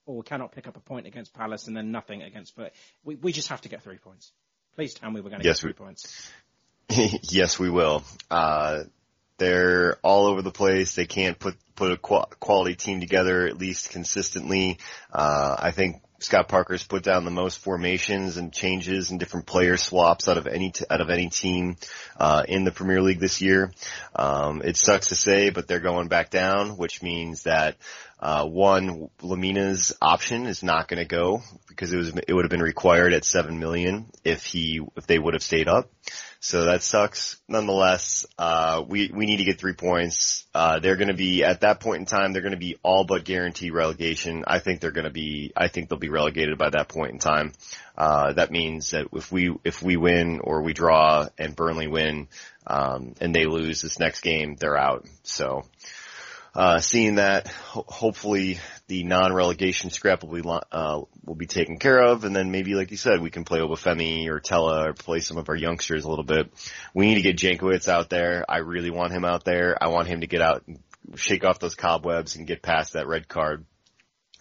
or 0.05 0.17
we 0.17 0.23
cannot 0.23 0.51
pick 0.51 0.67
up 0.67 0.77
a 0.77 0.81
point 0.81 1.07
against 1.07 1.33
Palace 1.33 1.67
and 1.67 1.75
then 1.75 1.91
nothing 1.91 2.21
against 2.21 2.55
Fulham. 2.55 2.71
We 3.03 3.15
we 3.15 3.31
just 3.31 3.49
have 3.49 3.61
to 3.61 3.69
get 3.69 3.83
three 3.83 3.97
points. 3.97 4.31
Please 4.77 4.93
tell 4.93 5.09
me 5.09 5.21
we're 5.21 5.31
going 5.31 5.41
to 5.41 5.47
Yes, 5.47 5.61
get 5.61 5.69
we- 5.69 5.73
three 5.73 5.85
points. 5.85 6.31
yes, 7.33 7.57
we 7.57 7.67
will. 7.71 8.03
Uh, 8.29 8.83
they're 9.39 9.97
all 10.03 10.27
over 10.27 10.43
the 10.43 10.51
place. 10.51 10.93
They 10.93 11.07
can't 11.07 11.37
put 11.39 11.55
put 11.75 11.91
a 11.91 11.97
qu- 11.97 12.25
quality 12.39 12.75
team 12.75 12.99
together 12.99 13.47
at 13.47 13.57
least 13.57 13.89
consistently. 13.89 14.77
Uh, 15.11 15.55
I 15.57 15.71
think 15.71 16.01
Scott 16.19 16.47
Parker's 16.47 16.83
put 16.83 17.03
down 17.03 17.25
the 17.25 17.31
most 17.31 17.59
formations 17.59 18.37
and 18.37 18.51
changes 18.51 19.11
and 19.11 19.19
different 19.19 19.45
player 19.45 19.77
swaps 19.77 20.27
out 20.27 20.37
of 20.37 20.47
any 20.47 20.71
t- 20.71 20.85
out 20.89 21.01
of 21.01 21.09
any 21.09 21.29
team 21.29 21.77
uh, 22.17 22.43
in 22.47 22.63
the 22.63 22.71
Premier 22.71 23.01
League 23.01 23.19
this 23.19 23.41
year. 23.41 23.71
Um, 24.15 24.61
it 24.63 24.77
sucks 24.77 25.07
to 25.07 25.15
say, 25.15 25.51
but 25.51 25.67
they're 25.67 25.79
going 25.79 26.07
back 26.07 26.29
down, 26.29 26.77
which 26.77 27.03
means 27.03 27.43
that 27.43 27.77
uh, 28.19 28.45
one 28.45 29.09
Lemina's 29.21 29.93
option 30.01 30.47
is 30.47 30.63
not 30.63 30.87
going 30.87 30.99
to 30.99 31.05
go 31.05 31.43
because 31.67 31.93
it 31.93 31.97
was 31.97 32.13
it 32.27 32.33
would 32.33 32.45
have 32.45 32.51
been 32.51 32.61
required 32.61 33.13
at 33.13 33.23
seven 33.23 33.59
million 33.59 34.07
if 34.23 34.43
he 34.43 34.81
if 34.95 35.05
they 35.05 35.19
would 35.19 35.35
have 35.35 35.43
stayed 35.43 35.67
up. 35.67 35.91
So 36.39 36.65
that 36.65 36.83
sucks. 36.83 37.37
Nonetheless, 37.47 38.25
uh, 38.37 38.83
we, 38.87 39.11
we 39.13 39.25
need 39.25 39.37
to 39.37 39.43
get 39.43 39.59
three 39.59 39.73
points. 39.73 40.45
Uh, 40.53 40.79
they're 40.79 40.95
going 40.95 41.07
to 41.09 41.13
be, 41.13 41.43
at 41.43 41.61
that 41.61 41.79
point 41.79 41.99
in 41.99 42.05
time, 42.05 42.31
they're 42.31 42.41
going 42.41 42.51
to 42.51 42.57
be 42.57 42.77
all 42.83 43.03
but 43.05 43.25
guaranteed 43.25 43.73
relegation. 43.73 44.43
I 44.45 44.59
think 44.59 44.79
they're 44.79 44.91
going 44.91 45.05
to 45.05 45.11
be, 45.11 45.51
I 45.57 45.67
think 45.67 45.89
they'll 45.89 45.99
be 45.99 46.09
relegated 46.09 46.57
by 46.57 46.69
that 46.69 46.89
point 46.89 47.11
in 47.11 47.19
time. 47.19 47.53
Uh, 47.97 48.33
that 48.33 48.51
means 48.51 48.91
that 48.91 49.07
if 49.13 49.31
we, 49.31 49.55
if 49.63 49.81
we 49.81 49.97
win 49.97 50.39
or 50.43 50.61
we 50.61 50.73
draw 50.73 51.27
and 51.37 51.55
Burnley 51.55 51.87
win, 51.87 52.27
um, 52.67 53.15
and 53.19 53.33
they 53.33 53.45
lose 53.45 53.81
this 53.81 53.99
next 53.99 54.21
game, 54.21 54.55
they're 54.55 54.77
out. 54.77 55.05
So, 55.23 55.65
uh, 56.57 56.79
seeing 56.79 57.15
that, 57.15 57.47
ho- 57.47 57.85
hopefully 57.87 58.59
the 58.87 59.03
non-relegation 59.03 59.91
scrap 59.91 60.23
will 60.23 60.41
be, 60.41 60.49
uh, 60.71 61.01
will 61.23 61.35
be 61.35 61.45
taken 61.45 61.77
care 61.77 62.03
of, 62.03 62.23
and 62.23 62.35
then 62.35 62.49
maybe, 62.49 62.73
like 62.73 62.89
you 62.89 62.97
said, 62.97 63.21
we 63.21 63.29
can 63.29 63.45
play 63.45 63.59
Obafemi 63.59 64.27
or 64.27 64.39
Tella 64.39 64.89
or 64.89 64.93
play 64.93 65.19
some 65.19 65.37
of 65.37 65.49
our 65.49 65.55
youngsters 65.55 66.03
a 66.03 66.09
little 66.09 66.25
bit. 66.25 66.51
We 66.95 67.05
need 67.05 67.21
to 67.21 67.21
get 67.21 67.37
Jankewitz 67.37 67.87
out 67.87 68.09
there. 68.09 68.43
I 68.49 68.57
really 68.57 68.89
want 68.89 69.13
him 69.13 69.23
out 69.23 69.45
there. 69.45 69.77
I 69.79 69.89
want 69.89 70.07
him 70.07 70.21
to 70.21 70.27
get 70.27 70.41
out, 70.41 70.63
and 70.65 70.79
shake 71.15 71.45
off 71.45 71.59
those 71.59 71.75
cobwebs 71.75 72.35
and 72.35 72.47
get 72.47 72.63
past 72.63 72.93
that 72.93 73.07
red 73.07 73.27
card. 73.27 73.63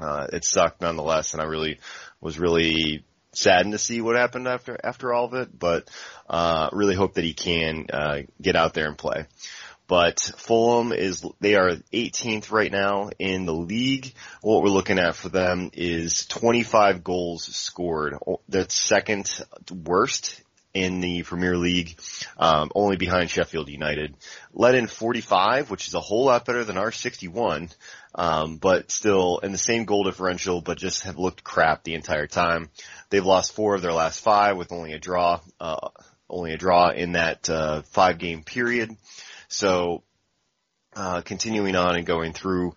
Uh, 0.00 0.26
it 0.32 0.44
sucked 0.44 0.80
nonetheless, 0.80 1.34
and 1.34 1.42
I 1.42 1.44
really 1.44 1.80
was 2.20 2.38
really 2.38 3.04
saddened 3.32 3.72
to 3.72 3.78
see 3.78 4.00
what 4.00 4.16
happened 4.16 4.48
after 4.48 4.78
after 4.82 5.12
all 5.12 5.26
of 5.26 5.34
it. 5.34 5.58
But 5.58 5.90
uh, 6.30 6.70
really 6.72 6.94
hope 6.94 7.14
that 7.14 7.24
he 7.24 7.34
can 7.34 7.86
uh, 7.92 8.22
get 8.40 8.56
out 8.56 8.72
there 8.72 8.86
and 8.86 8.96
play. 8.96 9.26
But 9.88 10.20
Fulham 10.36 10.92
is 10.92 11.24
they 11.40 11.54
are 11.54 11.76
18th 11.92 12.50
right 12.50 12.72
now 12.72 13.10
in 13.18 13.46
the 13.46 13.54
league. 13.54 14.12
What 14.42 14.62
we're 14.62 14.68
looking 14.68 14.98
at 14.98 15.14
for 15.14 15.28
them 15.28 15.70
is 15.72 16.26
25 16.26 17.04
goals 17.04 17.44
scored. 17.44 18.14
That's 18.48 18.74
second 18.74 19.30
worst 19.70 20.42
in 20.76 21.00
the 21.00 21.22
Premier 21.22 21.56
League, 21.56 21.98
um, 22.36 22.70
only 22.74 22.96
behind 22.96 23.30
Sheffield 23.30 23.70
United. 23.70 24.14
Let 24.52 24.74
in 24.74 24.88
45, 24.88 25.70
which 25.70 25.88
is 25.88 25.94
a 25.94 26.00
whole 26.00 26.26
lot 26.26 26.44
better 26.44 26.64
than 26.64 26.76
our 26.76 26.92
61, 26.92 27.70
um, 28.14 28.58
but 28.58 28.90
still 28.90 29.38
in 29.38 29.52
the 29.52 29.58
same 29.58 29.86
goal 29.86 30.04
differential, 30.04 30.60
but 30.60 30.76
just 30.76 31.04
have 31.04 31.18
looked 31.18 31.42
crap 31.42 31.82
the 31.82 31.94
entire 31.94 32.26
time. 32.26 32.68
They've 33.08 33.24
lost 33.24 33.54
four 33.54 33.74
of 33.74 33.80
their 33.80 33.94
last 33.94 34.20
five 34.20 34.58
with 34.58 34.70
only 34.70 34.92
a 34.92 34.98
draw, 34.98 35.40
uh, 35.58 35.88
only 36.28 36.52
a 36.52 36.58
draw 36.58 36.90
in 36.90 37.12
that 37.12 37.48
uh, 37.48 37.80
five 37.82 38.18
game 38.18 38.42
period. 38.42 38.94
So 39.48 40.02
uh, 40.94 41.20
continuing 41.20 41.76
on 41.76 41.96
and 41.96 42.06
going 42.06 42.32
through, 42.32 42.74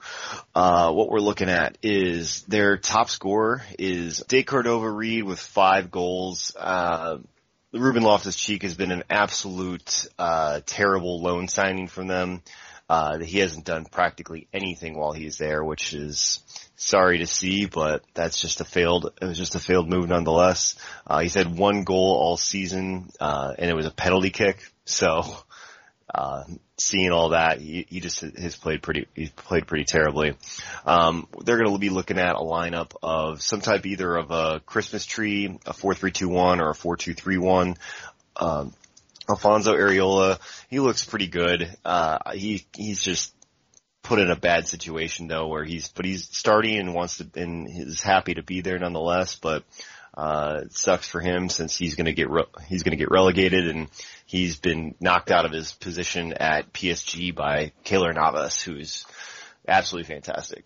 uh, 0.54 0.92
what 0.92 1.10
we're 1.10 1.20
looking 1.20 1.50
at 1.50 1.78
is 1.82 2.44
their 2.44 2.78
top 2.78 3.10
scorer 3.10 3.62
is 3.78 4.24
De 4.28 4.44
Cordova-Reid 4.44 5.24
with 5.24 5.40
five 5.40 5.90
goals. 5.90 6.56
Uh, 6.58 7.20
Ruben 7.72 8.04
Loftus-Cheek 8.04 8.64
has 8.64 8.74
been 8.74 8.92
an 8.92 9.04
absolute, 9.10 10.08
uh, 10.18 10.62
terrible 10.66 11.22
loan 11.22 11.48
signing 11.48 11.88
from 11.88 12.08
them. 12.08 12.42
Uh, 12.90 13.20
he 13.20 13.38
hasn't 13.38 13.66
done 13.66 13.86
practically 13.86 14.48
anything 14.52 14.98
while 14.98 15.12
he's 15.12 15.38
there, 15.38 15.64
which 15.64 15.94
is 15.94 16.40
sorry 16.76 17.20
to 17.20 17.28
see, 17.28 17.68
but 17.68 18.04
that's 18.16 18.42
just 18.42 18.62
a 18.62 18.66
failed, 18.66 19.14
it 19.22 19.26
was 19.26 19.38
just 19.38 19.54
a 19.54 19.60
failed 19.60 19.88
move 19.88 20.10
nonetheless. 20.10 20.76
Uh, 21.06 21.20
he's 21.20 21.36
had 21.36 21.56
one 21.56 21.84
goal 21.84 22.18
all 22.20 22.36
season, 22.36 23.12
uh, 23.20 23.54
and 23.60 23.70
it 23.70 23.76
was 23.76 23.86
a 23.86 23.92
penalty 23.92 24.32
kick. 24.32 24.58
So, 24.86 25.24
uh, 26.14 26.44
seeing 26.78 27.12
all 27.12 27.30
that, 27.30 27.60
he, 27.60 27.86
he, 27.90 28.00
just 28.00 28.22
has 28.22 28.56
played 28.56 28.82
pretty, 28.82 29.08
he's 29.14 29.30
played 29.30 29.68
pretty 29.68 29.86
terribly. 29.86 30.36
Um, 30.86 31.28
they're 31.44 31.58
going 31.58 31.72
to 31.72 31.78
be 31.78 31.90
looking 31.90 32.18
at 32.18 32.36
a 32.36 32.40
lineup 32.40 32.94
of 33.04 33.42
some 33.42 33.62
type 33.62 33.86
either 33.86 34.16
of 34.16 34.32
a 34.32 34.60
Christmas 34.66 35.06
tree, 35.06 35.46
a 35.66 35.74
4-3-2-1 35.74 36.60
or 36.60 36.72
a 36.72 36.74
4-2-3-1. 36.74 37.78
Um, 38.36 38.74
Alfonso 39.30 39.76
Areola, 39.76 40.40
he 40.70 40.80
looks 40.80 41.06
pretty 41.06 41.28
good. 41.28 41.70
Uh, 41.86 42.18
he, 42.34 42.66
he's 42.76 43.02
just 43.02 43.34
put 44.02 44.18
in 44.18 44.32
a 44.32 44.36
bad 44.36 44.68
situation 44.68 45.28
though 45.28 45.48
where 45.48 45.64
he's, 45.64 45.90
but 45.90 46.06
he's 46.06 46.28
starting 46.36 46.80
and 46.80 46.96
wants 46.96 47.18
to, 47.18 47.28
and 47.36 47.68
is 47.70 48.02
happy 48.02 48.34
to 48.34 48.44
be 48.44 48.62
there 48.62 48.80
nonetheless, 48.80 49.36
but, 49.36 49.64
uh, 50.20 50.64
it 50.66 50.74
sucks 50.74 51.08
for 51.08 51.22
him 51.22 51.48
since 51.48 51.78
he's 51.78 51.96
going 51.96 52.06
to 52.06 52.14
get 52.14 52.30
re- 52.30 52.44
he's 52.68 52.84
going 52.84 52.92
to 52.92 52.98
get 52.98 53.10
relegated, 53.10 53.70
and 53.70 53.88
he's 54.26 54.58
been 54.58 54.94
knocked 55.00 55.32
out 55.32 55.46
of 55.46 55.54
his 55.54 55.72
position 55.72 56.34
at 56.34 56.74
PSG 56.74 57.34
by 57.34 57.72
Keylor 57.86 58.14
Navas, 58.14 58.62
who's 58.62 59.06
absolutely 59.66 60.14
fantastic. 60.14 60.66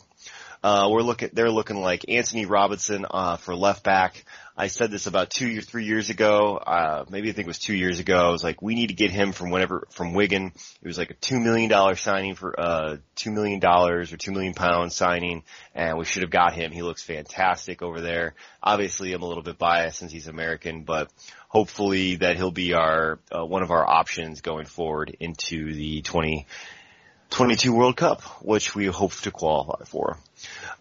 Uh, 0.63 0.87
we're 0.89 1.01
looking, 1.01 1.29
they're 1.33 1.51
looking 1.51 1.75
like 1.75 2.05
Antonee 2.07 2.45
Robinson, 2.45 3.05
uh, 3.11 3.35
for 3.35 3.53
left 3.53 3.83
back. 3.83 4.23
I 4.55 4.67
said 4.67 4.91
this 4.91 5.07
about 5.07 5.29
two 5.29 5.57
or 5.57 5.61
three 5.61 5.83
years 5.83 6.09
ago, 6.09 6.55
uh, 6.57 7.05
maybe 7.09 7.29
I 7.29 7.33
think 7.33 7.47
it 7.47 7.49
was 7.49 7.59
two 7.59 7.75
years 7.75 7.99
ago. 7.99 8.15
I 8.15 8.29
was 8.29 8.43
like, 8.43 8.61
we 8.61 8.75
need 8.75 8.87
to 8.87 8.93
get 8.93 9.11
him 9.11 9.33
from 9.33 9.49
whenever, 9.49 9.87
from 9.89 10.13
Wigan. 10.13 10.53
It 10.81 10.87
was 10.87 10.97
like 10.97 11.09
a 11.09 11.15
two 11.15 11.39
million 11.39 11.69
dollar 11.69 11.95
signing 11.95 12.35
for, 12.35 12.57
uh, 12.57 12.97
two 13.15 13.31
million 13.31 13.59
dollars 13.59 14.13
or 14.13 14.17
two 14.17 14.31
million 14.31 14.53
pounds 14.53 14.95
signing, 14.95 15.43
and 15.75 15.97
we 15.97 16.05
should 16.05 16.21
have 16.21 16.31
got 16.31 16.53
him. 16.53 16.71
He 16.71 16.81
looks 16.81 17.03
fantastic 17.03 17.81
over 17.81 17.99
there. 17.99 18.35
Obviously, 18.61 19.11
I'm 19.11 19.23
a 19.23 19.27
little 19.27 19.43
bit 19.43 19.57
biased 19.57 19.99
since 19.99 20.13
he's 20.13 20.27
American, 20.27 20.83
but 20.83 21.11
hopefully 21.49 22.15
that 22.17 22.37
he'll 22.37 22.51
be 22.51 22.73
our, 22.73 23.19
uh, 23.35 23.43
one 23.43 23.63
of 23.63 23.71
our 23.71 23.85
options 23.85 24.39
going 24.41 24.65
forward 24.65 25.17
into 25.19 25.73
the 25.73 26.01
2022 26.03 27.73
World 27.73 27.97
Cup, 27.97 28.21
which 28.41 28.75
we 28.75 28.85
hope 28.85 29.13
to 29.13 29.31
qualify 29.31 29.83
for. 29.85 30.19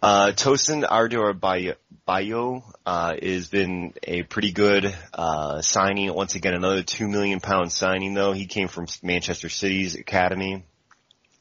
Uh, 0.01 0.31
Tosin 0.31 0.83
Adarabioyo, 0.83 2.63
uh, 2.85 3.15
has 3.21 3.47
been 3.47 3.93
a 4.03 4.23
pretty 4.23 4.51
good, 4.51 4.93
uh, 5.13 5.61
signing. 5.61 6.13
Once 6.13 6.35
again, 6.35 6.53
another 6.53 6.83
two 6.83 7.07
million 7.07 7.39
pound 7.39 7.71
signing 7.71 8.13
though. 8.13 8.33
He 8.33 8.45
came 8.45 8.67
from 8.67 8.87
Manchester 9.01 9.49
City's 9.49 9.95
academy. 9.95 10.63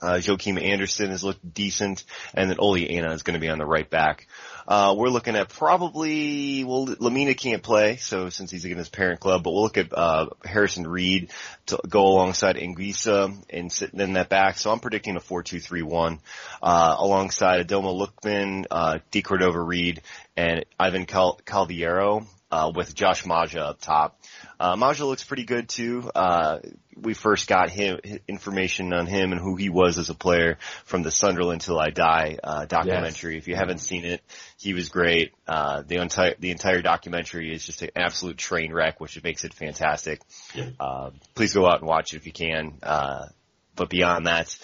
Uh, 0.02 0.20
Joachim 0.20 0.58
Andersen 0.58 1.10
has 1.10 1.22
looked 1.22 1.54
decent, 1.54 2.04
and 2.34 2.50
then 2.50 2.58
Ola 2.58 2.80
Aina 2.80 3.12
is 3.12 3.22
going 3.22 3.34
to 3.34 3.40
be 3.40 3.48
on 3.48 3.58
the 3.58 3.64
right 3.64 3.88
back. 3.88 4.26
Uh, 4.66 4.94
we're 4.96 5.08
looking 5.08 5.36
at 5.36 5.48
probably, 5.48 6.64
well, 6.64 6.86
Lemina 6.86 7.36
can't 7.36 7.62
play, 7.62 7.96
so 7.96 8.28
since 8.28 8.50
he's 8.50 8.64
against 8.64 8.78
his 8.78 8.88
parent 8.88 9.20
club, 9.20 9.42
but 9.42 9.52
we'll 9.52 9.62
look 9.62 9.78
at, 9.78 9.96
uh, 9.96 10.26
Harrison 10.44 10.86
Reed 10.86 11.30
to 11.66 11.80
go 11.88 12.06
alongside 12.06 12.56
Anguissa 12.56 13.36
and 13.48 13.72
sit 13.72 13.94
in 13.94 14.14
that 14.14 14.28
back. 14.28 14.58
So 14.58 14.70
I'm 14.72 14.80
predicting 14.80 15.16
a 15.16 15.20
4-2-3-1, 15.20 16.18
uh, 16.62 16.96
alongside 16.98 17.66
Ademola 17.66 18.08
Lookman, 18.08 18.66
uh, 18.70 18.98
De 19.10 19.22
Cordova-Reid, 19.22 20.02
and 20.36 20.64
Ivan 20.78 21.06
Cal- 21.06 21.40
Cavaleiro, 21.44 22.26
uh, 22.52 22.70
with 22.74 22.94
Josh 22.94 23.24
Maja 23.24 23.68
up 23.68 23.80
top. 23.80 24.20
Uh, 24.60 24.76
Maja 24.76 25.06
looks 25.06 25.24
pretty 25.24 25.44
good 25.44 25.68
too. 25.68 26.10
Uh, 26.14 26.58
we 27.00 27.14
first 27.14 27.48
got 27.48 27.70
him 27.70 27.98
information 28.28 28.92
on 28.92 29.06
him 29.06 29.32
and 29.32 29.40
who 29.40 29.56
he 29.56 29.68
was 29.68 29.98
as 29.98 30.10
a 30.10 30.14
player 30.14 30.58
from 30.84 31.02
the 31.02 31.10
Sunderland 31.10 31.60
Till 31.60 31.78
I 31.78 31.90
Die 31.90 32.38
uh, 32.42 32.64
documentary. 32.66 33.34
Yes. 33.34 33.42
If 33.42 33.48
you 33.48 33.56
haven't 33.56 33.78
seen 33.78 34.04
it, 34.04 34.22
he 34.58 34.74
was 34.74 34.88
great. 34.88 35.32
Uh, 35.46 35.82
the 35.86 35.96
entire 35.96 36.34
the 36.38 36.50
entire 36.50 36.82
documentary 36.82 37.54
is 37.54 37.64
just 37.64 37.82
an 37.82 37.90
absolute 37.96 38.36
train 38.36 38.72
wreck, 38.72 39.00
which 39.00 39.22
makes 39.22 39.44
it 39.44 39.54
fantastic. 39.54 40.20
Yeah. 40.54 40.70
Uh, 40.78 41.10
please 41.34 41.54
go 41.54 41.66
out 41.66 41.80
and 41.80 41.88
watch 41.88 42.12
it 42.12 42.16
if 42.16 42.26
you 42.26 42.32
can. 42.32 42.78
Uh, 42.82 43.26
but 43.74 43.88
beyond 43.88 44.26
that, 44.26 44.56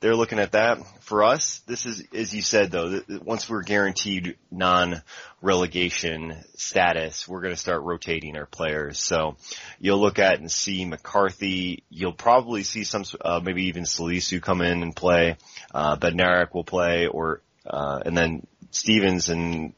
they're 0.00 0.16
looking 0.16 0.38
at 0.38 0.52
that. 0.52 0.78
For 1.02 1.22
us, 1.22 1.60
this 1.66 1.86
is, 1.86 2.04
as 2.14 2.34
you 2.34 2.42
said 2.42 2.70
though, 2.70 3.00
once 3.22 3.48
we're 3.48 3.62
guaranteed 3.62 4.36
non-relegation 4.50 6.36
status, 6.56 7.26
we're 7.26 7.40
going 7.40 7.54
to 7.54 7.60
start 7.60 7.82
rotating 7.82 8.36
our 8.36 8.46
players. 8.46 8.98
So 8.98 9.36
you'll 9.78 10.00
look 10.00 10.18
at 10.18 10.40
and 10.40 10.50
see 10.50 10.84
McCarthy. 10.84 11.84
You'll 11.88 12.12
probably 12.12 12.62
see 12.64 12.84
some, 12.84 13.04
uh, 13.20 13.40
maybe 13.42 13.64
even 13.64 13.84
Salisu 13.84 14.42
come 14.42 14.60
in 14.60 14.82
and 14.82 14.94
play. 14.94 15.36
Uh, 15.72 15.96
Bednarek 15.96 16.54
will 16.54 16.64
play 16.64 17.06
or, 17.06 17.42
uh, 17.66 18.02
and 18.04 18.16
then 18.16 18.46
Stevens 18.70 19.28
and 19.28 19.74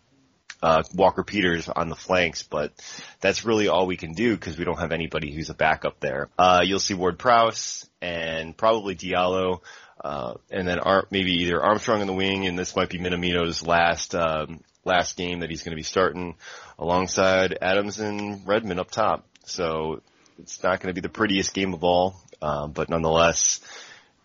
uh, 0.62 0.82
Walker 0.94 1.22
Peters 1.22 1.68
on 1.68 1.88
the 1.88 1.94
flanks, 1.94 2.42
but 2.42 2.72
that's 3.20 3.44
really 3.44 3.68
all 3.68 3.86
we 3.86 3.96
can 3.96 4.14
do 4.14 4.34
because 4.34 4.58
we 4.58 4.64
don't 4.64 4.78
have 4.78 4.92
anybody 4.92 5.32
who's 5.32 5.50
a 5.50 5.54
backup 5.54 6.00
there. 6.00 6.28
Uh, 6.38 6.62
you'll 6.64 6.80
see 6.80 6.94
Ward 6.94 7.18
Prowse 7.18 7.88
and 8.00 8.56
probably 8.56 8.96
Diallo. 8.96 9.60
Uh, 10.02 10.34
and 10.50 10.68
then 10.68 10.78
Ar- 10.78 11.06
maybe 11.10 11.32
either 11.42 11.62
Armstrong 11.62 12.00
in 12.00 12.06
the 12.06 12.12
wing, 12.12 12.46
and 12.46 12.58
this 12.58 12.76
might 12.76 12.90
be 12.90 12.98
Minamino's 12.98 13.66
last 13.66 14.14
um, 14.14 14.60
last 14.84 15.16
game 15.16 15.40
that 15.40 15.50
he's 15.50 15.62
going 15.62 15.72
to 15.72 15.76
be 15.76 15.82
starting 15.82 16.36
alongside 16.78 17.58
Adams 17.60 17.98
and 17.98 18.46
Redmond 18.46 18.80
up 18.80 18.90
top. 18.90 19.26
So 19.44 20.02
it's 20.38 20.62
not 20.62 20.80
going 20.80 20.94
to 20.94 21.00
be 21.00 21.00
the 21.00 21.12
prettiest 21.12 21.54
game 21.54 21.72
of 21.72 21.82
all, 21.82 22.20
uh, 22.42 22.66
but 22.66 22.90
nonetheless, 22.90 23.60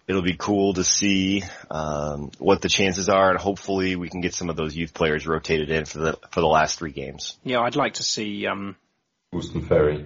it'll 0.08 0.22
be 0.22 0.36
cool 0.38 0.74
to 0.74 0.84
see 0.84 1.44
um, 1.70 2.32
what 2.38 2.62
the 2.62 2.70
chances 2.70 3.08
are, 3.08 3.30
and 3.30 3.40
hopefully 3.40 3.96
we 3.96 4.10
can 4.10 4.22
get 4.22 4.34
some 4.34 4.50
of 4.50 4.58
those 4.58 4.76
youth 4.76 4.94
players 4.94 5.26
rotated 5.26 5.70
in 5.70 5.86
for 5.86 6.00
the 6.00 6.20
for 6.32 6.42
the 6.42 6.48
last 6.48 6.80
three 6.80 6.92
games. 6.92 7.38
Yeah, 7.44 7.62
I'd 7.62 7.76
like 7.76 7.94
to 7.96 8.04
see. 8.04 8.46
Um... 8.46 8.76
Austin 9.34 9.66
Ferry. 9.66 10.06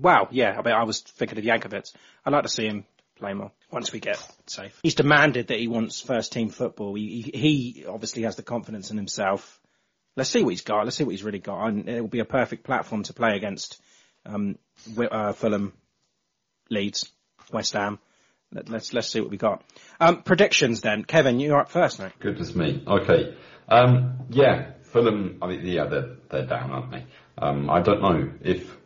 Wow, 0.00 0.28
yeah, 0.30 0.56
I 0.56 0.62
mean, 0.62 0.74
I 0.74 0.84
was 0.84 1.00
thinking 1.00 1.38
of 1.38 1.44
Jankewitz. 1.44 1.92
I'd 2.24 2.32
like 2.32 2.44
to 2.44 2.48
see 2.48 2.66
him 2.66 2.84
play 3.20 3.34
once 3.70 3.92
we 3.92 4.00
get 4.00 4.18
safe. 4.46 4.78
He's 4.82 4.94
demanded 4.94 5.48
that 5.48 5.58
he 5.58 5.68
wants 5.68 6.00
first 6.00 6.32
team 6.32 6.48
football. 6.48 6.94
He, 6.94 7.22
he 7.22 7.84
obviously 7.88 8.22
has 8.22 8.36
the 8.36 8.42
confidence 8.42 8.90
in 8.90 8.96
himself. 8.96 9.60
Let's 10.16 10.30
see 10.30 10.42
what 10.42 10.50
he's 10.50 10.62
got. 10.62 10.84
Let's 10.84 10.96
see 10.96 11.04
what 11.04 11.12
he's 11.12 11.22
really 11.22 11.38
got. 11.38 11.66
And 11.66 11.88
it 11.88 12.00
will 12.00 12.08
be 12.08 12.20
a 12.20 12.24
perfect 12.24 12.64
platform 12.64 13.04
to 13.04 13.12
play 13.12 13.36
against 13.36 13.80
um, 14.26 14.58
uh, 14.98 15.32
Fulham, 15.32 15.72
Leeds, 16.68 17.10
West 17.52 17.74
Ham. 17.74 17.98
Let, 18.52 18.64
us 18.64 18.70
let's, 18.70 18.92
let's 18.92 19.08
see 19.08 19.20
what 19.20 19.30
we 19.30 19.36
got. 19.36 19.62
Um, 20.00 20.22
predictions 20.22 20.80
then, 20.80 21.04
Kevin. 21.04 21.38
You're 21.38 21.60
up 21.60 21.70
first 21.70 22.00
now. 22.00 22.10
Goodness 22.18 22.54
me. 22.54 22.82
Okay. 22.86 23.36
Um, 23.68 24.26
yeah, 24.30 24.72
Fulham. 24.82 25.38
I 25.40 25.46
mean, 25.46 25.64
yeah, 25.64 25.84
they're 25.84 26.16
they're 26.28 26.46
down, 26.46 26.72
aren't 26.72 26.90
they? 26.90 27.06
Um, 27.38 27.70
I 27.70 27.80
don't 27.80 28.02
know 28.02 28.32
if 28.42 28.76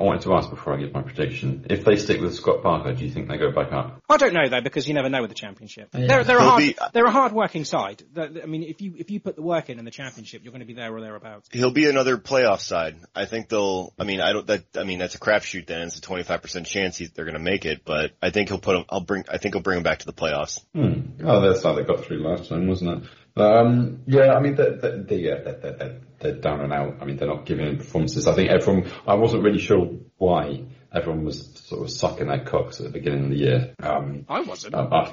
I 0.00 0.04
wanted 0.04 0.22
to 0.22 0.32
ask 0.34 0.48
before 0.48 0.72
I 0.72 0.78
give 0.78 0.94
my 0.94 1.02
prediction. 1.02 1.66
If 1.68 1.84
they 1.84 1.96
stick 1.96 2.22
with 2.22 2.34
Scott 2.34 2.62
Parker, 2.62 2.94
do 2.94 3.04
you 3.04 3.10
think 3.10 3.28
they 3.28 3.36
go 3.36 3.52
back 3.52 3.70
up? 3.70 4.00
I 4.08 4.16
don't 4.16 4.32
know 4.32 4.48
though 4.48 4.62
because 4.62 4.88
you 4.88 4.94
never 4.94 5.10
know 5.10 5.20
with 5.20 5.28
the 5.28 5.34
championship. 5.34 5.90
Yeah. 5.92 6.06
They're, 6.06 6.24
they're 6.24 6.38
a 6.38 6.42
hard, 6.42 6.62
be- 6.62 6.76
they're 6.94 7.04
a 7.04 7.10
hard 7.10 7.32
working 7.32 7.66
side. 7.66 8.02
They're- 8.12 8.40
I 8.42 8.46
mean, 8.46 8.62
if 8.62 8.80
you 8.80 8.94
if 8.96 9.10
you 9.10 9.20
put 9.20 9.36
the 9.36 9.42
work 9.42 9.68
in 9.68 9.78
in 9.78 9.84
the 9.84 9.90
championship, 9.90 10.42
you're 10.42 10.52
going 10.52 10.60
to 10.60 10.66
be 10.66 10.72
there 10.72 10.90
or 10.94 11.02
thereabouts. 11.02 11.48
He'll 11.52 11.70
be 11.70 11.86
another 11.88 12.16
playoff 12.16 12.60
side. 12.60 12.96
I 13.14 13.26
think 13.26 13.50
they'll. 13.50 13.92
I 13.98 14.04
mean, 14.04 14.22
I 14.22 14.32
don't. 14.32 14.46
That. 14.46 14.64
I 14.74 14.84
mean, 14.84 14.98
that's 14.98 15.14
a 15.14 15.20
crapshoot. 15.20 15.66
Then 15.66 15.82
it's 15.82 15.98
a 15.98 16.00
twenty 16.00 16.22
five 16.22 16.40
percent 16.40 16.66
chance 16.66 16.96
he's, 16.96 17.10
they're 17.10 17.26
going 17.26 17.36
to 17.36 17.40
make 17.42 17.66
it. 17.66 17.82
But 17.84 18.12
I 18.22 18.30
think 18.30 18.48
he'll 18.48 18.58
put 18.58 18.76
him. 18.76 18.84
I'll 18.88 19.00
bring. 19.02 19.24
I 19.30 19.36
think 19.36 19.54
he'll 19.54 19.62
bring 19.62 19.76
him 19.76 19.82
back 19.84 19.98
to 19.98 20.06
the 20.06 20.14
playoffs. 20.14 20.60
Hmm. 20.74 21.22
Oh, 21.22 21.42
that's 21.42 21.62
how 21.62 21.74
they 21.74 21.84
got 21.84 22.04
through 22.06 22.26
last 22.26 22.48
time, 22.48 22.66
wasn't 22.66 23.04
it? 23.04 23.10
Um, 23.40 24.02
yeah, 24.06 24.32
I 24.34 24.40
mean, 24.40 24.56
they're, 24.56 24.76
they're, 24.76 25.02
they're, 25.02 25.18
yeah, 25.18 25.34
they're, 25.44 25.72
they're, 25.72 26.00
they're, 26.20 26.34
down 26.34 26.60
and 26.60 26.72
out. 26.72 26.98
I 27.00 27.04
mean, 27.04 27.16
they're 27.16 27.28
not 27.28 27.46
giving 27.46 27.66
in 27.66 27.78
performances. 27.78 28.26
I 28.26 28.34
think 28.34 28.50
everyone, 28.50 28.90
I 29.06 29.14
wasn't 29.14 29.42
really 29.42 29.58
sure 29.58 29.90
why 30.18 30.64
everyone 30.92 31.24
was 31.24 31.60
sort 31.66 31.82
of 31.82 31.90
sucking 31.90 32.28
their 32.28 32.44
cocks 32.44 32.80
at 32.80 32.84
the 32.84 32.92
beginning 32.92 33.24
of 33.24 33.30
the 33.30 33.36
year. 33.36 33.74
Um, 33.82 34.26
I 34.28 34.40
wasn't. 34.40 34.74
uh, 34.74 34.78
uh, 34.78 35.12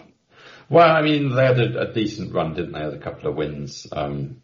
well, 0.69 0.89
I 0.89 1.01
mean, 1.01 1.33
they 1.33 1.45
had 1.45 1.59
a, 1.59 1.89
a 1.89 1.93
decent 1.93 2.33
run, 2.33 2.53
didn't 2.53 2.73
they? 2.73 2.79
Had 2.79 2.93
a 2.93 2.99
couple 2.99 3.29
of 3.29 3.35
wins, 3.35 3.87
um, 3.91 4.41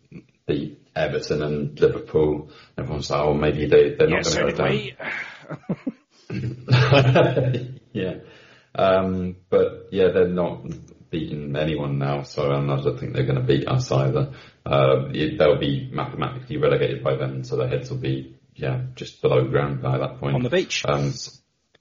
beat 0.47 0.82
Everton 0.95 1.41
and 1.41 1.80
Liverpool. 1.80 2.49
Everyone's 2.78 3.09
like, 3.09 3.22
oh, 3.22 3.34
maybe 3.34 3.68
they, 3.68 3.95
they're 3.95 4.09
yeah, 4.09 4.16
not 4.16 4.26
so 4.26 4.41
going 4.41 4.55
to 4.55 4.64
did 4.64 4.97
go 4.97 5.76
down. 7.49 7.80
yeah. 7.93 8.16
Um, 8.76 9.36
but 9.49 9.89
yeah, 9.91 10.09
they're 10.14 10.28
not 10.28 10.61
beating 11.14 11.55
anyone 11.55 11.99
now, 11.99 12.24
so 12.24 12.51
I 12.51 12.66
don't 12.66 12.99
think 12.99 13.14
they're 13.14 13.24
going 13.24 13.39
to 13.39 13.45
beat 13.45 13.68
us 13.68 13.91
either. 13.91 14.34
Uh, 14.66 15.09
it, 15.14 15.38
they'll 15.38 15.59
be 15.59 15.88
mathematically 15.93 16.57
relegated 16.57 17.03
by 17.03 17.16
then, 17.16 17.43
so 17.43 17.55
their 17.55 17.70
heads 17.70 17.91
will 17.91 17.99
be 17.99 18.36
yeah 18.55 18.82
just 18.95 19.22
below 19.22 19.47
ground 19.47 19.82
by 19.82 19.97
that 19.99 20.20
point 20.20 20.36
On 20.36 20.43
the 20.43 20.49
beach. 20.49 20.84
Um, 20.88 21.14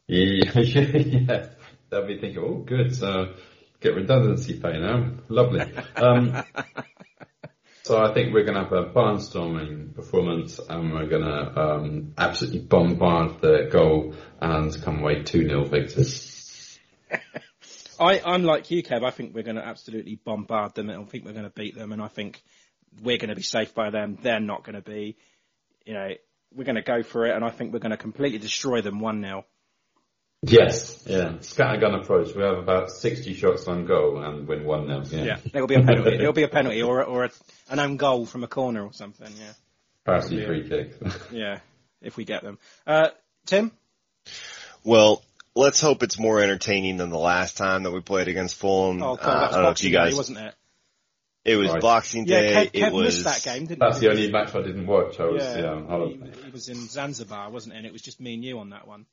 yeah, 0.07 0.53
yeah, 0.61 1.47
they'll 1.89 2.07
be 2.07 2.19
thinking, 2.19 2.43
oh, 2.45 2.63
good, 2.65 2.95
so 2.95 3.35
get 3.81 3.95
redundancy 3.95 4.61
pay 4.61 4.79
now, 4.79 5.13
lovely. 5.29 5.73
Um, 5.97 6.45
so 7.83 8.05
I 8.05 8.13
think 8.13 8.35
we're 8.35 8.45
going 8.45 8.59
to 8.59 8.65
have 8.65 8.73
a 8.73 8.91
barnstorming 8.91 9.95
performance, 9.95 10.61
and 10.69 10.93
we're 10.93 11.09
going 11.09 11.25
to 11.25 11.59
um, 11.59 12.13
absolutely 12.19 12.61
bombard 12.61 13.41
the 13.41 13.71
goal 13.73 14.15
and 14.43 14.83
come 14.83 15.01
away 15.01 15.23
two 15.23 15.49
0 15.49 15.65
victors. 15.65 16.79
I, 18.03 18.21
I'm 18.25 18.43
like 18.43 18.71
you, 18.71 18.83
Kev. 18.83 19.05
I 19.05 19.11
think 19.11 19.35
we're 19.35 19.45
going 19.45 19.57
to 19.57 19.65
absolutely 19.67 20.17
bombard 20.17 20.75
them, 20.75 20.91
and 20.91 21.01
I 21.01 21.05
think 21.05 21.25
we're 21.25 21.33
going 21.33 21.45
to 21.45 21.51
beat 21.51 21.77
them, 21.77 21.93
and 21.93 22.03
I 22.03 22.09
think 22.09 22.43
we're 23.03 23.19
going 23.19 23.31
to 23.31 23.37
be 23.37 23.43
safe 23.43 23.75
by 23.75 23.91
them. 23.91 24.19
They're 24.21 24.41
not 24.41 24.65
going 24.65 24.75
to 24.75 24.83
be. 24.83 25.17
You 25.87 25.95
know, 25.95 26.09
we're 26.55 26.65
going 26.65 26.77
to 26.77 26.83
go 26.83 27.03
for 27.03 27.27
it, 27.27 27.35
and 27.35 27.45
I 27.45 27.51
think 27.51 27.73
we're 27.73 27.79
going 27.79 27.91
to 27.91 27.97
completely 27.97 28.39
destroy 28.39 28.81
them 28.81 29.01
one 29.01 29.23
0 29.23 29.45
Yes, 30.45 31.05
yeah, 31.07 31.35
scattergun 31.39 32.03
approach. 32.03 32.35
We 32.35 32.43
have 32.43 32.59
about 32.59 32.91
sixty 32.91 33.33
shots 33.33 33.69
on 33.69 33.87
goal 33.87 34.21
and 34.21 34.49
win 34.49 34.65
one 34.65 34.89
0 34.89 35.05
Yeah, 35.11 35.25
Yeah, 35.25 35.37
there'll 35.53 35.69
be 35.69 35.77
a 35.77 35.83
penalty. 35.83 36.17
There'll 36.17 36.33
be 36.33 36.43
a 36.43 36.49
penalty 36.49 36.83
or 36.83 37.05
or 37.05 37.25
a, 37.27 37.31
an 37.71 37.79
own 37.79 37.97
goal 37.97 38.27
from 38.27 38.43
a 38.43 38.49
corner 38.49 38.85
or 38.85 38.93
something. 38.93 39.33
Yeah, 39.39 39.53
Parsley 40.05 40.41
Yeah. 40.41 40.47
free 40.47 40.69
kick. 40.69 40.95
yeah, 41.33 41.61
if 42.01 42.17
we 42.17 42.25
get 42.25 42.43
them. 42.43 42.59
Uh, 42.85 43.11
Tim, 43.47 43.71
Well, 44.83 45.23
let's 45.55 45.81
hope 45.81 46.03
it's 46.03 46.19
more 46.19 46.41
entertaining 46.41 46.97
than 46.97 47.11
the 47.11 47.19
last 47.19 47.57
time 47.57 47.83
that 47.85 47.91
we 47.93 48.01
played 48.01 48.29
against 48.29 48.57
Fulham. 48.57 49.03
oh 49.03 49.17
god, 49.17 49.23
Uh, 49.23 49.27
that 49.27 49.37
I 49.37 49.41
was 49.47 49.51
don't 49.55 49.63
know 49.63 49.69
if 49.69 49.75
Boxing 49.75 49.91
you 49.91 49.97
guys. 49.97 50.13
Day, 50.13 50.17
wasn't 50.17 50.39
it? 50.39 50.55
It 51.45 51.57
was 51.57 51.73
Right. 51.73 51.83
Boxing 51.83 52.27
Yeah, 52.27 52.41
Day. 52.41 52.67
Kev, 52.73 52.87
it 52.89 52.93
was. 52.93 53.05
missed 53.05 53.25
that 53.25 53.43
game, 53.55 53.67
didn't 53.67 53.81
That's 53.81 53.99
he? 53.99 54.07
the 54.07 54.13
only 54.13 54.31
match 54.31 54.55
I 54.55 54.63
didn't 54.63 54.87
watch. 54.87 55.19
I 55.19 55.25
was 55.25 55.43
Yeah, 55.43 55.59
yeah, 55.59 55.71
on 55.71 55.87
holiday. 55.89 56.31
he, 56.37 56.43
he 56.45 56.51
was 56.51 56.69
in 56.69 56.87
Zanzibar, 56.89 57.51
wasn't 57.51 57.75
it? 57.75 57.79
And 57.79 57.87
it 57.87 57.93
was 57.93 58.01
just 58.03 58.21
me 58.21 58.35
and 58.35 58.45
you 58.45 58.59
on 58.61 58.71
that 58.71 58.87
one. 58.87 59.07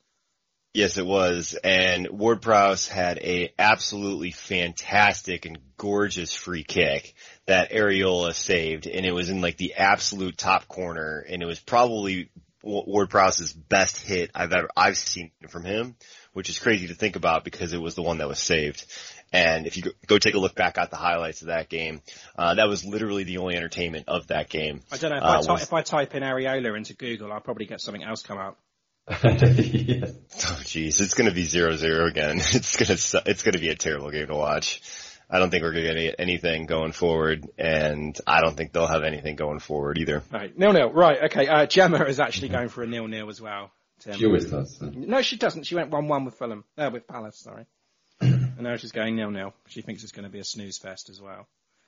Yes, 0.75 0.99
it 0.99 1.05
was. 1.07 1.55
And 1.63 2.07
Ward 2.11 2.43
Prowse 2.43 2.87
had 2.87 3.17
a 3.17 3.51
absolutely 3.57 4.29
fantastic 4.29 5.45
and 5.47 5.57
gorgeous 5.77 6.35
free 6.35 6.63
kick 6.63 7.15
that 7.47 7.71
Areola 7.71 8.35
saved, 8.35 8.85
and 8.85 9.03
it 9.07 9.11
was 9.11 9.31
in 9.31 9.41
like 9.41 9.57
the 9.57 9.73
absolute 9.73 10.37
top 10.37 10.67
corner, 10.67 11.25
and 11.27 11.41
it 11.41 11.47
was 11.47 11.59
probably 11.59 12.29
Ward 12.63 13.09
Prowse's 13.09 13.53
best 13.53 13.99
hit 14.01 14.31
I've 14.35 14.51
ever 14.53 14.69
I've 14.75 14.97
seen 14.97 15.31
from 15.49 15.63
him, 15.63 15.95
which 16.33 16.49
is 16.49 16.59
crazy 16.59 16.87
to 16.87 16.93
think 16.93 17.15
about 17.15 17.43
because 17.43 17.73
it 17.73 17.81
was 17.81 17.95
the 17.95 18.01
one 18.03 18.17
that 18.17 18.27
was 18.27 18.39
saved. 18.39 18.85
And 19.31 19.67
if 19.67 19.77
you 19.77 19.83
go, 19.83 19.91
go 20.07 20.17
take 20.17 20.33
a 20.33 20.39
look 20.39 20.55
back 20.55 20.77
at 20.77 20.89
the 20.89 20.95
highlights 20.97 21.41
of 21.41 21.47
that 21.47 21.69
game, 21.69 22.01
uh, 22.37 22.55
that 22.55 22.67
was 22.67 22.83
literally 22.83 23.23
the 23.23 23.37
only 23.37 23.55
entertainment 23.55 24.05
of 24.07 24.27
that 24.27 24.49
game. 24.49 24.81
I 24.91 24.97
don't 24.97 25.11
know 25.11 25.17
if, 25.17 25.23
Uh, 25.23 25.27
I, 25.27 25.41
ty- 25.41 25.51
was- 25.53 25.63
if 25.63 25.73
I 25.73 25.81
type 25.83 26.15
in 26.15 26.23
Areola 26.23 26.75
into 26.75 26.95
Google, 26.95 27.31
I'll 27.31 27.39
probably 27.39 27.65
get 27.65 27.79
something 27.79 28.03
else 28.03 28.23
come 28.23 28.37
up. 28.39 28.57
yeah. 29.09 29.15
Oh 29.25 30.59
jeez, 30.65 31.01
it's 31.01 31.15
gonna 31.15 31.31
be 31.31 31.43
zero 31.43 31.75
zero 31.75 32.05
again. 32.07 32.37
It's 32.53 32.75
gonna 32.75 32.97
su- 32.97 33.19
it's 33.25 33.41
gonna 33.41 33.57
be 33.57 33.69
a 33.69 33.75
terrible 33.75 34.11
game 34.11 34.27
to 34.27 34.35
watch. 34.35 34.81
I 35.29 35.39
don't 35.39 35.51
think 35.51 35.63
we're 35.63 35.73
gonna 35.73 36.01
get 36.01 36.15
anything 36.17 36.65
going 36.65 36.91
forward, 36.91 37.47
and 37.57 38.17
I 38.25 38.41
don't 38.41 38.57
think 38.57 38.73
they'll 38.73 38.87
have 38.87 39.03
anything 39.03 39.35
going 39.35 39.59
forward 39.59 39.97
either. 39.99 40.23
Right, 40.31 40.57
nil 40.57 40.73
nil. 40.73 40.91
Right, 40.91 41.23
okay. 41.25 41.47
Uh, 41.47 41.65
Gemma 41.65 42.03
is 42.05 42.19
actually 42.19 42.49
going 42.49 42.69
for 42.69 42.83
a 42.83 42.87
nil 42.87 43.07
nil 43.07 43.29
as 43.29 43.39
well. 43.39 43.71
Tim. 43.99 44.17
She 44.17 44.25
always 44.25 44.49
does. 44.49 44.81
No, 44.81 45.21
she 45.21 45.37
doesn't. 45.37 45.63
She 45.65 45.75
went 45.75 45.91
one 45.91 46.07
one 46.07 46.25
with 46.25 46.35
Fulham. 46.35 46.63
Uh, 46.77 46.89
with 46.91 47.07
Palace, 47.07 47.37
sorry. 47.37 47.65
and 48.21 48.61
now 48.61 48.75
she's 48.77 48.91
going 48.91 49.15
nil 49.15 49.29
nil. 49.29 49.53
She 49.67 49.81
thinks 49.81 50.03
it's 50.03 50.11
going 50.11 50.23
to 50.23 50.31
be 50.31 50.39
a 50.39 50.43
snooze 50.43 50.77
fest 50.77 51.09
as 51.09 51.21
well. 51.21 51.47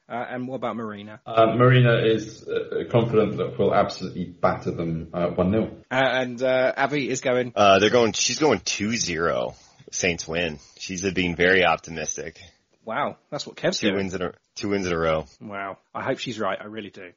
Uh, 0.09 0.25
and 0.29 0.47
what 0.47 0.55
about 0.55 0.75
Marina? 0.75 1.21
Uh, 1.25 1.55
Marina 1.55 1.95
is 2.03 2.45
uh, 2.45 2.83
confident 2.91 3.37
that 3.37 3.57
we'll 3.57 3.73
absolutely 3.73 4.25
batter 4.25 4.71
them 4.71 5.09
uh, 5.13 5.27
one 5.27 5.51
0 5.51 5.71
Uh, 5.89 5.95
and 5.95 6.43
uh, 6.43 6.73
Abby 6.75 7.09
is 7.09 7.21
going. 7.21 7.53
Uh, 7.55 7.79
they're 7.79 7.89
going. 7.89 8.11
She's 8.11 8.39
going 8.39 8.59
2-0. 8.59 9.55
Saints 9.91 10.27
win. 10.27 10.59
She's 10.77 11.09
being 11.13 11.35
very 11.35 11.65
optimistic. 11.65 12.41
Wow, 12.84 13.17
that's 13.29 13.45
what 13.45 13.55
Kev's 13.55 13.79
Two 13.79 13.88
doing. 13.88 13.97
wins 13.97 14.15
in 14.15 14.21
a 14.21 14.34
two 14.55 14.69
wins 14.69 14.88
in 14.88 14.93
a 14.93 14.97
row. 14.97 15.25
Wow, 15.39 15.77
I 15.93 16.03
hope 16.03 16.17
she's 16.17 16.39
right. 16.39 16.57
I 16.59 16.65
really 16.65 16.89
do. 16.89 17.11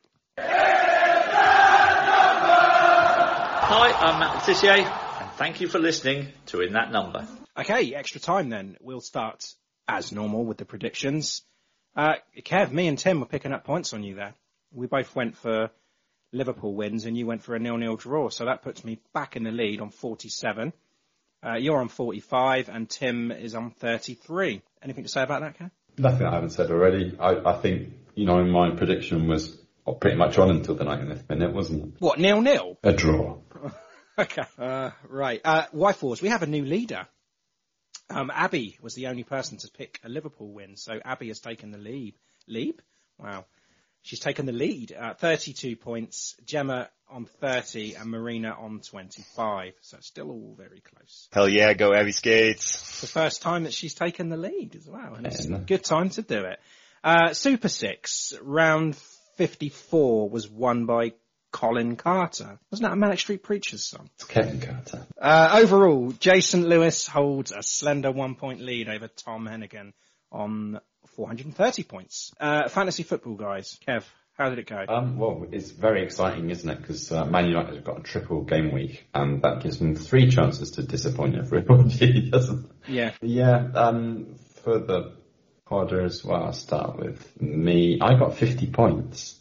Hi, 3.67 3.93
I'm 3.93 4.21
Matt 4.21 4.35
Le 4.35 4.41
Tissier, 4.55 4.73
and 5.21 5.31
thank 5.33 5.61
you 5.61 5.69
for 5.69 5.79
listening 5.79 6.29
to 6.47 6.61
In 6.61 6.75
That 6.75 6.93
Number. 6.93 7.27
Okay, 7.59 7.95
extra 7.95 8.21
time 8.21 8.51
then. 8.51 8.77
We'll 8.81 9.01
start 9.01 9.45
as 9.89 10.12
normal 10.12 10.45
with 10.45 10.59
the 10.59 10.65
predictions. 10.67 11.43
Uh, 11.97 12.15
Kev, 12.43 12.71
me 12.73 12.89
and 12.89 12.99
Tim 12.99 13.21
were 13.21 13.27
picking 13.27 13.53
up 13.53 13.65
points 13.65 13.95
on 13.95 14.03
you 14.03 14.17
there. 14.17 14.35
We 14.73 14.87
both 14.87 15.15
went 15.17 15.37
for 15.37 15.71
Liverpool 16.33 16.75
wins 16.75 17.05
and 17.07 17.17
you 17.17 17.27
went 17.27 17.43
for 17.43 17.55
a 17.55 17.59
nil-nil 17.61 17.97
draw. 17.97 18.29
So 18.29 18.47
that 18.47 18.62
puts 18.62 18.85
me 18.85 18.99
back 19.15 19.37
in 19.37 19.45
the 19.45 19.53
lead 19.53 19.81
on 19.81 19.91
47. 19.91 20.73
Uh, 21.45 21.57
you're 21.57 21.79
on 21.79 21.89
45 21.89 22.69
and 22.71 22.89
Tim 22.89 23.31
is 23.31 23.55
on 23.55 23.71
33. 23.71 24.63
Anything 24.83 25.05
to 25.05 25.11
say 25.11 25.23
about 25.23 25.43
that, 25.43 25.59
Kev? 25.59 25.71
Nothing 25.99 26.27
I 26.27 26.33
haven't 26.33 26.51
said 26.51 26.71
already. 26.71 27.17
I, 27.19 27.37
I 27.37 27.61
think 27.61 27.93
you 28.15 28.27
know 28.27 28.43
my 28.45 28.71
prediction 28.71 29.29
was 29.29 29.57
pretty 30.01 30.17
much 30.17 30.39
on 30.39 30.51
until 30.51 30.75
the 30.75 30.85
90th 30.85 31.29
minute, 31.29 31.53
wasn't 31.53 31.85
it? 31.85 32.01
What, 32.01 32.19
nil-nil? 32.19 32.79
A 32.83 32.93
draw. 32.93 33.39
Okay. 34.17 34.43
Uh, 34.57 34.91
right. 35.09 35.41
Uh, 35.45 35.65
Y-Force, 35.73 36.23
we 36.23 36.29
have 36.29 36.45
a 36.45 36.47
new 36.47 36.65
leader. 36.65 37.09
Um, 38.09 38.31
Abby 38.33 38.79
was 38.81 38.95
the 38.95 39.09
only 39.09 39.25
person 39.25 39.59
to 39.59 39.69
pick 39.77 39.99
a 40.05 40.09
Liverpool 40.09 40.53
win, 40.53 40.77
so 40.77 41.01
Abby 41.05 41.29
has 41.29 41.41
taken 41.41 41.73
the 41.73 41.79
lead. 41.79 42.15
Lead? 42.47 42.77
Wow. 43.19 43.47
She's 44.05 44.21
taken 44.21 44.45
the 44.45 44.53
lead. 44.53 44.93
Uh, 44.93 45.15
32 45.15 45.77
points, 45.77 46.37
Gemma 46.45 46.91
on 47.09 47.25
30 47.25 47.95
and 47.95 48.11
Marina 48.11 48.51
on 48.51 48.81
25. 48.81 49.73
So 49.81 49.97
it's 49.97 50.07
still 50.07 50.31
all 50.31 50.55
very 50.59 50.83
close. 50.83 51.27
Hell 51.33 51.49
yeah, 51.49 51.73
go 51.73 51.95
Abby 51.95 52.13
Skates. 52.13 52.75
It's 52.75 53.01
the 53.01 53.07
first 53.07 53.41
time 53.41 53.65
that 53.65 53.73
she's 53.73 53.95
taken 53.95 54.29
the 54.29 54.37
lead 54.37 54.77
as 54.77 54.87
well, 54.87 55.15
and 55.15 55.27
it's 55.27 55.47
a 55.47 55.59
good 55.59 55.85
time 55.85 56.11
to 56.11 56.23
do 56.23 56.45
it. 56.45 56.61
Uh, 57.03 57.33
Super 57.33 57.71
Six, 57.71 58.35
round 58.43 58.95
54 59.37 60.29
was 60.29 60.51
won 60.51 60.85
by 60.85 61.15
Colin 61.51 61.97
Carter. 61.97 62.59
Wasn't 62.71 62.87
that 62.87 62.93
a 62.93 62.97
Manic 62.97 63.21
Street 63.21 63.43
Preachers 63.43 63.85
song? 63.85 64.11
It's 64.17 64.25
Kevin 64.25 64.61
Carter. 64.61 65.07
Uh, 65.19 65.61
overall, 65.63 66.13
Jason 66.13 66.69
Lewis 66.69 67.07
holds 67.07 67.53
a 67.53 67.63
slender 67.63 68.13
one 68.13 68.35
point 68.35 68.61
lead 68.61 68.91
over 68.91 69.09
Tom 69.09 69.47
Hennigan 69.47 69.95
on 70.31 70.79
430 71.17 71.83
points. 71.85 72.33
Uh, 72.41 72.69
fantasy 72.69 73.03
football 73.03 73.35
guys. 73.35 73.79
Kev, 73.87 74.05
how 74.37 74.49
did 74.51 74.59
it 74.59 74.67
go? 74.67 74.85
Um, 74.89 75.17
well, 75.17 75.47
it's 75.53 75.71
very 75.71 76.03
exciting, 76.03 76.51
isn't 76.51 76.69
it? 76.69 76.81
Because 76.81 77.11
uh, 77.12 77.25
Man 77.25 77.47
United 77.47 77.75
have 77.77 77.85
got 77.85 78.01
a 78.01 78.03
triple 78.03 78.43
game 78.43 78.73
week, 78.73 79.07
and 79.15 79.43
that 79.43 79.62
gives 79.62 79.79
them 79.79 79.95
three 79.95 80.31
chances 80.31 80.73
to 80.73 80.83
disappoint 80.83 81.37
everybody, 81.37 82.31
doesn't 82.31 82.65
it? 82.65 82.91
yeah. 82.91 83.12
Yeah, 83.23 83.69
um, 83.75 84.35
for 84.62 84.79
the 84.79 85.12
Podders, 85.67 86.25
well, 86.25 86.45
I'll 86.45 86.53
start 86.53 86.99
with 86.99 87.41
me. 87.41 87.99
I 88.01 88.19
got 88.19 88.37
50 88.37 88.67
points 88.71 89.41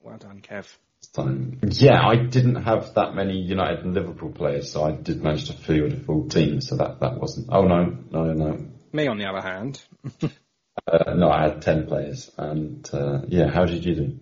Well 0.00 0.18
done, 0.18 0.40
Kev. 0.40 0.66
time. 1.12 1.60
Yeah, 1.62 2.00
I 2.04 2.16
didn't 2.16 2.56
have 2.56 2.94
that 2.94 3.14
many 3.14 3.38
United 3.38 3.84
and 3.84 3.94
Liverpool 3.94 4.32
players, 4.32 4.72
so 4.72 4.82
I 4.84 4.92
did 4.92 5.22
manage 5.22 5.46
to 5.46 5.52
field 5.52 5.92
a 5.92 6.00
full 6.00 6.28
team, 6.28 6.60
so 6.60 6.76
that, 6.76 7.00
that 7.00 7.18
wasn't, 7.20 7.48
oh 7.52 7.62
no, 7.62 7.96
no, 8.10 8.32
no. 8.32 8.66
Me, 8.92 9.06
on 9.06 9.18
the 9.18 9.26
other 9.26 9.40
hand, 9.40 9.80
Uh, 10.90 11.14
no, 11.14 11.30
I 11.30 11.42
had 11.48 11.62
10 11.62 11.86
players, 11.86 12.30
and, 12.36 12.88
uh, 12.92 13.20
yeah, 13.28 13.48
how 13.50 13.64
did 13.64 13.84
you 13.84 13.94
do? 13.94 14.20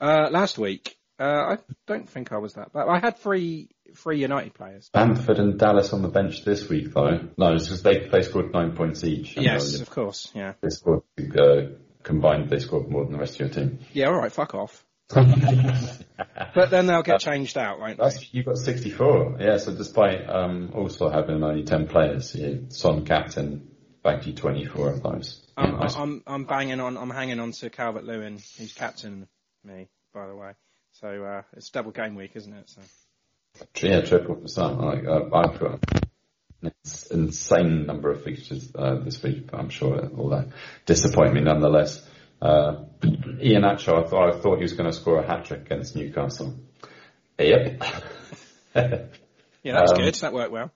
uh, 0.00 0.28
last 0.30 0.58
week, 0.58 0.96
uh, 1.18 1.24
I 1.24 1.58
don't 1.86 2.08
think 2.08 2.30
I 2.32 2.38
was 2.38 2.54
that 2.54 2.72
bad. 2.72 2.86
I 2.88 3.00
had 3.00 3.18
three 3.18 3.70
three 3.96 4.20
United 4.20 4.54
players. 4.54 4.90
Bamford 4.92 5.38
and 5.38 5.58
Dallas 5.58 5.92
on 5.92 6.02
the 6.02 6.08
bench 6.08 6.44
this 6.44 6.68
week, 6.68 6.92
though. 6.94 7.20
No, 7.36 7.54
it's 7.54 7.66
just 7.68 7.82
they 7.82 8.06
they 8.06 8.22
scored 8.22 8.52
nine 8.52 8.76
points 8.76 9.02
each. 9.02 9.36
Yes, 9.36 9.72
they- 9.72 9.82
of 9.82 9.90
course. 9.90 10.30
Yeah. 10.34 10.52
They 10.60 10.68
scored 10.68 11.02
uh, 11.36 11.62
combined. 12.04 12.50
They 12.50 12.60
scored 12.60 12.88
more 12.88 13.02
than 13.04 13.14
the 13.14 13.18
rest 13.18 13.34
of 13.34 13.40
your 13.40 13.48
team. 13.48 13.80
Yeah. 13.92 14.06
All 14.08 14.14
right. 14.14 14.30
Fuck 14.30 14.54
off. 14.54 14.84
But 16.54 16.70
then 16.70 16.86
they'll 16.86 17.02
get 17.02 17.20
changed 17.20 17.56
out, 17.58 17.78
won't 17.80 17.98
they? 17.98 18.10
You 18.32 18.42
got 18.42 18.56
64. 18.58 19.36
Yeah, 19.40 19.58
so 19.58 19.74
despite 19.74 20.28
um, 20.28 20.70
also 20.74 21.08
having 21.10 21.42
only 21.42 21.62
10 21.64 21.86
players, 21.88 22.34
you, 22.34 22.66
Son 22.70 23.04
captain, 23.04 23.68
bagged 24.08 24.26
you 24.26 24.32
24 24.32 24.90
of 24.90 25.02
those. 25.02 25.42
I'm, 25.56 25.82
I'm 25.82 26.22
I'm 26.26 26.44
banging 26.44 26.80
on. 26.80 26.96
I'm 26.96 27.10
hanging 27.10 27.40
on 27.40 27.52
to 27.52 27.68
Calvert 27.68 28.04
Lewin, 28.04 28.38
who's 28.58 28.72
captain 28.72 29.28
me, 29.64 29.88
by 30.14 30.26
the 30.26 30.34
way. 30.34 30.52
So 30.92 31.24
uh, 31.24 31.42
it's 31.56 31.68
double 31.70 31.90
game 31.90 32.14
week, 32.14 32.32
isn't 32.34 32.52
it? 32.52 32.70
So 32.70 32.80
Yeah, 33.86 34.00
triple 34.00 34.36
for 34.36 34.48
some. 34.48 34.78
Like, 34.78 35.04
uh, 35.04 35.24
I've 35.34 35.58
got 35.60 35.80
an 36.62 36.72
insane 37.10 37.86
number 37.86 38.10
of 38.10 38.24
fixtures 38.24 38.72
uh, 38.74 38.96
this 38.96 39.22
week, 39.22 39.50
but 39.50 39.60
I'm 39.60 39.68
sure 39.68 39.96
it 39.96 40.16
will 40.16 40.32
uh, 40.32 40.44
disappoint 40.86 41.34
me 41.34 41.40
nonetheless. 41.40 42.02
Uh, 42.40 42.84
Iheanacho, 43.02 44.04
I 44.04 44.08
thought, 44.08 44.34
I 44.34 44.40
thought 44.40 44.56
he 44.56 44.62
was 44.62 44.72
going 44.72 44.90
to 44.90 44.96
score 44.96 45.18
a 45.22 45.26
hat 45.26 45.44
trick 45.44 45.66
against 45.66 45.96
Newcastle. 45.96 46.56
Yep. 47.38 47.82
yeah, 48.74 49.06
that's 49.64 49.92
Um, 49.92 49.98
good. 49.98 50.14
That 50.14 50.32
worked 50.32 50.52
well. 50.52 50.72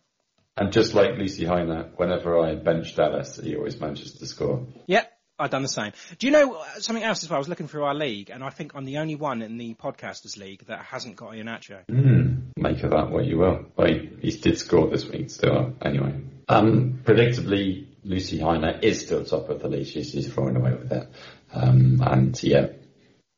And 0.57 0.73
just 0.73 0.95
like 0.95 1.17
Lucy 1.17 1.45
Heiner, 1.45 1.91
whenever 1.97 2.39
I 2.39 2.55
bench 2.57 2.95
Dallas, 2.95 3.41
he 3.43 3.57
always 3.57 3.81
manages 3.81 4.13
to 4.15 4.27
score. 4.27 4.67
Yep, 4.87 5.11
I've 5.39 5.51
done 5.51 5.63
the 5.63 5.69
same. 5.69 5.93
Do 6.19 6.27
you 6.27 6.33
know 6.33 6.63
something 6.79 7.03
else 7.03 7.25
as 7.25 7.31
well? 7.31 7.37
I 7.37 7.39
was 7.39 7.49
looking 7.49 7.69
through 7.69 7.85
our 7.85 7.95
league, 7.95 8.29
and 8.29 8.45
I 8.45 8.51
think 8.51 8.73
I'm 8.75 8.85
the 8.85 8.99
only 8.99 9.17
one 9.17 9.41
in 9.41 9.57
the 9.57 9.75
podcasters 9.75 10.37
league 10.37 10.67
that 10.67 10.81
hasn't 10.85 11.17
got 11.17 11.33
Iheanacho. 11.33 11.87
Mm, 11.91 12.43
make 12.57 12.83
of 12.83 12.91
that 12.91 13.11
what 13.11 13.25
you 13.25 13.39
will. 13.39 13.65
But 13.75 13.91
he, 13.91 14.11
he 14.21 14.31
did 14.31 14.59
score 14.59 14.89
this 14.89 15.09
week 15.09 15.31
still, 15.31 15.75
anyway. 15.83 16.21
Um, 16.49 17.01
predictably, 17.03 17.87
Lucy 18.05 18.39
Heiner 18.39 18.83
is 18.83 19.01
still 19.01 19.25
top 19.25 19.49
of 19.49 19.63
the 19.63 19.69
league. 19.69 19.87
She's, 19.87 20.11
she's 20.11 20.33
throwing 20.33 20.57
away 20.57 20.75
with 20.75 20.93
it. 20.93 21.09
Um, 21.53 22.03
and 22.05 22.43
yeah, 22.43 22.69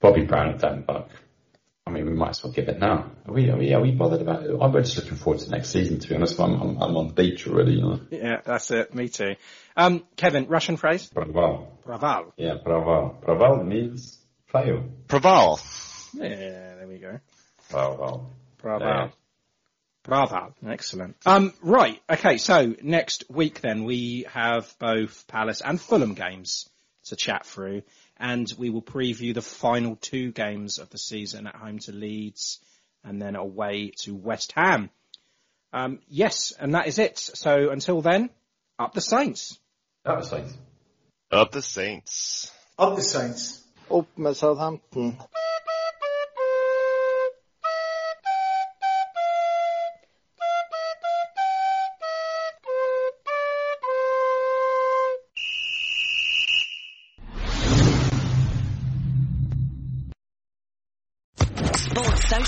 Bobby 0.00 0.24
Brown 0.24 0.50
and 0.50 0.60
Dan 0.60 0.82
Buck. 0.82 1.10
I 1.86 1.90
mean, 1.90 2.06
we 2.06 2.14
might 2.14 2.30
as 2.30 2.42
well 2.42 2.52
give 2.52 2.68
it 2.68 2.78
now. 2.78 3.10
Are 3.26 3.34
we, 3.34 3.50
are 3.50 3.58
we, 3.58 3.74
are 3.74 3.80
we 3.80 3.90
bothered 3.90 4.22
about 4.22 4.44
it? 4.44 4.56
I'm 4.58 4.72
just 4.72 4.96
looking 4.96 5.18
forward 5.18 5.40
to 5.40 5.50
next 5.50 5.68
season, 5.68 5.98
to 6.00 6.08
be 6.08 6.14
honest. 6.14 6.40
I'm, 6.40 6.54
I'm, 6.54 6.82
I'm 6.82 6.96
on 6.96 7.08
the 7.08 7.12
beach 7.12 7.46
already, 7.46 7.72
you 7.72 7.82
know. 7.82 8.00
Yeah, 8.10 8.40
that's 8.42 8.70
it. 8.70 8.94
Me 8.94 9.10
too. 9.10 9.36
Um, 9.76 10.04
Kevin, 10.16 10.46
Russian 10.46 10.78
phrase? 10.78 11.10
Praval. 11.14 11.66
Praval. 11.86 12.32
Yeah, 12.38 12.54
Praval. 12.64 13.22
Praval 13.22 13.66
means 13.66 14.18
fail. 14.46 14.84
Praval. 15.08 15.60
Yeah, 16.14 16.28
there 16.76 16.86
we 16.88 16.96
go. 16.98 17.20
Praval. 17.70 18.30
Bravo. 18.62 18.84
Yeah. 18.84 19.08
Bravo. 20.04 20.54
Excellent. 20.66 21.16
Um, 21.26 21.52
right. 21.62 22.00
Okay. 22.08 22.38
So 22.38 22.74
next 22.82 23.24
week 23.28 23.60
then 23.60 23.84
we 23.84 24.24
have 24.32 24.74
both 24.78 25.26
Palace 25.28 25.60
and 25.60 25.78
Fulham 25.78 26.14
games 26.14 26.68
to 27.04 27.16
chat 27.16 27.44
through 27.44 27.82
and 28.16 28.52
we 28.58 28.70
will 28.70 28.82
preview 28.82 29.34
the 29.34 29.42
final 29.42 29.96
two 29.96 30.32
games 30.32 30.78
of 30.78 30.90
the 30.90 30.98
season 30.98 31.46
at 31.46 31.56
home 31.56 31.78
to 31.80 31.92
Leeds 31.92 32.60
and 33.02 33.20
then 33.20 33.36
away 33.36 33.92
to 34.02 34.14
West 34.14 34.52
Ham. 34.52 34.90
Um, 35.72 36.00
yes, 36.08 36.52
and 36.58 36.74
that 36.74 36.86
is 36.86 36.98
it. 36.98 37.18
So 37.18 37.70
until 37.70 38.00
then, 38.00 38.30
up 38.78 38.94
the 38.94 39.00
Saints. 39.00 39.58
Up 40.04 40.20
the 40.20 40.26
Saints. 40.26 40.54
Up 41.30 41.50
the 41.52 41.62
Saints. 41.62 42.52
Up 42.78 42.96
the 42.96 43.02
Saints. 43.02 43.62
Up 43.90 44.06
med 44.16 44.36
Southampton. 44.36 45.18